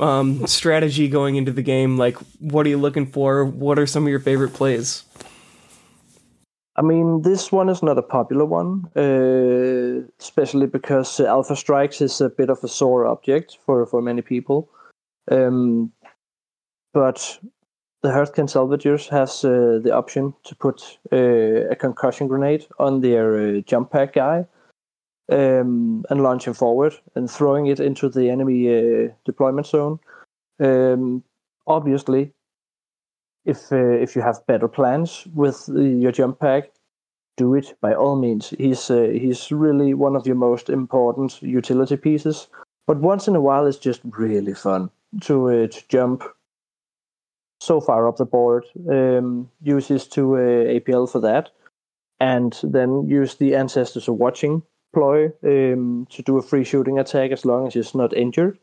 um, 0.00 0.46
strategy 0.48 1.06
going 1.06 1.36
into 1.36 1.52
the 1.52 1.62
game, 1.62 1.96
like 1.96 2.16
what 2.40 2.66
are 2.66 2.70
you 2.70 2.78
looking 2.78 3.06
for? 3.06 3.44
What 3.44 3.78
are 3.78 3.86
some 3.86 4.02
of 4.02 4.08
your 4.10 4.18
favorite 4.18 4.52
plays? 4.52 5.04
I 6.76 6.82
mean, 6.82 7.22
this 7.22 7.52
one 7.52 7.68
is 7.68 7.82
not 7.82 7.98
a 7.98 8.02
popular 8.02 8.44
one, 8.44 8.90
uh, 8.96 10.06
especially 10.18 10.66
because 10.66 11.20
Alpha 11.20 11.54
Strikes 11.54 12.00
is 12.00 12.20
a 12.20 12.28
bit 12.28 12.50
of 12.50 12.64
a 12.64 12.68
sore 12.68 13.06
object 13.06 13.58
for, 13.64 13.86
for 13.86 14.02
many 14.02 14.22
people. 14.22 14.68
Um, 15.30 15.92
but 16.92 17.38
the 18.02 18.10
Hearthkyn 18.10 18.48
Salvagers 18.48 19.08
has 19.08 19.44
uh, 19.44 19.80
the 19.82 19.92
option 19.92 20.34
to 20.44 20.54
put 20.56 20.98
uh, 21.12 21.70
a 21.70 21.76
concussion 21.76 22.26
grenade 22.26 22.66
on 22.78 23.00
their 23.00 23.38
uh, 23.38 23.60
jump 23.60 23.92
pack 23.92 24.12
guy 24.12 24.44
um, 25.32 26.04
and 26.10 26.22
launch 26.22 26.46
him 26.46 26.54
forward 26.54 26.94
and 27.14 27.30
throwing 27.30 27.66
it 27.66 27.80
into 27.80 28.08
the 28.08 28.28
enemy 28.28 28.68
uh, 28.68 29.08
deployment 29.24 29.68
zone. 29.68 29.98
Um, 30.60 31.24
obviously, 31.66 32.33
if 33.44 33.72
uh, 33.72 33.76
if 33.76 34.16
you 34.16 34.22
have 34.22 34.46
better 34.46 34.68
plans 34.68 35.26
with 35.34 35.66
the, 35.66 35.84
your 35.84 36.12
jump 36.12 36.40
pack, 36.40 36.70
do 37.36 37.54
it 37.54 37.76
by 37.80 37.94
all 37.94 38.16
means. 38.16 38.50
He's 38.58 38.90
uh, 38.90 39.08
he's 39.12 39.50
really 39.50 39.94
one 39.94 40.16
of 40.16 40.26
your 40.26 40.36
most 40.36 40.70
important 40.70 41.42
utility 41.42 41.96
pieces. 41.96 42.48
But 42.86 42.98
once 42.98 43.28
in 43.28 43.36
a 43.36 43.40
while, 43.40 43.66
it's 43.66 43.78
just 43.78 44.00
really 44.04 44.54
fun 44.54 44.90
to 45.22 45.48
uh, 45.48 45.66
to 45.66 45.88
jump 45.88 46.22
so 47.60 47.80
far 47.80 48.06
up 48.06 48.16
the 48.16 48.26
board. 48.26 48.64
Um, 48.90 49.50
use 49.62 49.88
his 49.88 50.06
two 50.06 50.36
uh, 50.36 50.78
APL 50.78 51.10
for 51.10 51.20
that, 51.20 51.50
and 52.20 52.58
then 52.62 53.08
use 53.08 53.36
the 53.36 53.54
ancestors 53.54 54.08
of 54.08 54.16
watching 54.16 54.62
ploy 54.94 55.26
um, 55.42 56.06
to 56.10 56.22
do 56.22 56.38
a 56.38 56.42
free 56.42 56.64
shooting 56.64 56.98
attack 56.98 57.32
as 57.32 57.44
long 57.44 57.66
as 57.66 57.74
he's 57.74 57.94
not 57.94 58.16
injured. 58.16 58.58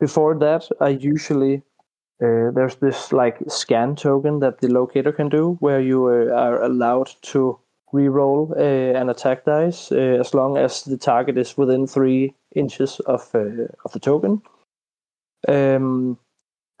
Before 0.00 0.34
that, 0.38 0.68
I 0.80 0.88
usually 0.88 1.62
uh, 2.22 2.50
there's 2.50 2.76
this 2.76 3.12
like 3.12 3.38
scan 3.48 3.94
token 3.94 4.40
that 4.40 4.60
the 4.60 4.68
locator 4.68 5.12
can 5.12 5.28
do, 5.28 5.56
where 5.60 5.80
you 5.80 6.06
uh, 6.06 6.34
are 6.34 6.62
allowed 6.62 7.10
to 7.22 7.58
re-roll 7.92 8.54
uh, 8.56 8.98
an 8.98 9.08
attack 9.10 9.44
dice 9.44 9.92
uh, 9.92 10.18
as 10.20 10.34
long 10.34 10.56
as 10.56 10.82
the 10.84 10.96
target 10.96 11.36
is 11.36 11.56
within 11.56 11.86
three 11.86 12.34
inches 12.54 13.00
of 13.00 13.30
uh, 13.34 13.68
of 13.84 13.92
the 13.92 14.00
token. 14.00 14.40
Um, 15.46 16.18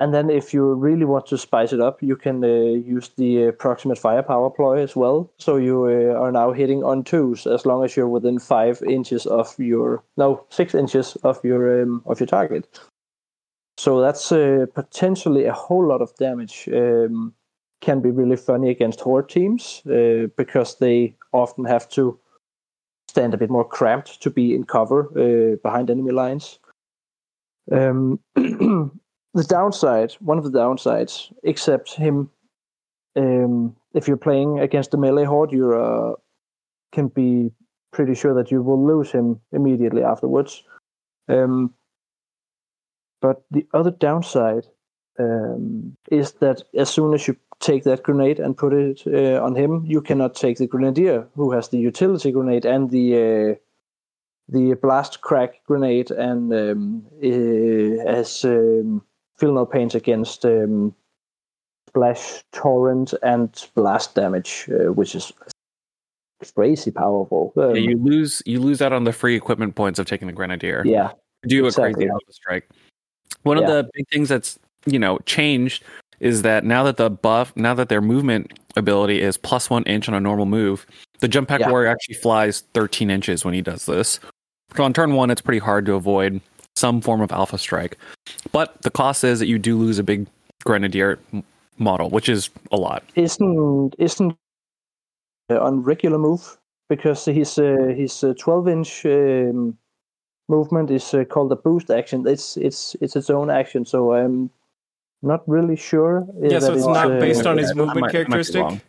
and 0.00 0.12
then, 0.12 0.30
if 0.30 0.54
you 0.54 0.74
really 0.74 1.04
want 1.04 1.26
to 1.26 1.38
spice 1.38 1.72
it 1.72 1.80
up, 1.80 2.02
you 2.02 2.16
can 2.16 2.42
uh, 2.42 2.46
use 2.46 3.10
the 3.16 3.44
approximate 3.44 3.98
firepower 3.98 4.50
ploy 4.50 4.82
as 4.82 4.96
well. 4.96 5.30
So 5.38 5.56
you 5.56 5.84
are 5.84 6.32
now 6.32 6.52
hitting 6.52 6.82
on 6.82 7.04
twos 7.04 7.46
as 7.46 7.64
long 7.64 7.84
as 7.84 7.96
you're 7.96 8.08
within 8.08 8.38
five 8.38 8.82
inches 8.82 9.26
of 9.26 9.54
your 9.58 10.02
no 10.16 10.44
six 10.48 10.74
inches 10.74 11.16
of 11.24 11.44
your 11.44 11.82
um, 11.82 12.02
of 12.06 12.20
your 12.20 12.26
target. 12.26 12.78
So 13.78 14.00
that's 14.00 14.32
uh, 14.32 14.66
potentially 14.74 15.44
a 15.44 15.52
whole 15.52 15.86
lot 15.86 16.00
of 16.00 16.14
damage. 16.16 16.68
Um, 16.72 17.34
can 17.80 18.00
be 18.00 18.10
really 18.10 18.36
funny 18.36 18.70
against 18.70 19.00
horde 19.00 19.28
teams 19.28 19.82
uh, 19.86 20.26
because 20.36 20.78
they 20.78 21.14
often 21.32 21.64
have 21.64 21.88
to 21.90 22.18
stand 23.08 23.34
a 23.34 23.36
bit 23.36 23.50
more 23.50 23.64
cramped 23.64 24.20
to 24.22 24.30
be 24.30 24.54
in 24.54 24.64
cover 24.64 25.08
uh, 25.16 25.56
behind 25.62 25.90
enemy 25.90 26.12
lines. 26.12 26.58
Um, 27.70 28.20
the 28.34 29.44
downside, 29.46 30.12
one 30.20 30.38
of 30.38 30.44
the 30.44 30.58
downsides, 30.58 31.32
except 31.42 31.94
him, 31.94 32.30
um, 33.16 33.76
if 33.94 34.08
you're 34.08 34.16
playing 34.16 34.58
against 34.60 34.90
the 34.90 34.98
melee 34.98 35.24
horde, 35.24 35.52
you 35.52 35.72
uh, 35.72 36.14
can 36.92 37.08
be 37.08 37.50
pretty 37.92 38.14
sure 38.14 38.34
that 38.34 38.50
you 38.50 38.62
will 38.62 38.84
lose 38.84 39.10
him 39.10 39.40
immediately 39.52 40.02
afterwards. 40.02 40.62
Um, 41.28 41.74
but 43.26 43.42
the 43.50 43.66
other 43.74 43.90
downside 43.90 44.66
um, 45.18 45.96
is 46.12 46.34
that 46.34 46.62
as 46.78 46.88
soon 46.88 47.12
as 47.12 47.26
you 47.26 47.36
take 47.58 47.82
that 47.82 48.04
grenade 48.04 48.38
and 48.38 48.56
put 48.56 48.72
it 48.72 49.02
uh, 49.04 49.42
on 49.44 49.56
him, 49.56 49.84
you 49.84 50.00
cannot 50.00 50.36
take 50.36 50.58
the 50.58 50.68
grenadier, 50.68 51.26
who 51.34 51.50
has 51.50 51.70
the 51.70 51.78
utility 51.78 52.30
grenade 52.30 52.64
and 52.64 52.88
the 52.90 53.06
uh, 53.16 53.54
the 54.48 54.74
blast 54.74 55.22
crack 55.22 55.54
grenade, 55.66 56.12
and 56.12 56.54
um, 56.54 57.04
uh, 57.20 58.12
has 58.12 58.44
um, 58.44 59.02
feel 59.36 59.52
no 59.52 59.66
pains 59.66 59.96
against 59.96 60.44
um, 60.44 60.94
splash, 61.88 62.44
torrent, 62.52 63.12
and 63.24 63.68
blast 63.74 64.14
damage, 64.14 64.68
uh, 64.70 64.92
which 64.92 65.16
is 65.16 65.32
crazy 66.54 66.92
powerful. 66.92 67.52
Um, 67.56 67.74
yeah, 67.74 67.90
you 67.90 67.96
lose 68.00 68.40
you 68.46 68.60
lose 68.60 68.80
out 68.80 68.92
on 68.92 69.02
the 69.02 69.12
free 69.12 69.34
equipment 69.34 69.74
points 69.74 69.98
of 69.98 70.06
taking 70.06 70.28
the 70.28 70.32
grenadier. 70.32 70.84
yeah, 70.86 71.10
do 71.48 71.64
a 71.64 71.66
exactly. 71.66 72.06
crazy 72.06 72.20
strike. 72.30 72.70
One 73.42 73.58
of 73.58 73.66
the 73.66 73.88
big 73.94 74.08
things 74.08 74.28
that's 74.28 74.58
you 74.86 74.98
know 74.98 75.18
changed 75.26 75.82
is 76.20 76.42
that 76.42 76.64
now 76.64 76.82
that 76.84 76.96
the 76.96 77.10
buff, 77.10 77.54
now 77.56 77.74
that 77.74 77.88
their 77.88 78.00
movement 78.00 78.58
ability 78.76 79.20
is 79.20 79.36
plus 79.36 79.68
one 79.68 79.82
inch 79.84 80.08
on 80.08 80.14
a 80.14 80.20
normal 80.20 80.46
move, 80.46 80.86
the 81.20 81.28
jump 81.28 81.48
pack 81.48 81.60
Yeah. 81.60 81.70
warrior 81.70 81.88
actually 81.88 82.14
flies 82.14 82.62
13 82.74 83.10
inches 83.10 83.44
when 83.44 83.52
he 83.54 83.60
does 83.62 83.86
this. 83.86 84.18
So 84.76 84.84
on 84.84 84.92
turn 84.92 85.14
one, 85.14 85.30
it's 85.30 85.40
pretty 85.42 85.58
hard 85.58 85.84
to 85.86 85.94
avoid 85.94 86.40
some 86.74 87.00
form 87.00 87.20
of 87.20 87.32
alpha 87.32 87.58
strike, 87.58 87.96
but 88.52 88.80
the 88.82 88.90
cost 88.90 89.24
is 89.24 89.38
that 89.38 89.46
you 89.46 89.58
do 89.58 89.76
lose 89.78 89.98
a 89.98 90.02
big 90.02 90.26
grenadier 90.64 91.18
model, 91.78 92.10
which 92.10 92.28
is 92.28 92.50
a 92.72 92.76
lot. 92.76 93.02
isn't 93.14 93.94
isn't 93.98 94.34
uh, 95.50 95.58
on 95.60 95.82
regular 95.82 96.18
move 96.18 96.58
because 96.88 97.24
he's 97.24 97.58
uh, 97.58 97.92
his 97.96 98.24
uh, 98.24 98.34
12 98.38 98.68
inch 98.68 99.06
um, 99.06 99.76
movement 100.48 100.90
is 100.90 101.12
uh, 101.14 101.24
called 101.24 101.52
a 101.52 101.56
boost 101.56 101.90
action. 101.90 102.26
It's 102.26 102.56
it's 102.56 102.96
it's 103.00 103.16
its 103.16 103.30
own 103.30 103.50
action, 103.50 103.84
so 103.84 104.12
I'm 104.14 104.50
not 105.22 105.42
really 105.48 105.76
sure. 105.76 106.26
uh, 106.42 106.48
Yeah, 106.48 106.58
so 106.60 106.66
that 106.68 106.76
it's 106.76 106.86
not 106.86 107.10
uh, 107.10 107.20
based 107.20 107.46
on 107.46 107.58
his 107.58 107.70
I 107.70 107.74
movement 107.74 108.00
might- 108.00 108.14
I 108.14 108.18
might 108.18 108.26
be 108.26 108.28
characteristic. 108.52 108.80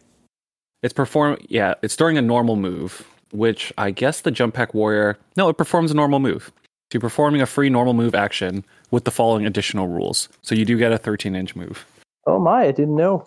It's 0.83 0.93
perform 0.93 1.37
yeah, 1.49 1.73
it's 1.81 1.95
during 1.95 2.17
a 2.17 2.21
normal 2.21 2.55
move, 2.55 3.07
which 3.31 3.73
I 3.77 3.91
guess 3.91 4.21
the 4.21 4.31
jump 4.31 4.53
pack 4.53 4.73
warrior 4.73 5.17
no, 5.35 5.49
it 5.49 5.57
performs 5.57 5.91
a 5.91 5.95
normal 5.95 6.19
move. 6.19 6.51
So 6.91 6.95
you're 6.95 7.01
performing 7.01 7.41
a 7.41 7.45
free 7.45 7.69
normal 7.69 7.93
move 7.93 8.15
action 8.15 8.63
with 8.91 9.03
the 9.03 9.11
following 9.11 9.45
additional 9.45 9.87
rules. 9.89 10.29
So 10.41 10.55
you 10.55 10.63
do 10.63 10.77
get 10.77 10.91
a 10.93 10.97
13 10.97 11.35
inch 11.35 11.55
move. 11.55 11.85
Oh 12.27 12.39
my! 12.39 12.63
I 12.67 12.71
didn't 12.71 12.95
know. 12.95 13.25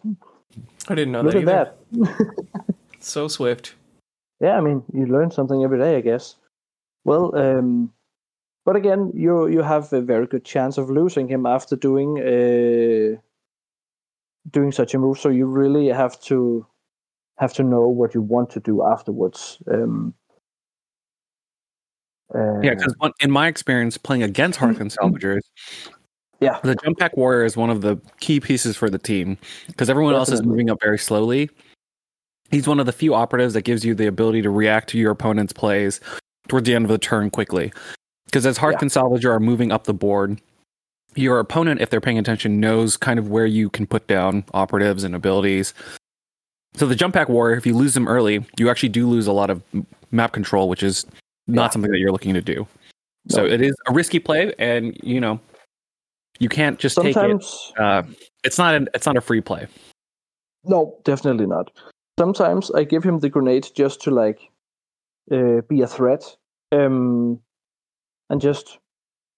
I 0.89 0.95
didn't 0.95 1.13
know 1.13 1.23
Look 1.23 1.33
that 1.35 1.49
at 1.49 1.49
either. 1.93 2.05
that. 2.17 2.47
So 3.03 3.29
swift. 3.29 3.75
Yeah, 4.41 4.59
I 4.59 4.61
mean, 4.61 4.83
you 4.93 5.07
learn 5.07 5.31
something 5.31 5.65
every 5.65 5.79
day, 5.79 5.97
I 5.97 6.03
guess. 6.03 6.37
Well, 7.05 7.35
um, 7.35 7.93
but 8.65 8.77
again, 8.77 9.13
you 9.15 9.47
you 9.49 9.63
have 9.63 9.93
a 9.93 10.01
very 10.01 10.27
good 10.27 10.45
chance 10.45 10.79
of 10.79 10.91
losing 10.91 11.29
him 11.29 11.47
after 11.47 11.77
doing 11.77 12.19
uh, 12.19 13.17
doing 14.51 14.73
such 14.73 14.95
a 14.95 14.99
move. 14.99 15.19
So 15.19 15.29
you 15.29 15.47
really 15.47 15.89
have 15.89 16.21
to 16.23 16.67
have 17.39 17.53
to 17.55 17.63
know 17.63 17.89
what 17.89 18.15
you 18.15 18.21
want 18.23 18.51
to 18.51 18.61
do 18.61 18.83
afterwards. 18.85 19.59
Um, 19.71 20.15
uh, 22.35 22.61
Yeah, 22.61 22.75
because 22.75 22.95
in 23.21 23.31
my 23.31 23.49
experience 23.49 23.97
playing 23.97 24.23
against 24.23 24.59
Hearthkyn 24.59 24.95
Salvagers, 24.95 25.41
Yeah. 26.41 26.61
the 26.63 26.75
jump 26.75 26.99
pack 26.99 27.17
warrior 27.17 27.45
is 27.45 27.57
one 27.57 27.71
of 27.71 27.81
the 27.81 27.97
key 28.21 28.41
pieces 28.41 28.77
for 28.77 28.91
the 28.91 28.99
team 28.99 29.39
because 29.69 29.89
everyone 29.89 30.15
else 30.15 30.31
is 30.31 30.43
moving 30.43 30.71
up 30.71 30.79
very 30.81 30.99
slowly. 30.99 31.49
He's 32.51 32.69
one 32.69 32.81
of 32.81 32.87
the 32.87 32.93
few 32.93 33.15
operatives 33.15 33.55
that 33.55 33.63
gives 33.63 33.85
you 33.85 33.95
the 33.95 34.07
ability 34.07 34.43
to 34.43 34.51
react 34.51 34.91
to 34.91 34.99
your 34.99 35.13
opponent's 35.13 35.53
plays 35.53 36.01
towards 36.49 36.67
the 36.67 36.75
end 36.75 36.85
of 36.85 36.91
the 36.91 36.99
turn 36.99 37.31
quickly. 37.31 37.73
Because 38.31 38.47
as 38.47 38.59
Hearthkyn 38.59 38.91
Salvager 38.91 39.31
are 39.31 39.41
moving 39.41 39.73
up 39.73 39.85
the 39.85 39.95
board, 39.95 40.41
your 41.17 41.41
opponent, 41.41 41.81
if 41.81 41.91
they're 41.91 42.01
paying 42.01 42.19
attention, 42.19 42.61
knows 42.61 42.97
kind 42.97 43.19
of 43.19 43.29
where 43.29 43.47
you 43.47 43.69
can 43.69 43.87
put 43.87 44.07
down 44.07 44.45
operatives 44.55 45.03
and 45.03 45.15
abilities. 45.15 45.75
So 46.75 46.87
the 46.87 46.95
jump 46.95 47.15
pack 47.15 47.29
warrior, 47.29 47.57
if 47.57 47.67
you 47.67 47.77
lose 47.77 47.95
them 47.95 48.07
early, 48.07 48.47
you 48.57 48.71
actually 48.71 48.91
do 48.91 49.09
lose 49.09 49.27
a 49.27 49.33
lot 49.33 49.51
of 49.51 49.63
map 50.13 50.33
control, 50.33 50.69
which 50.69 50.85
is 50.85 51.05
not 51.49 51.65
Yeah. 51.65 51.71
something 51.71 51.91
that 51.91 51.99
you're 51.99 52.13
looking 52.13 52.35
to 52.35 52.41
do. 52.41 52.67
So 53.29 53.45
it 53.45 53.61
is 53.61 53.75
a 53.89 53.93
risky 53.93 54.21
play, 54.21 54.55
and 54.59 54.97
you 55.03 55.21
know 55.21 55.41
you 56.39 56.49
can't 56.49 56.79
just 56.79 56.97
take 56.97 57.17
it. 57.17 57.45
Uh, 57.77 58.05
it's 58.45 58.57
not 58.57 58.75
an, 58.75 58.89
it's 58.95 59.07
not 59.07 59.17
a 59.17 59.21
free 59.21 59.41
play. 59.41 59.67
No, 60.65 60.97
definitely 61.05 61.47
not. 61.47 61.71
Sometimes 62.19 62.71
I 62.71 62.85
give 62.85 63.03
him 63.03 63.19
the 63.19 63.29
grenade 63.29 63.69
just 63.75 64.01
to 64.03 64.11
like 64.11 64.41
uh, 65.31 65.61
be 65.69 65.83
a 65.83 65.87
threat, 65.87 66.25
um, 66.73 67.41
and 68.31 68.41
just 68.41 68.79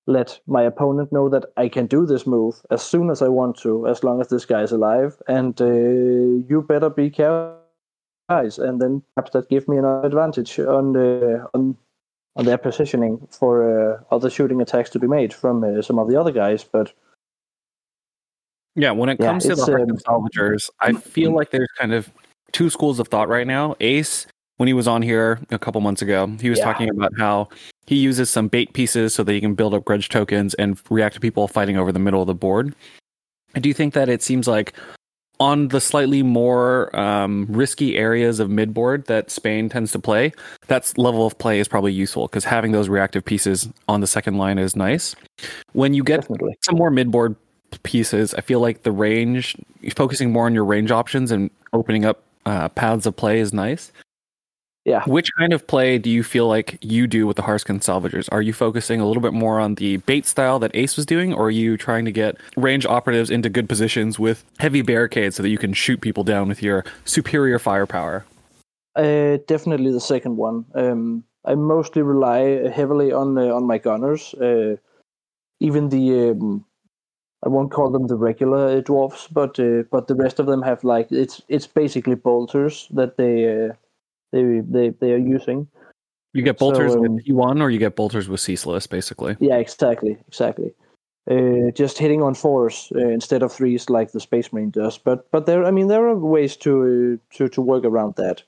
let 0.06 0.40
my 0.46 0.62
opponent 0.62 1.12
know 1.12 1.28
that 1.28 1.46
I 1.56 1.68
can 1.68 1.86
do 1.86 2.06
this 2.06 2.26
move 2.26 2.60
as 2.70 2.82
soon 2.82 3.10
as 3.10 3.22
I 3.22 3.28
want 3.28 3.56
to, 3.58 3.86
as 3.88 4.04
long 4.04 4.20
as 4.20 4.28
this 4.28 4.44
guy 4.44 4.62
is 4.62 4.72
alive. 4.72 5.20
And 5.28 5.60
uh, 5.60 5.66
you 5.66 6.64
better 6.68 6.90
be 6.90 7.10
careful, 7.10 7.58
guys. 8.28 8.58
And 8.58 8.80
then 8.80 9.02
perhaps 9.14 9.32
that 9.32 9.48
give 9.48 9.68
me 9.68 9.78
an 9.78 9.84
advantage 9.84 10.58
on 10.60 10.92
the 10.92 11.46
on 11.54 11.76
on 12.34 12.44
their 12.46 12.58
positioning 12.58 13.26
for 13.30 13.62
uh, 13.68 14.02
other 14.10 14.30
shooting 14.30 14.60
attacks 14.60 14.90
to 14.90 14.98
be 14.98 15.06
made 15.06 15.34
from 15.34 15.62
uh, 15.62 15.82
some 15.82 15.98
of 15.98 16.08
the 16.08 16.18
other 16.18 16.32
guys. 16.32 16.64
But 16.64 16.92
Yeah, 18.74 18.92
when 18.92 19.08
it 19.08 19.20
Yeah, 19.20 19.26
comes 19.26 19.46
to 19.46 19.54
the 19.54 19.62
um, 19.62 19.98
Salvagers, 19.98 20.70
I 20.80 20.92
feel 20.94 21.32
like 21.32 21.50
there's 21.50 21.68
kind 21.78 21.92
of 21.92 22.10
two 22.52 22.70
schools 22.70 22.98
of 22.98 23.08
thought 23.08 23.28
right 23.28 23.46
now. 23.46 23.76
Ace, 23.80 24.26
when 24.58 24.66
he 24.66 24.72
was 24.72 24.86
on 24.86 25.02
here 25.02 25.40
a 25.50 25.58
couple 25.58 25.80
months 25.80 26.02
ago, 26.02 26.26
he 26.40 26.50
was 26.50 26.58
Yeah. 26.58 26.64
talking 26.66 26.88
about 26.90 27.12
how 27.18 27.48
he 27.86 27.96
uses 27.96 28.30
some 28.30 28.48
bait 28.48 28.72
pieces 28.74 29.14
so 29.14 29.24
that 29.24 29.32
he 29.32 29.40
can 29.40 29.54
build 29.54 29.74
up 29.74 29.84
grudge 29.84 30.08
tokens 30.08 30.54
and 30.54 30.80
react 30.90 31.14
to 31.14 31.20
people 31.20 31.48
fighting 31.48 31.76
over 31.76 31.90
the 31.92 31.98
middle 31.98 32.20
of 32.20 32.26
the 32.26 32.34
board. 32.34 32.74
I 33.54 33.60
do 33.60 33.72
think 33.72 33.94
that 33.94 34.08
it 34.08 34.22
seems 34.22 34.46
like 34.48 34.72
on 35.40 35.68
the 35.68 35.80
slightly 35.80 36.22
more 36.22 36.94
um, 36.98 37.46
risky 37.48 37.96
areas 37.96 38.38
of 38.38 38.48
midboard 38.48 39.06
that 39.06 39.30
Spain 39.30 39.68
tends 39.68 39.90
to 39.92 39.98
play, 39.98 40.32
that 40.68 40.92
level 40.96 41.26
of 41.26 41.36
play 41.38 41.58
is 41.58 41.66
probably 41.66 41.92
useful 41.92 42.28
because 42.28 42.44
having 42.44 42.70
those 42.70 42.88
reactive 42.88 43.24
pieces 43.24 43.68
on 43.88 44.00
the 44.00 44.06
second 44.06 44.38
line 44.38 44.58
is 44.58 44.76
nice. 44.76 45.16
When 45.72 45.94
you 45.94 46.04
get 46.04 46.20
Definitely. 46.20 46.56
some 46.60 46.76
more 46.76 46.90
midboard 46.92 47.34
pieces, 47.82 48.34
I 48.34 48.40
feel 48.42 48.60
like 48.60 48.84
the 48.84 48.92
range, 48.92 49.56
focusing 49.96 50.30
more 50.30 50.46
on 50.46 50.54
your 50.54 50.64
range 50.64 50.92
options 50.92 51.32
and 51.32 51.50
opening 51.72 52.04
up 52.04 52.22
uh, 52.46 52.68
paths 52.68 53.06
of 53.06 53.16
play 53.16 53.40
is 53.40 53.52
nice. 53.52 53.90
Yeah. 54.84 55.04
Which 55.06 55.30
kind 55.38 55.52
of 55.52 55.66
play 55.66 55.98
do 55.98 56.10
you 56.10 56.24
feel 56.24 56.48
like 56.48 56.76
you 56.80 57.06
do 57.06 57.26
with 57.26 57.36
the 57.36 57.42
Hearthkyn 57.42 57.80
Salvagers? 57.80 58.28
Are 58.32 58.42
you 58.42 58.52
focusing 58.52 59.00
a 59.00 59.06
little 59.06 59.22
bit 59.22 59.32
more 59.32 59.60
on 59.60 59.76
the 59.76 59.98
bait 59.98 60.26
style 60.26 60.58
that 60.58 60.72
Ace 60.74 60.96
was 60.96 61.06
doing, 61.06 61.32
or 61.32 61.46
are 61.46 61.50
you 61.50 61.76
trying 61.76 62.04
to 62.04 62.10
get 62.10 62.36
range 62.56 62.84
operatives 62.84 63.30
into 63.30 63.48
good 63.48 63.68
positions 63.68 64.18
with 64.18 64.44
heavy 64.58 64.82
barricades 64.82 65.36
so 65.36 65.42
that 65.44 65.50
you 65.50 65.58
can 65.58 65.72
shoot 65.72 66.00
people 66.00 66.24
down 66.24 66.48
with 66.48 66.62
your 66.62 66.84
superior 67.04 67.60
firepower? 67.60 68.24
Uh, 68.96 69.38
definitely 69.46 69.92
the 69.92 70.00
second 70.00 70.36
one. 70.36 70.64
Um, 70.74 71.24
I 71.44 71.54
mostly 71.54 72.02
rely 72.02 72.68
heavily 72.68 73.12
on 73.12 73.38
uh, 73.38 73.54
on 73.54 73.66
my 73.66 73.78
gunners. 73.78 74.34
Uh, 74.34 74.76
even 75.60 75.90
the 75.90 76.30
um, 76.30 76.64
I 77.44 77.48
won't 77.48 77.70
call 77.70 77.90
them 77.90 78.08
the 78.08 78.16
regular 78.16 78.78
uh, 78.78 78.80
dwarfs, 78.80 79.28
but 79.28 79.58
uh, 79.58 79.84
but 79.90 80.08
the 80.08 80.16
rest 80.16 80.40
of 80.40 80.46
them 80.46 80.62
have 80.62 80.82
like 80.82 81.10
it's 81.12 81.40
it's 81.48 81.66
basically 81.66 82.16
bolters 82.16 82.88
that 82.90 83.16
they 83.16 83.66
uh, 83.68 83.72
they 84.32 84.60
they 84.60 84.90
they 84.90 85.12
are 85.12 85.18
using. 85.18 85.68
You 86.32 86.42
get 86.42 86.58
So, 86.58 86.70
bolters 86.70 86.94
um, 86.94 87.00
with 87.02 87.26
P1 87.26 87.60
or 87.60 87.70
you 87.70 87.78
get 87.78 87.94
bolters 87.94 88.28
with 88.28 88.40
ceaseless, 88.40 88.86
basically. 88.86 89.36
Yeah, 89.38 89.56
exactly, 89.56 90.16
exactly. 90.28 90.74
Uh, 91.30 91.70
just 91.74 91.98
hitting 91.98 92.22
on 92.22 92.34
fours 92.34 92.90
uh, 92.96 93.08
instead 93.08 93.42
of 93.42 93.52
threes 93.52 93.88
like 93.90 94.10
the 94.10 94.18
Space 94.18 94.52
Marine 94.52 94.70
does. 94.70 94.98
But 94.98 95.30
but 95.30 95.46
there, 95.46 95.64
I 95.64 95.70
mean, 95.70 95.88
there 95.88 96.06
are 96.08 96.16
ways 96.16 96.56
to 96.58 97.20
uh, 97.20 97.36
to 97.36 97.48
to 97.48 97.60
work 97.60 97.84
around 97.84 98.16
that. 98.16 98.42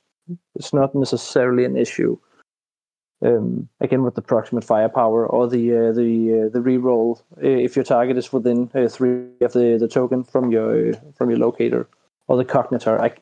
It's 0.56 0.72
not 0.72 0.94
necessarily 0.94 1.64
an 1.64 1.76
issue. 1.76 2.18
Um, 3.22 3.68
again, 3.80 4.02
with 4.02 4.16
the 4.16 4.22
proximate 4.22 4.64
firepower 4.64 5.26
or 5.26 5.48
the 5.48 5.72
uh, 5.72 5.92
the 5.92 6.46
uh, 6.46 6.48
the 6.48 6.58
reroll, 6.58 7.20
uh, 7.36 7.46
if 7.46 7.76
your 7.76 7.84
target 7.84 8.18
is 8.18 8.32
within 8.32 8.70
uh, 8.74 8.88
three 8.88 9.28
of 9.40 9.52
the, 9.52 9.76
the 9.78 9.88
token 9.88 10.24
from 10.24 10.50
your 10.50 10.94
from 11.16 11.30
your 11.30 11.38
locator 11.38 11.88
or 12.26 12.36
the 12.36 12.44
cognitor, 12.44 13.00
I 13.00 13.12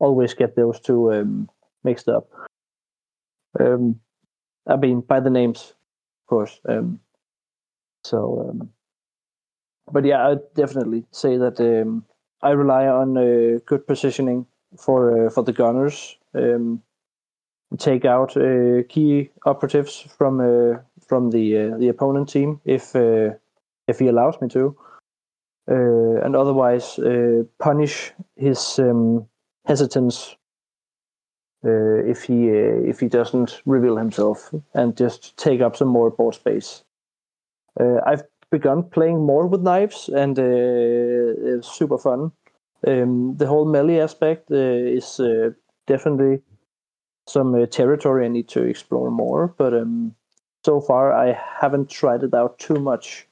always 0.00 0.34
get 0.34 0.56
those 0.56 0.80
two 0.80 1.12
um, 1.12 1.48
mixed 1.88 2.08
up. 2.08 2.28
Um, 3.58 4.00
I 4.66 4.76
mean, 4.76 5.00
by 5.00 5.20
the 5.20 5.30
names, 5.30 5.74
of 6.22 6.26
course. 6.28 6.60
Um, 6.68 7.00
so, 8.04 8.18
um, 8.48 8.70
but 9.92 10.04
yeah, 10.04 10.28
I'd 10.28 10.54
definitely 10.54 11.04
say 11.10 11.38
that 11.38 11.60
um, 11.60 12.04
I 12.42 12.50
rely 12.50 12.86
on 12.86 13.16
uh, 13.16 13.58
good 13.66 13.86
positioning 13.86 14.46
for 14.76 15.26
uh, 15.26 15.30
for 15.30 15.42
the 15.44 15.52
gunners. 15.52 16.16
Um, 16.34 16.82
take 17.78 18.04
out 18.04 18.36
uh, 18.36 18.82
key 18.88 19.30
operatives 19.44 20.06
from 20.16 20.40
uh, 20.40 20.78
from 21.06 21.30
the 21.30 21.58
uh, 21.58 21.78
the 21.78 21.88
opponent 21.88 22.28
team 22.28 22.60
if 22.64 22.94
uh, 22.94 23.30
if 23.86 23.98
he 23.98 24.08
allows 24.08 24.40
me 24.40 24.48
to, 24.48 24.76
uh, 25.70 26.24
and 26.24 26.36
otherwise 26.36 27.00
punish 27.58 28.12
his 28.36 28.78
um, 28.78 29.26
hesitance 29.66 30.36
uh, 31.64 32.04
if 32.04 32.22
he 32.24 32.50
uh, 32.50 32.88
if 32.88 33.00
he 33.00 33.08
doesn't 33.08 33.62
reveal 33.66 33.96
himself 33.96 34.54
and 34.74 34.96
just 34.96 35.36
take 35.36 35.60
up 35.60 35.76
some 35.76 35.88
more 35.88 36.10
board 36.10 36.34
space. 36.34 36.84
Uh, 37.80 38.00
I've 38.06 38.22
begun 38.50 38.82
playing 38.82 39.24
more 39.24 39.46
with 39.46 39.62
knives, 39.62 40.08
and 40.08 40.38
uh, 40.38 40.42
it's 40.42 41.70
super 41.70 41.98
fun. 41.98 42.32
Um, 42.86 43.36
the 43.36 43.46
whole 43.46 43.64
melee 43.64 44.00
aspect 44.00 44.50
uh, 44.50 44.54
is 44.56 45.20
uh, 45.20 45.50
definitely 45.86 46.42
some 47.26 47.66
territory 47.66 48.24
I 48.24 48.28
need 48.28 48.48
to 48.48 48.62
explore 48.62 49.10
more, 49.10 49.54
but 49.58 49.74
um, 49.74 50.14
so 50.64 50.80
far 50.80 51.12
I 51.12 51.38
haven't 51.60 51.90
tried 51.90 52.22
it 52.22 52.34
out 52.34 52.58
too 52.58 52.78
much. 52.78 53.26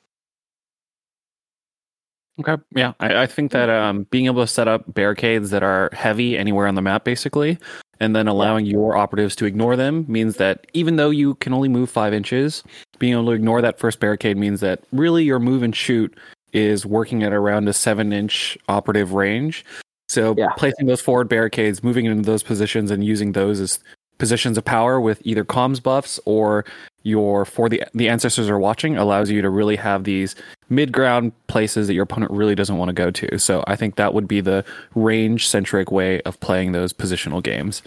Okay. 2.38 2.56
Yeah. 2.74 2.92
I, 3.00 3.22
I 3.22 3.26
think 3.26 3.52
that 3.52 3.70
um, 3.70 4.04
being 4.10 4.26
able 4.26 4.42
to 4.42 4.46
set 4.46 4.68
up 4.68 4.92
barricades 4.92 5.50
that 5.50 5.62
are 5.62 5.88
heavy 5.92 6.36
anywhere 6.36 6.66
on 6.66 6.74
the 6.74 6.82
map, 6.82 7.04
basically, 7.04 7.58
and 8.01 8.14
then 8.14 8.28
allowing 8.28 8.66
your 8.66 8.97
operatives 8.97 9.34
to 9.36 9.44
ignore 9.47 9.76
them 9.76 10.05
means 10.09 10.36
that 10.36 10.66
even 10.74 10.97
though 10.97 11.11
you 11.11 11.34
can 11.36 11.53
only 11.53 11.68
move 11.68 11.90
five 11.90 12.12
inches, 12.12 12.62
being 12.99 13.12
able 13.12 13.26
to 13.26 13.32
ignore 13.32 13.62
that 13.62 13.78
first 13.78 14.01
barricade 14.01 14.36
means 14.36 14.61
that 14.61 14.80
really 14.92 15.24
your 15.24 15.38
move 15.38 15.62
and 15.62 15.74
shoot 15.74 16.16
is 16.53 16.86
working 16.86 17.22
at 17.22 17.32
around 17.32 17.68
a 17.68 17.72
seven 17.72 18.12
inch 18.12 18.57
operative 18.68 19.12
range. 19.12 19.64
So 20.09 20.34
Yeah. 20.38 20.51
placing 20.57 20.86
those 20.86 21.01
forward 21.01 21.28
barricades, 21.28 21.82
moving 21.82 22.07
into 22.07 22.22
those 22.22 22.42
positions, 22.42 22.90
and 22.90 23.05
using 23.05 23.32
those 23.32 23.61
as 23.61 23.78
positions 24.18 24.57
of 24.57 24.64
power 24.64 25.01
with 25.01 25.20
either 25.26 25.44
comms 25.44 25.82
buffs 25.82 26.18
or 26.24 26.64
your 27.03 27.44
for 27.44 27.68
the 27.68 27.82
the 27.94 28.09
ancestors 28.09 28.49
are 28.49 28.59
watching 28.59 28.97
allows 28.97 29.30
you 29.30 29.42
to 29.42 29.51
really 29.51 29.76
have 29.76 30.05
these 30.05 30.34
mid 30.68 30.92
ground 30.92 31.32
places 31.46 31.86
that 31.86 31.94
your 31.94 32.04
opponent 32.04 32.32
really 32.32 32.54
doesn't 32.54 32.76
want 32.76 32.88
to 32.88 32.92
go 32.92 33.10
to. 33.10 33.38
So 33.38 33.62
I 33.66 33.76
think 33.76 33.96
that 33.96 34.14
would 34.14 34.28
be 34.28 34.40
the 34.40 34.64
range 34.94 35.46
centric 35.48 35.90
way 35.90 36.20
of 36.22 36.38
playing 36.40 36.72
those 36.72 36.92
positional 36.92 37.42
games 37.42 37.82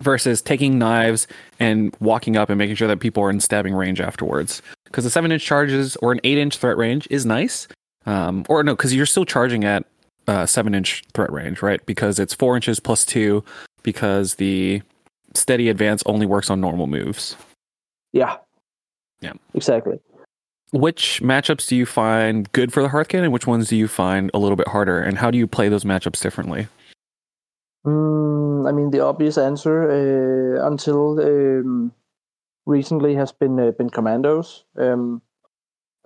versus 0.00 0.40
taking 0.40 0.78
knives 0.78 1.26
and 1.58 1.94
walking 2.00 2.36
up 2.36 2.48
and 2.48 2.58
making 2.58 2.76
sure 2.76 2.88
that 2.88 3.00
people 3.00 3.22
are 3.22 3.30
in 3.30 3.40
stabbing 3.40 3.74
range 3.74 4.00
afterwards. 4.00 4.62
Because 4.84 5.04
the 5.04 5.10
seven 5.10 5.30
inch 5.30 5.44
charges 5.44 5.96
or 5.96 6.12
an 6.12 6.20
eight 6.24 6.38
inch 6.38 6.56
threat 6.56 6.76
range 6.76 7.06
is 7.10 7.26
nice. 7.26 7.68
Um, 8.06 8.44
or 8.48 8.62
no, 8.64 8.74
because 8.74 8.94
you're 8.94 9.06
still 9.06 9.26
charging 9.26 9.64
at 9.64 9.84
uh, 10.26 10.46
seven 10.46 10.74
inch 10.74 11.04
threat 11.12 11.30
range, 11.30 11.62
right? 11.62 11.84
Because 11.86 12.18
it's 12.18 12.34
four 12.34 12.56
inches 12.56 12.80
plus 12.80 13.04
two, 13.04 13.44
because 13.82 14.36
the 14.36 14.82
steady 15.34 15.68
advance 15.68 16.02
only 16.06 16.26
works 16.26 16.50
on 16.50 16.60
normal 16.60 16.86
moves. 16.86 17.36
Yeah. 18.12 18.38
Yeah. 19.20 19.34
Exactly. 19.54 20.00
Which 20.72 21.20
matchups 21.22 21.66
do 21.66 21.74
you 21.74 21.84
find 21.84 22.50
good 22.52 22.72
for 22.72 22.82
the 22.82 22.88
Hearthkyn, 22.88 23.22
and 23.22 23.32
which 23.32 23.46
ones 23.46 23.68
do 23.68 23.76
you 23.76 23.88
find 23.88 24.30
a 24.32 24.38
little 24.38 24.56
bit 24.56 24.68
harder? 24.68 25.00
And 25.00 25.18
how 25.18 25.30
do 25.30 25.38
you 25.38 25.46
play 25.48 25.68
those 25.68 25.84
matchups 25.84 26.22
differently? 26.22 26.68
Mm, 27.84 28.68
I 28.68 28.72
mean, 28.72 28.90
the 28.90 29.00
obvious 29.00 29.36
answer 29.36 29.90
uh, 29.90 30.66
until 30.66 31.18
um, 31.20 31.92
recently 32.66 33.14
has 33.16 33.32
been 33.32 33.58
uh, 33.58 33.72
been 33.72 33.90
commandos. 33.90 34.64
Um, 34.76 35.22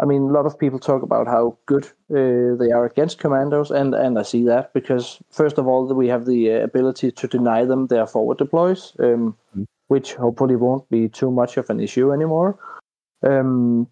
I 0.00 0.06
mean, 0.06 0.22
a 0.22 0.32
lot 0.32 0.46
of 0.46 0.58
people 0.58 0.78
talk 0.78 1.02
about 1.02 1.26
how 1.26 1.56
good 1.66 1.84
uh, 2.10 2.56
they 2.56 2.72
are 2.72 2.86
against 2.86 3.18
commandos, 3.18 3.70
and 3.70 3.94
and 3.94 4.18
I 4.18 4.22
see 4.22 4.44
that 4.44 4.72
because 4.72 5.18
first 5.30 5.58
of 5.58 5.66
all, 5.66 5.92
we 5.92 6.08
have 6.08 6.24
the 6.24 6.52
uh, 6.52 6.64
ability 6.64 7.10
to 7.12 7.28
deny 7.28 7.64
them 7.66 7.88
their 7.88 8.06
forward 8.06 8.38
deploys, 8.38 8.92
um, 8.98 9.36
Mm. 9.54 9.66
which 9.88 10.14
hopefully 10.14 10.56
won't 10.56 10.88
be 10.90 11.08
too 11.08 11.30
much 11.30 11.56
of 11.58 11.70
an 11.70 11.80
issue 11.80 12.12
anymore. 12.12 12.58
Um, 13.22 13.86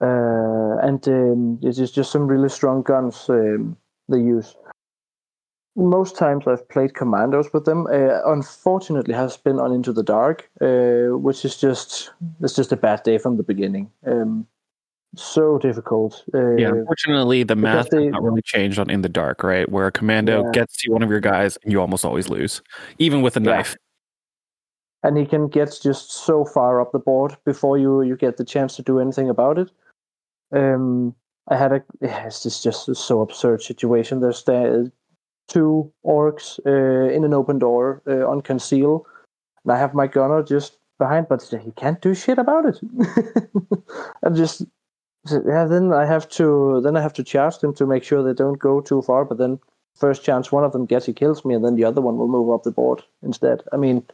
uh, 0.00 0.76
and 0.86 1.06
um, 1.08 1.58
it 1.62 1.78
is 1.78 1.90
just 1.90 2.10
some 2.12 2.26
really 2.26 2.48
strong 2.48 2.82
guns 2.82 3.28
um, 3.28 3.76
they 4.08 4.18
use 4.18 4.54
most 5.76 6.16
times 6.16 6.44
I've 6.48 6.68
played 6.68 6.94
commandos 6.94 7.52
with 7.52 7.64
them. 7.64 7.86
Uh, 7.86 8.18
unfortunately, 8.26 9.14
has 9.14 9.36
been 9.36 9.60
on 9.60 9.72
Into 9.72 9.92
the 9.92 10.02
Dark, 10.02 10.50
uh, 10.60 11.16
which 11.16 11.44
is 11.44 11.56
just 11.56 12.10
it's 12.40 12.56
just 12.56 12.72
a 12.72 12.76
bad 12.76 13.04
day 13.04 13.16
from 13.18 13.36
the 13.36 13.44
beginning. 13.44 13.88
Um, 14.04 14.46
so 15.14 15.56
difficult. 15.58 16.24
Uh, 16.34 16.56
Yeah, 16.56 16.70
unfortunately, 16.70 17.44
the 17.44 17.54
math 17.54 17.90
they- 17.90 18.06
has 18.06 18.12
not 18.12 18.22
really 18.24 18.42
changed 18.42 18.80
on 18.80 18.90
In 18.90 19.02
the 19.02 19.08
Dark, 19.08 19.44
right? 19.44 19.70
Where 19.70 19.86
a 19.86 19.92
commando 19.92 20.42
Yeah. 20.44 20.50
gets 20.52 20.76
to 20.82 20.90
one 20.90 21.02
of 21.04 21.10
your 21.10 21.20
guys 21.20 21.56
and 21.62 21.70
you 21.72 21.80
almost 21.80 22.04
always 22.04 22.28
lose, 22.28 22.60
even 22.98 23.22
with 23.22 23.36
a 23.36 23.40
Yeah. 23.40 23.52
knife. 23.56 23.76
and 25.04 25.16
he 25.16 25.24
can 25.24 25.46
get 25.46 25.78
just 25.80 26.10
so 26.10 26.44
far 26.44 26.80
up 26.80 26.90
the 26.90 26.98
board 26.98 27.36
before 27.44 27.78
you 27.78 28.02
you 28.02 28.16
get 28.16 28.36
the 28.36 28.44
chance 28.44 28.74
to 28.74 28.82
do 28.82 28.98
anything 28.98 29.30
about 29.30 29.56
it. 29.56 29.70
Um, 30.52 31.14
I 31.48 31.56
had 31.56 31.72
a 31.72 31.82
it's 32.00 32.42
just 32.42 32.64
just 32.64 32.86
so 32.86 33.20
absurd 33.20 33.62
situation. 33.62 34.20
There's 34.20 34.44
the 34.44 34.92
two 35.48 35.92
orcs 36.04 36.58
uh, 36.66 37.12
in 37.12 37.24
an 37.24 37.34
open 37.34 37.58
door 37.58 38.02
uh, 38.06 38.28
on 38.28 38.42
conceal, 38.42 39.06
and 39.64 39.72
I 39.72 39.78
have 39.78 39.94
my 39.94 40.06
gunner 40.06 40.42
just 40.42 40.78
behind, 40.98 41.28
but 41.28 41.42
he 41.42 41.70
can't 41.72 42.00
do 42.02 42.14
shit 42.14 42.38
about 42.38 42.66
it. 42.66 42.80
I'm 44.22 44.34
just 44.34 44.62
yeah. 45.30 45.64
Then 45.64 45.92
I 45.92 46.04
have 46.04 46.28
to 46.30 46.80
then 46.82 46.96
I 46.96 47.00
have 47.00 47.14
to 47.14 47.24
charge 47.24 47.58
them 47.58 47.74
to 47.74 47.86
make 47.86 48.04
sure 48.04 48.22
they 48.22 48.34
don't 48.34 48.58
go 48.58 48.80
too 48.80 49.02
far. 49.02 49.24
But 49.24 49.38
then 49.38 49.58
first 49.96 50.22
chance 50.24 50.52
one 50.52 50.64
of 50.64 50.72
them 50.72 50.86
gets, 50.86 51.06
he 51.06 51.12
kills 51.12 51.44
me, 51.44 51.54
and 51.54 51.64
then 51.64 51.76
the 51.76 51.84
other 51.84 52.00
one 52.00 52.18
will 52.18 52.28
move 52.28 52.50
up 52.50 52.62
the 52.62 52.70
board 52.70 53.02
instead. 53.22 53.62
I 53.72 53.76
mean. 53.76 54.04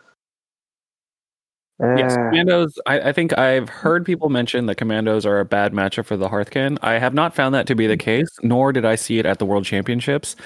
Yes, 1.80 2.12
uh, 2.12 2.16
commandos. 2.16 2.78
I, 2.86 3.00
I 3.08 3.12
think 3.12 3.36
I've 3.36 3.68
heard 3.68 4.06
people 4.06 4.28
mention 4.28 4.66
that 4.66 4.76
commandos 4.76 5.26
are 5.26 5.40
a 5.40 5.44
bad 5.44 5.72
matchup 5.72 6.06
for 6.06 6.16
the 6.16 6.28
Hearthkyn. 6.28 6.78
I 6.82 6.98
have 6.98 7.14
not 7.14 7.34
found 7.34 7.54
that 7.54 7.66
to 7.66 7.74
be 7.74 7.86
the 7.86 7.96
case, 7.96 8.28
nor 8.42 8.72
did 8.72 8.84
I 8.84 8.94
see 8.94 9.18
it 9.18 9.26
at 9.26 9.38
the 9.38 9.44
World 9.46 9.64
Championships. 9.64 10.36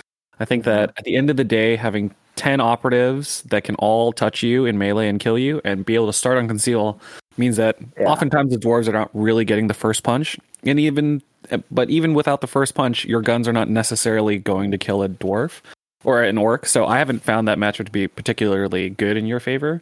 I 0.40 0.44
think 0.44 0.64
that 0.64 0.92
at 0.96 1.04
the 1.04 1.16
end 1.16 1.28
of 1.30 1.36
the 1.36 1.44
day, 1.44 1.76
having 1.76 2.14
10 2.36 2.60
operatives 2.60 3.42
that 3.42 3.64
can 3.64 3.74
all 3.76 4.12
touch 4.12 4.42
you 4.42 4.64
in 4.64 4.78
melee 4.78 5.08
and 5.08 5.18
kill 5.20 5.36
you 5.38 5.60
and 5.64 5.84
be 5.84 5.96
able 5.96 6.06
to 6.06 6.12
start 6.12 6.38
on 6.38 6.46
conceal 6.48 7.00
means 7.36 7.56
that 7.56 7.76
Yeah. 7.98 8.06
oftentimes 8.06 8.52
the 8.52 8.58
dwarves 8.58 8.88
are 8.88 8.92
not 8.92 9.10
really 9.12 9.44
getting 9.44 9.66
the 9.66 9.74
first 9.74 10.04
punch. 10.04 10.36
And 10.64 10.78
even 10.80 11.22
but 11.70 11.88
even 11.88 12.14
without 12.14 12.40
the 12.40 12.46
first 12.46 12.74
punch, 12.74 13.04
your 13.04 13.22
guns 13.22 13.48
are 13.48 13.52
not 13.52 13.68
necessarily 13.68 14.38
going 14.38 14.70
to 14.70 14.78
kill 14.78 15.02
a 15.02 15.08
dwarf 15.08 15.60
or 16.04 16.22
an 16.22 16.36
orc. 16.38 16.66
So 16.66 16.86
I 16.86 16.98
haven't 16.98 17.22
found 17.22 17.48
that 17.48 17.58
matchup 17.58 17.86
to 17.86 17.92
be 17.92 18.06
particularly 18.06 18.90
good 18.90 19.16
in 19.16 19.26
your 19.26 19.40
favor. 19.40 19.80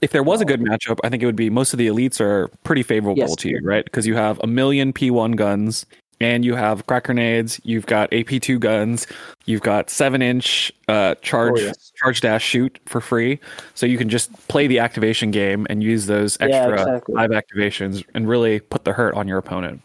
If 0.00 0.12
there 0.12 0.22
was 0.22 0.40
a 0.40 0.44
good 0.44 0.60
matchup, 0.60 0.98
I 1.04 1.08
think 1.10 1.22
it 1.22 1.26
would 1.26 1.36
be 1.36 1.50
most 1.50 1.72
of 1.74 1.78
the 1.78 1.86
elites 1.88 2.20
are 2.20 2.48
pretty 2.64 2.82
favorable 2.82 3.18
Yes. 3.18 3.36
to 3.36 3.48
you, 3.50 3.60
right? 3.62 3.84
Because 3.84 4.06
you 4.06 4.14
have 4.14 4.40
a 4.42 4.46
million 4.46 4.92
P1 4.92 5.36
guns 5.36 5.84
and 6.22 6.44
you 6.44 6.54
have 6.54 6.86
crack 6.86 7.04
grenades, 7.04 7.60
you've 7.64 7.86
got 7.86 8.10
AP2 8.10 8.58
guns, 8.60 9.06
you've 9.46 9.60
got 9.62 9.90
seven 9.90 10.20
inch 10.22 10.72
uh, 10.88 11.14
charge 11.16 11.54
Oh, 11.56 11.64
yes. 11.64 11.92
charge 11.96 12.20
dash 12.22 12.44
shoot 12.44 12.78
for 12.86 13.00
free. 13.00 13.38
So 13.74 13.84
you 13.86 13.98
can 13.98 14.08
just 14.08 14.32
play 14.48 14.66
the 14.66 14.78
activation 14.78 15.30
game 15.30 15.66
and 15.70 15.82
use 15.82 16.06
those 16.06 16.36
Yeah, 16.40 16.46
extra 16.46 16.80
exactly. 16.80 17.14
five 17.14 17.30
activations 17.30 18.04
and 18.14 18.28
really 18.28 18.60
put 18.60 18.84
the 18.84 18.92
hurt 18.92 19.14
on 19.14 19.28
your 19.28 19.38
opponent. 19.38 19.82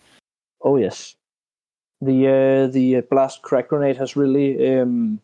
Oh 0.62 0.78
yes, 0.78 1.16
the 2.02 2.28
uh, 2.28 2.68
the 2.72 3.02
blast 3.10 3.42
crack 3.42 3.68
grenade 3.70 3.98
has 3.98 4.16
really 4.16 4.78
um, 4.80 5.20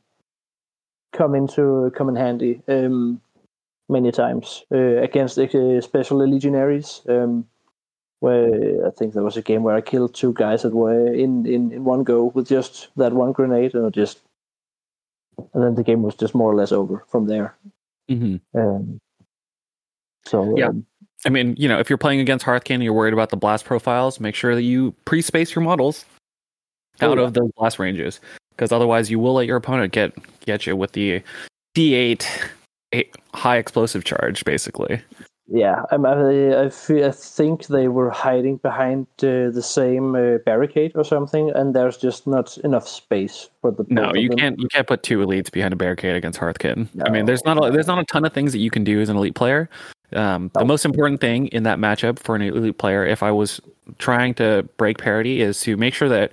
come 1.13 1.33
into 1.35 1.91
come 1.95 2.09
in 2.09 2.15
handy 2.15 2.61
um, 2.67 3.19
many 3.91 4.11
times 4.11 4.63
uh, 4.71 4.97
against 4.97 5.37
uh, 5.37 5.43
especially 5.43 6.27
legionaries. 6.29 7.01
Um, 7.07 7.45
where 8.21 8.85
I 8.85 8.91
think 8.91 9.13
there 9.13 9.23
was 9.23 9.35
a 9.35 9.41
game 9.41 9.63
where 9.63 9.75
I 9.75 9.81
killed 9.81 10.13
two 10.13 10.31
guys 10.33 10.61
that 10.61 10.75
were 10.75 11.07
in, 11.07 11.47
in, 11.47 11.71
in 11.71 11.83
one 11.83 12.03
go 12.03 12.25
with 12.25 12.47
just 12.47 12.89
that 12.95 13.13
one 13.13 13.31
grenade, 13.31 13.73
and 13.73 13.91
just 13.91 14.19
and 15.53 15.63
then 15.63 15.75
the 15.75 15.83
game 15.83 16.03
was 16.03 16.15
just 16.15 16.35
more 16.35 16.51
or 16.51 16.55
less 16.55 16.71
over 16.71 17.03
from 17.07 17.25
there. 17.25 17.55
Mm-hmm. 18.09 18.59
Um, 18.59 18.99
so 20.25 20.55
Yeah. 20.57 20.67
um, 20.67 20.85
I 21.25 21.29
mean, 21.29 21.55
you 21.57 21.67
know, 21.67 21.79
if 21.79 21.89
you're 21.89 21.97
playing 21.97 22.19
against 22.19 22.45
Hearthkyn 22.45 22.75
and 22.75 22.83
you're 22.83 22.93
worried 22.93 23.13
about 23.13 23.29
the 23.29 23.37
blast 23.37 23.65
profiles, 23.65 24.19
make 24.19 24.35
sure 24.35 24.55
that 24.55 24.63
you 24.63 24.93
pre-space 25.05 25.55
your 25.55 25.63
models 25.63 26.05
Oh, 26.99 27.11
out 27.11 27.17
yeah. 27.17 27.23
of 27.23 27.33
those 27.33 27.49
blast 27.57 27.79
ranges, 27.79 28.19
because 28.51 28.71
otherwise 28.71 29.09
you 29.09 29.17
will 29.17 29.33
let 29.33 29.47
your 29.47 29.57
opponent 29.57 29.93
get 29.93 30.13
get 30.45 30.67
you 30.67 30.75
with 30.75 30.91
the 30.91 31.21
D8 31.75 31.93
eight, 31.93 32.51
high 33.33 33.57
explosive 33.57 34.03
charge, 34.03 34.43
basically. 34.45 35.01
Yeah, 35.53 35.83
I, 35.91 35.97
I, 35.97 36.65
I 36.65 37.11
think 37.11 37.67
they 37.67 37.89
were 37.89 38.09
hiding 38.09 38.55
behind 38.57 39.07
uh, 39.21 39.51
the 39.51 39.61
same 39.61 40.15
uh, 40.15 40.37
barricade 40.45 40.93
or 40.95 41.03
something, 41.03 41.51
and 41.51 41.75
there's 41.75 41.97
just 41.97 42.25
not 42.25 42.57
enough 42.59 42.87
space 42.87 43.49
for 43.59 43.71
the. 43.71 43.85
No, 43.89 44.13
you 44.13 44.29
can't. 44.29 44.57
You 44.59 44.69
can't 44.69 44.87
put 44.87 45.03
two 45.03 45.19
elites 45.19 45.51
behind 45.51 45.73
a 45.73 45.75
barricade 45.75 46.15
against 46.15 46.39
Hearthkyn. 46.39 46.87
I 47.05 47.09
mean, 47.09 47.25
there's 47.25 47.43
not 47.43 47.57
a, 47.57 47.69
there's 47.69 47.87
not 47.87 47.99
a 47.99 48.05
ton 48.05 48.23
of 48.23 48.31
things 48.31 48.53
that 48.53 48.59
you 48.59 48.69
can 48.69 48.85
do 48.85 49.01
as 49.01 49.09
an 49.09 49.17
elite 49.17 49.35
player. 49.35 49.69
Um, 50.13 50.51
The 50.53 50.63
most 50.63 50.85
important 50.85 51.19
thing 51.19 51.47
in 51.47 51.63
that 51.63 51.79
matchup 51.79 52.19
for 52.19 52.35
an 52.35 52.41
elite 52.43 52.77
player, 52.77 53.05
if 53.05 53.21
I 53.21 53.31
was 53.31 53.59
trying 53.97 54.33
to 54.35 54.67
break 54.77 54.99
parity, 54.99 55.41
is 55.41 55.59
to 55.61 55.75
make 55.75 55.93
sure 55.93 56.07
that 56.07 56.31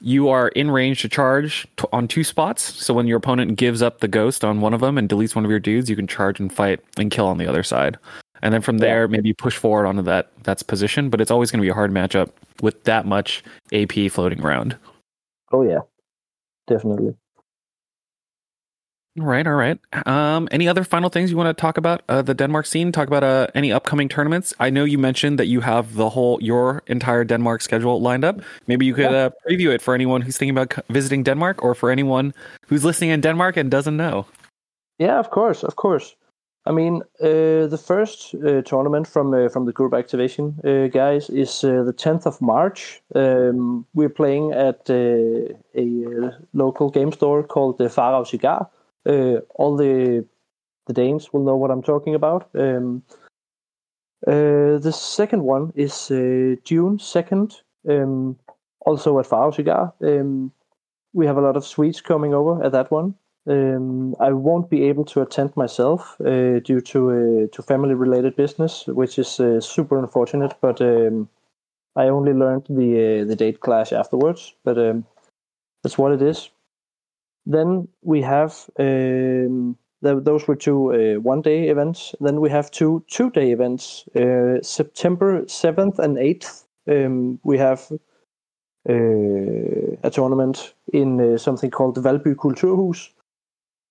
you 0.00 0.28
are 0.28 0.48
in 0.48 0.70
range 0.70 1.02
to 1.02 1.08
charge 1.08 1.66
t- 1.76 1.86
on 1.92 2.06
two 2.06 2.24
spots. 2.24 2.62
So 2.62 2.92
when 2.92 3.06
your 3.06 3.16
opponent 3.18 3.56
gives 3.56 3.82
up 3.82 4.00
the 4.00 4.08
ghost 4.08 4.44
on 4.44 4.60
one 4.60 4.74
of 4.74 4.80
them 4.80 4.98
and 4.98 5.08
deletes 5.08 5.34
one 5.34 5.44
of 5.44 5.50
your 5.50 5.60
dudes, 5.60 5.88
you 5.88 5.96
can 5.96 6.06
charge 6.06 6.38
and 6.38 6.52
fight 6.52 6.80
and 6.98 7.10
kill 7.10 7.26
on 7.26 7.38
the 7.38 7.46
other 7.46 7.62
side. 7.62 7.98
And 8.42 8.52
then 8.52 8.60
from 8.60 8.78
there, 8.78 9.08
maybe 9.08 9.32
push 9.32 9.56
forward 9.56 9.86
onto 9.86 10.02
that 10.02 10.30
that's 10.42 10.62
position. 10.62 11.08
But 11.08 11.20
it's 11.20 11.30
always 11.30 11.50
going 11.50 11.60
to 11.60 11.64
be 11.64 11.70
a 11.70 11.74
hard 11.74 11.90
matchup 11.90 12.30
with 12.60 12.84
that 12.84 13.06
much 13.06 13.42
AP 13.72 14.10
floating 14.10 14.40
around. 14.42 14.76
Oh 15.52 15.62
yeah, 15.62 15.80
definitely. 16.66 17.14
All 19.18 19.24
right, 19.24 19.46
all 19.46 19.54
right. 19.54 19.78
Um, 20.06 20.46
any 20.50 20.68
other 20.68 20.84
final 20.84 21.08
things 21.08 21.30
you 21.30 21.38
want 21.38 21.56
to 21.56 21.58
talk 21.58 21.78
about 21.78 22.02
uh, 22.06 22.20
the 22.20 22.34
Denmark 22.34 22.66
scene? 22.66 22.92
Talk 22.92 23.08
about 23.08 23.24
uh, 23.24 23.46
any 23.54 23.72
upcoming 23.72 24.10
tournaments. 24.10 24.52
I 24.60 24.68
know 24.68 24.84
you 24.84 24.98
mentioned 24.98 25.38
that 25.38 25.46
you 25.46 25.62
have 25.62 25.94
the 25.94 26.10
whole 26.10 26.38
your 26.42 26.82
entire 26.86 27.24
Denmark 27.24 27.62
schedule 27.62 27.98
lined 28.02 28.26
up. 28.26 28.42
Maybe 28.66 28.84
you 28.84 28.92
could 28.92 29.06
uh, 29.06 29.30
preview 29.48 29.74
it 29.74 29.80
for 29.80 29.94
anyone 29.94 30.20
who's 30.20 30.36
thinking 30.36 30.58
about 30.58 30.74
visiting 30.90 31.22
Denmark, 31.22 31.62
or 31.64 31.74
for 31.74 31.90
anyone 31.90 32.34
who's 32.66 32.84
listening 32.84 33.08
in 33.08 33.22
Denmark 33.22 33.56
and 33.56 33.70
doesn't 33.70 33.96
know. 33.96 34.26
Yeah, 34.98 35.18
of 35.18 35.30
course, 35.30 35.62
of 35.62 35.76
course. 35.76 36.14
I 36.66 36.72
mean, 36.72 37.02
uh, 37.22 37.68
the 37.68 37.80
first 37.82 38.34
uh, 38.34 38.60
tournament 38.62 39.06
from 39.06 39.32
uh, 39.32 39.48
from 39.48 39.64
the 39.64 39.72
group 39.72 39.94
activation 39.94 40.60
uh, 40.62 40.88
guys 40.88 41.30
is 41.30 41.64
uh, 41.64 41.84
the 41.84 41.94
10th 41.94 42.26
of 42.26 42.42
March. 42.42 43.00
Um, 43.14 43.86
we're 43.94 44.10
playing 44.10 44.52
at 44.52 44.90
uh, 44.90 45.54
a 45.74 46.32
local 46.52 46.90
game 46.90 47.12
store 47.12 47.42
called 47.44 47.78
the 47.78 47.88
Faraos 47.88 48.28
Cigarer. 48.28 48.66
Uh, 49.06 49.40
all 49.54 49.76
the 49.76 50.24
the 50.86 50.92
Danes 50.92 51.32
will 51.32 51.44
know 51.44 51.56
what 51.56 51.70
I'm 51.70 51.82
talking 51.82 52.14
about. 52.14 52.48
Um, 52.54 53.02
uh, 54.26 54.78
the 54.78 54.92
second 54.92 55.42
one 55.42 55.72
is 55.74 56.10
uh, 56.10 56.56
June 56.64 56.98
2nd, 56.98 57.60
um, 57.88 58.38
also 58.80 59.18
at 59.18 59.26
Faraos 59.26 59.56
Cigarer. 59.56 59.92
Um, 60.00 60.52
we 61.12 61.26
have 61.26 61.36
a 61.36 61.40
lot 61.40 61.56
of 61.56 61.66
Swedes 61.66 62.00
coming 62.00 62.34
over 62.34 62.62
at 62.64 62.72
that 62.72 62.90
one. 62.90 63.14
Um, 63.48 64.16
I 64.18 64.32
won't 64.32 64.70
be 64.70 64.84
able 64.84 65.04
to 65.06 65.22
attend 65.22 65.56
myself 65.56 66.16
uh, 66.20 66.58
due 66.60 66.80
to 66.80 67.10
uh, 67.10 67.56
to 67.56 67.62
family 67.62 67.94
related 67.94 68.34
business, 68.34 68.86
which 68.88 69.18
is 69.18 69.38
uh, 69.38 69.60
super 69.60 69.98
unfortunate. 69.98 70.54
But 70.60 70.80
um, 70.80 71.28
I 71.94 72.08
only 72.08 72.32
learned 72.32 72.66
the 72.68 73.22
uh, 73.22 73.24
the 73.24 73.36
date 73.36 73.60
clash 73.60 73.92
afterwards. 73.92 74.54
But 74.64 74.78
um, 74.78 75.06
that's 75.82 75.96
what 75.96 76.12
it 76.12 76.22
is. 76.22 76.50
Then 77.46 77.88
we 78.02 78.22
have 78.22 78.68
um, 78.78 79.78
th- 80.02 80.24
those 80.24 80.48
were 80.48 80.56
two 80.56 80.92
uh, 80.92 81.20
one 81.20 81.42
day 81.42 81.68
events. 81.68 82.14
Then 82.20 82.40
we 82.40 82.50
have 82.50 82.70
two 82.70 83.04
two 83.08 83.30
day 83.30 83.52
events. 83.52 84.04
Uh, 84.16 84.60
September 84.62 85.44
seventh 85.46 85.98
and 85.98 86.18
eighth. 86.18 86.66
Um, 86.88 87.38
we 87.44 87.58
have 87.58 87.88
uh, 88.88 89.96
a 90.02 90.10
tournament 90.10 90.74
in 90.92 91.20
uh, 91.20 91.38
something 91.38 91.70
called 91.70 91.96
Valby 91.96 92.34
Kulturhus. 92.34 93.10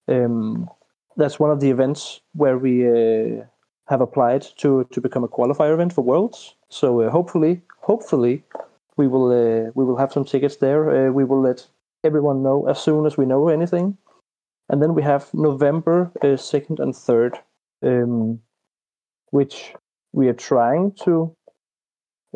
Um, 0.08 0.70
that's 1.18 1.40
one 1.40 1.52
of 1.52 1.62
the 1.62 1.70
events 1.70 2.22
where 2.34 2.58
we 2.58 2.86
uh, 2.88 3.46
have 3.88 4.02
applied 4.02 4.46
to 4.58 4.84
to 4.92 5.02
become 5.02 5.24
a 5.24 5.30
qualifier 5.30 5.74
event 5.74 5.94
for 5.94 6.04
Worlds. 6.04 6.56
So 6.70 7.02
uh, 7.02 7.10
hopefully, 7.10 7.62
hopefully, 7.80 8.44
we 8.98 9.08
will 9.08 9.30
we 9.76 9.86
will 9.86 9.98
have 9.98 10.12
some 10.12 10.26
tickets 10.26 10.58
there. 10.58 11.12
We 11.14 11.24
will 11.24 11.42
let 11.42 11.68
everyone 12.06 12.44
know 12.44 12.68
as 12.68 12.80
soon 12.80 13.06
as 13.06 13.18
we 13.18 13.26
know 13.26 13.50
anything. 13.50 13.98
And 14.70 14.82
then 14.82 14.96
we 14.96 15.04
have 15.04 15.34
November 15.34 16.12
uh, 16.22 16.38
second 16.38 16.80
and 16.80 16.96
third, 16.96 17.38
um, 17.84 18.40
which 19.32 19.74
we 20.14 20.28
are 20.28 20.34
trying 20.34 20.94
to 21.04 21.36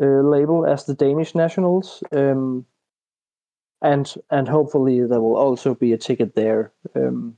uh, 0.00 0.22
label 0.22 0.66
as 0.66 0.84
the 0.84 0.94
Danish 0.94 1.34
nationals. 1.34 2.02
Um, 2.12 2.66
and 3.82 4.14
and 4.30 4.48
hopefully 4.48 5.00
there 5.06 5.20
will 5.20 5.36
also 5.36 5.74
be 5.74 5.92
a 5.92 5.98
ticket 5.98 6.34
there. 6.34 6.72
Um, 6.94 7.36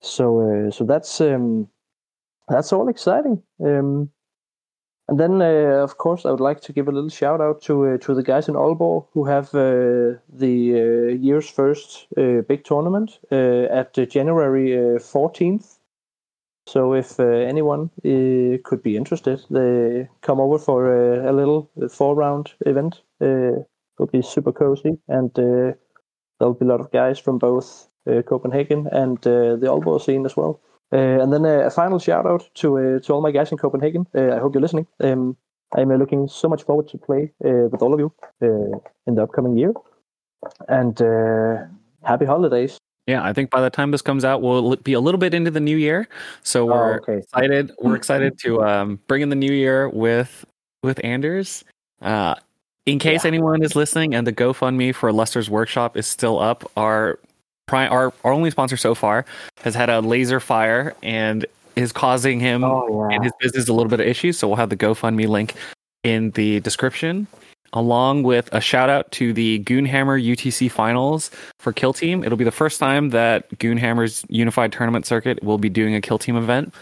so 0.00 0.40
uh, 0.40 0.70
so 0.70 0.84
that's 0.84 1.20
um, 1.20 1.68
that's 2.48 2.72
all 2.72 2.88
exciting. 2.88 3.42
Um, 3.64 4.10
and 5.08 5.18
then 5.18 5.40
uh, 5.40 5.82
of 5.82 5.96
course 5.96 6.26
I 6.26 6.30
would 6.30 6.40
like 6.40 6.60
to 6.62 6.72
give 6.72 6.86
a 6.86 6.92
little 6.92 7.10
shout 7.10 7.40
out 7.40 7.62
to 7.62 7.86
uh, 7.86 7.98
to 7.98 8.14
the 8.14 8.22
guys 8.22 8.48
in 8.48 8.54
Aalborg 8.54 9.06
who 9.12 9.24
have 9.24 9.46
uh, 9.54 10.20
the 10.28 10.54
uh, 10.74 11.14
year's 11.14 11.48
first 11.48 12.06
uh, 12.16 12.42
big 12.42 12.64
tournament 12.64 13.18
uh, 13.32 13.64
at 13.80 13.94
January 14.10 14.98
fourteenth. 14.98 15.78
so 16.66 16.94
if 16.94 17.18
anyone 17.20 17.90
could 18.64 18.82
be 18.82 18.96
interested, 18.96 19.38
they 19.50 20.08
come 20.20 20.40
over 20.40 20.58
for 20.58 20.80
a 21.28 21.32
little 21.32 21.70
four 21.90 22.14
round 22.14 22.52
event. 22.66 23.02
It'll 23.20 24.12
be 24.12 24.22
super 24.22 24.52
cozy 24.52 24.98
and 25.08 25.30
there'll 25.34 26.58
be 26.60 26.66
a 26.66 26.68
lot 26.68 26.80
of 26.80 26.92
guys 26.92 27.18
from 27.18 27.38
both 27.38 27.88
Copenhagen 28.26 28.86
and 28.92 29.18
the 29.22 29.66
Aalborg 29.66 30.02
scene 30.02 30.26
as 30.26 30.36
well. 30.36 30.60
Uh, 30.92 30.96
and 31.22 31.32
then 31.32 31.44
uh, 31.44 31.66
a 31.66 31.70
final 31.70 31.98
shout 31.98 32.26
out 32.26 32.48
to 32.54 32.78
uh, 32.78 32.98
to 33.00 33.12
all 33.12 33.20
my 33.20 33.30
guys 33.30 33.52
in 33.52 33.58
Copenhagen. 33.58 34.06
Uh, 34.14 34.34
I 34.34 34.38
hope 34.38 34.54
you're 34.54 34.62
listening. 34.62 34.86
Um, 35.00 35.36
I'm 35.76 35.90
uh, 35.90 35.96
looking 35.96 36.28
so 36.28 36.48
much 36.48 36.62
forward 36.62 36.88
to 36.88 36.98
play 36.98 37.32
uh, 37.44 37.68
with 37.70 37.82
all 37.82 37.92
of 37.92 38.00
you 38.00 38.12
uh, 38.42 38.78
in 39.06 39.14
the 39.16 39.22
upcoming 39.22 39.56
year. 39.58 39.74
And 40.68 41.00
uh, 41.02 41.64
happy 42.04 42.24
holidays. 42.24 42.78
Yeah, 43.06 43.22
I 43.22 43.32
think 43.32 43.50
by 43.50 43.60
the 43.60 43.70
time 43.70 43.90
this 43.90 44.02
comes 44.02 44.24
out, 44.24 44.40
we'll 44.42 44.76
be 44.76 44.92
a 44.92 45.00
little 45.00 45.18
bit 45.18 45.34
into 45.34 45.50
the 45.50 45.60
new 45.60 45.76
year. 45.76 46.08
So 46.42 46.66
we're 46.66 46.94
Oh, 46.94 46.96
okay. 46.96 47.18
excited. 47.18 47.72
We're 47.80 47.96
excited 47.96 48.38
to 48.40 48.62
um, 48.62 49.00
bring 49.08 49.22
in 49.22 49.28
the 49.30 49.36
new 49.36 49.52
year 49.52 49.88
with 49.88 50.44
with 50.82 51.00
Anders. 51.04 51.64
Uh, 52.00 52.34
in 52.86 52.98
case 52.98 53.24
Yeah. 53.24 53.28
anyone 53.28 53.62
is 53.62 53.74
listening, 53.74 54.14
and 54.14 54.26
the 54.26 54.32
GoFundMe 54.32 54.94
for 54.94 55.12
Luster's 55.12 55.50
workshop 55.50 55.96
is 55.96 56.06
still 56.06 56.38
up, 56.38 56.70
our 56.76 57.18
pri- 57.68 57.86
our 57.86 58.12
our 58.24 58.32
only 58.32 58.50
sponsor 58.50 58.76
so 58.76 58.94
far 58.94 59.24
has 59.62 59.74
had 59.74 59.88
a 59.88 60.00
laser 60.00 60.40
fire 60.40 60.94
and 61.02 61.46
is 61.76 61.92
causing 61.92 62.40
him 62.40 62.64
Oh, 62.64 63.08
and 63.12 63.22
his 63.22 63.32
business 63.40 63.68
a 63.68 63.72
little 63.72 63.88
bit 63.90 64.00
of 64.00 64.06
issues. 64.06 64.36
So 64.38 64.48
we'll 64.48 64.56
have 64.56 64.70
the 64.70 64.76
GoFundMe 64.76 65.28
link 65.28 65.54
in 66.02 66.30
the 66.32 66.58
description, 66.60 67.28
along 67.72 68.24
with 68.24 68.48
a 68.52 68.60
shout 68.60 68.90
out 68.90 69.10
to 69.12 69.32
the 69.32 69.60
Goonhammer 69.60 70.20
UTC 70.20 70.70
finals 70.70 71.30
for 71.60 71.72
Kill 71.72 71.92
Team. 71.92 72.24
It'll 72.24 72.38
be 72.38 72.44
the 72.44 72.50
first 72.50 72.80
time 72.80 73.10
that 73.10 73.48
Goonhammer's 73.58 74.24
unified 74.28 74.72
tournament 74.72 75.06
circuit 75.06 75.40
will 75.44 75.58
be 75.58 75.68
doing 75.68 75.94
a 75.94 76.00
Kill 76.00 76.18
Team 76.18 76.36
event. 76.36 76.74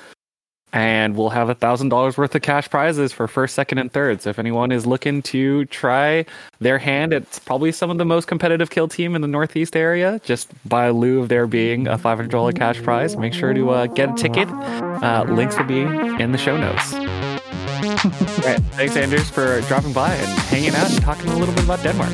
And 0.72 1.16
we'll 1.16 1.30
have 1.30 1.48
a 1.48 1.54
thousand 1.54 1.88
dollars 1.88 2.18
worth 2.18 2.34
of 2.34 2.42
cash 2.42 2.68
prizes 2.68 3.12
for 3.12 3.26
first, 3.28 3.54
second, 3.54 3.78
and 3.78 3.92
third. 3.92 4.22
So 4.22 4.30
if 4.30 4.38
anyone 4.38 4.72
is 4.72 4.86
looking 4.86 5.22
to 5.22 5.64
try 5.66 6.26
their 6.60 6.78
hand, 6.78 7.12
it's 7.12 7.38
probably 7.38 7.72
some 7.72 7.90
of 7.90 7.98
the 7.98 8.04
most 8.04 8.26
competitive 8.26 8.70
kill 8.70 8.88
team 8.88 9.14
in 9.14 9.22
the 9.22 9.28
Northeast 9.28 9.76
area. 9.76 10.20
Just 10.24 10.48
by 10.68 10.90
lieu 10.90 11.20
of 11.20 11.28
there 11.28 11.46
being 11.46 11.86
a 11.86 11.96
five 11.96 12.18
hundred 12.18 12.32
dollar 12.32 12.52
cash 12.52 12.82
prize, 12.82 13.16
make 13.16 13.32
sure 13.32 13.54
to 13.54 13.70
uh, 13.70 13.86
get 13.86 14.10
a 14.10 14.14
ticket. 14.14 14.48
Uh, 14.50 15.24
links 15.28 15.56
will 15.56 15.64
be 15.64 15.80
in 15.80 16.32
the 16.32 16.38
show 16.38 16.56
notes. 16.56 16.94
All 17.86 18.42
right, 18.44 18.60
thanks, 18.72 18.96
Anders, 18.96 19.30
for 19.30 19.60
dropping 19.62 19.92
by 19.92 20.14
and 20.14 20.38
hanging 20.48 20.74
out 20.74 20.90
and 20.90 21.00
talking 21.02 21.28
a 21.30 21.36
little 21.36 21.54
bit 21.54 21.64
about 21.64 21.82
Denmark. 21.82 22.12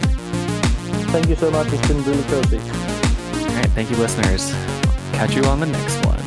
Thank 1.10 1.28
you 1.28 1.36
so 1.36 1.50
much. 1.50 1.72
It's 1.72 1.88
been 1.88 2.02
really 2.04 2.22
cozy. 2.24 2.58
All 2.58 3.56
right, 3.56 3.70
thank 3.70 3.90
you, 3.90 3.96
listeners. 3.96 4.52
Catch 5.12 5.34
you 5.34 5.42
on 5.44 5.60
the 5.60 5.66
next 5.66 6.04
one. 6.06 6.21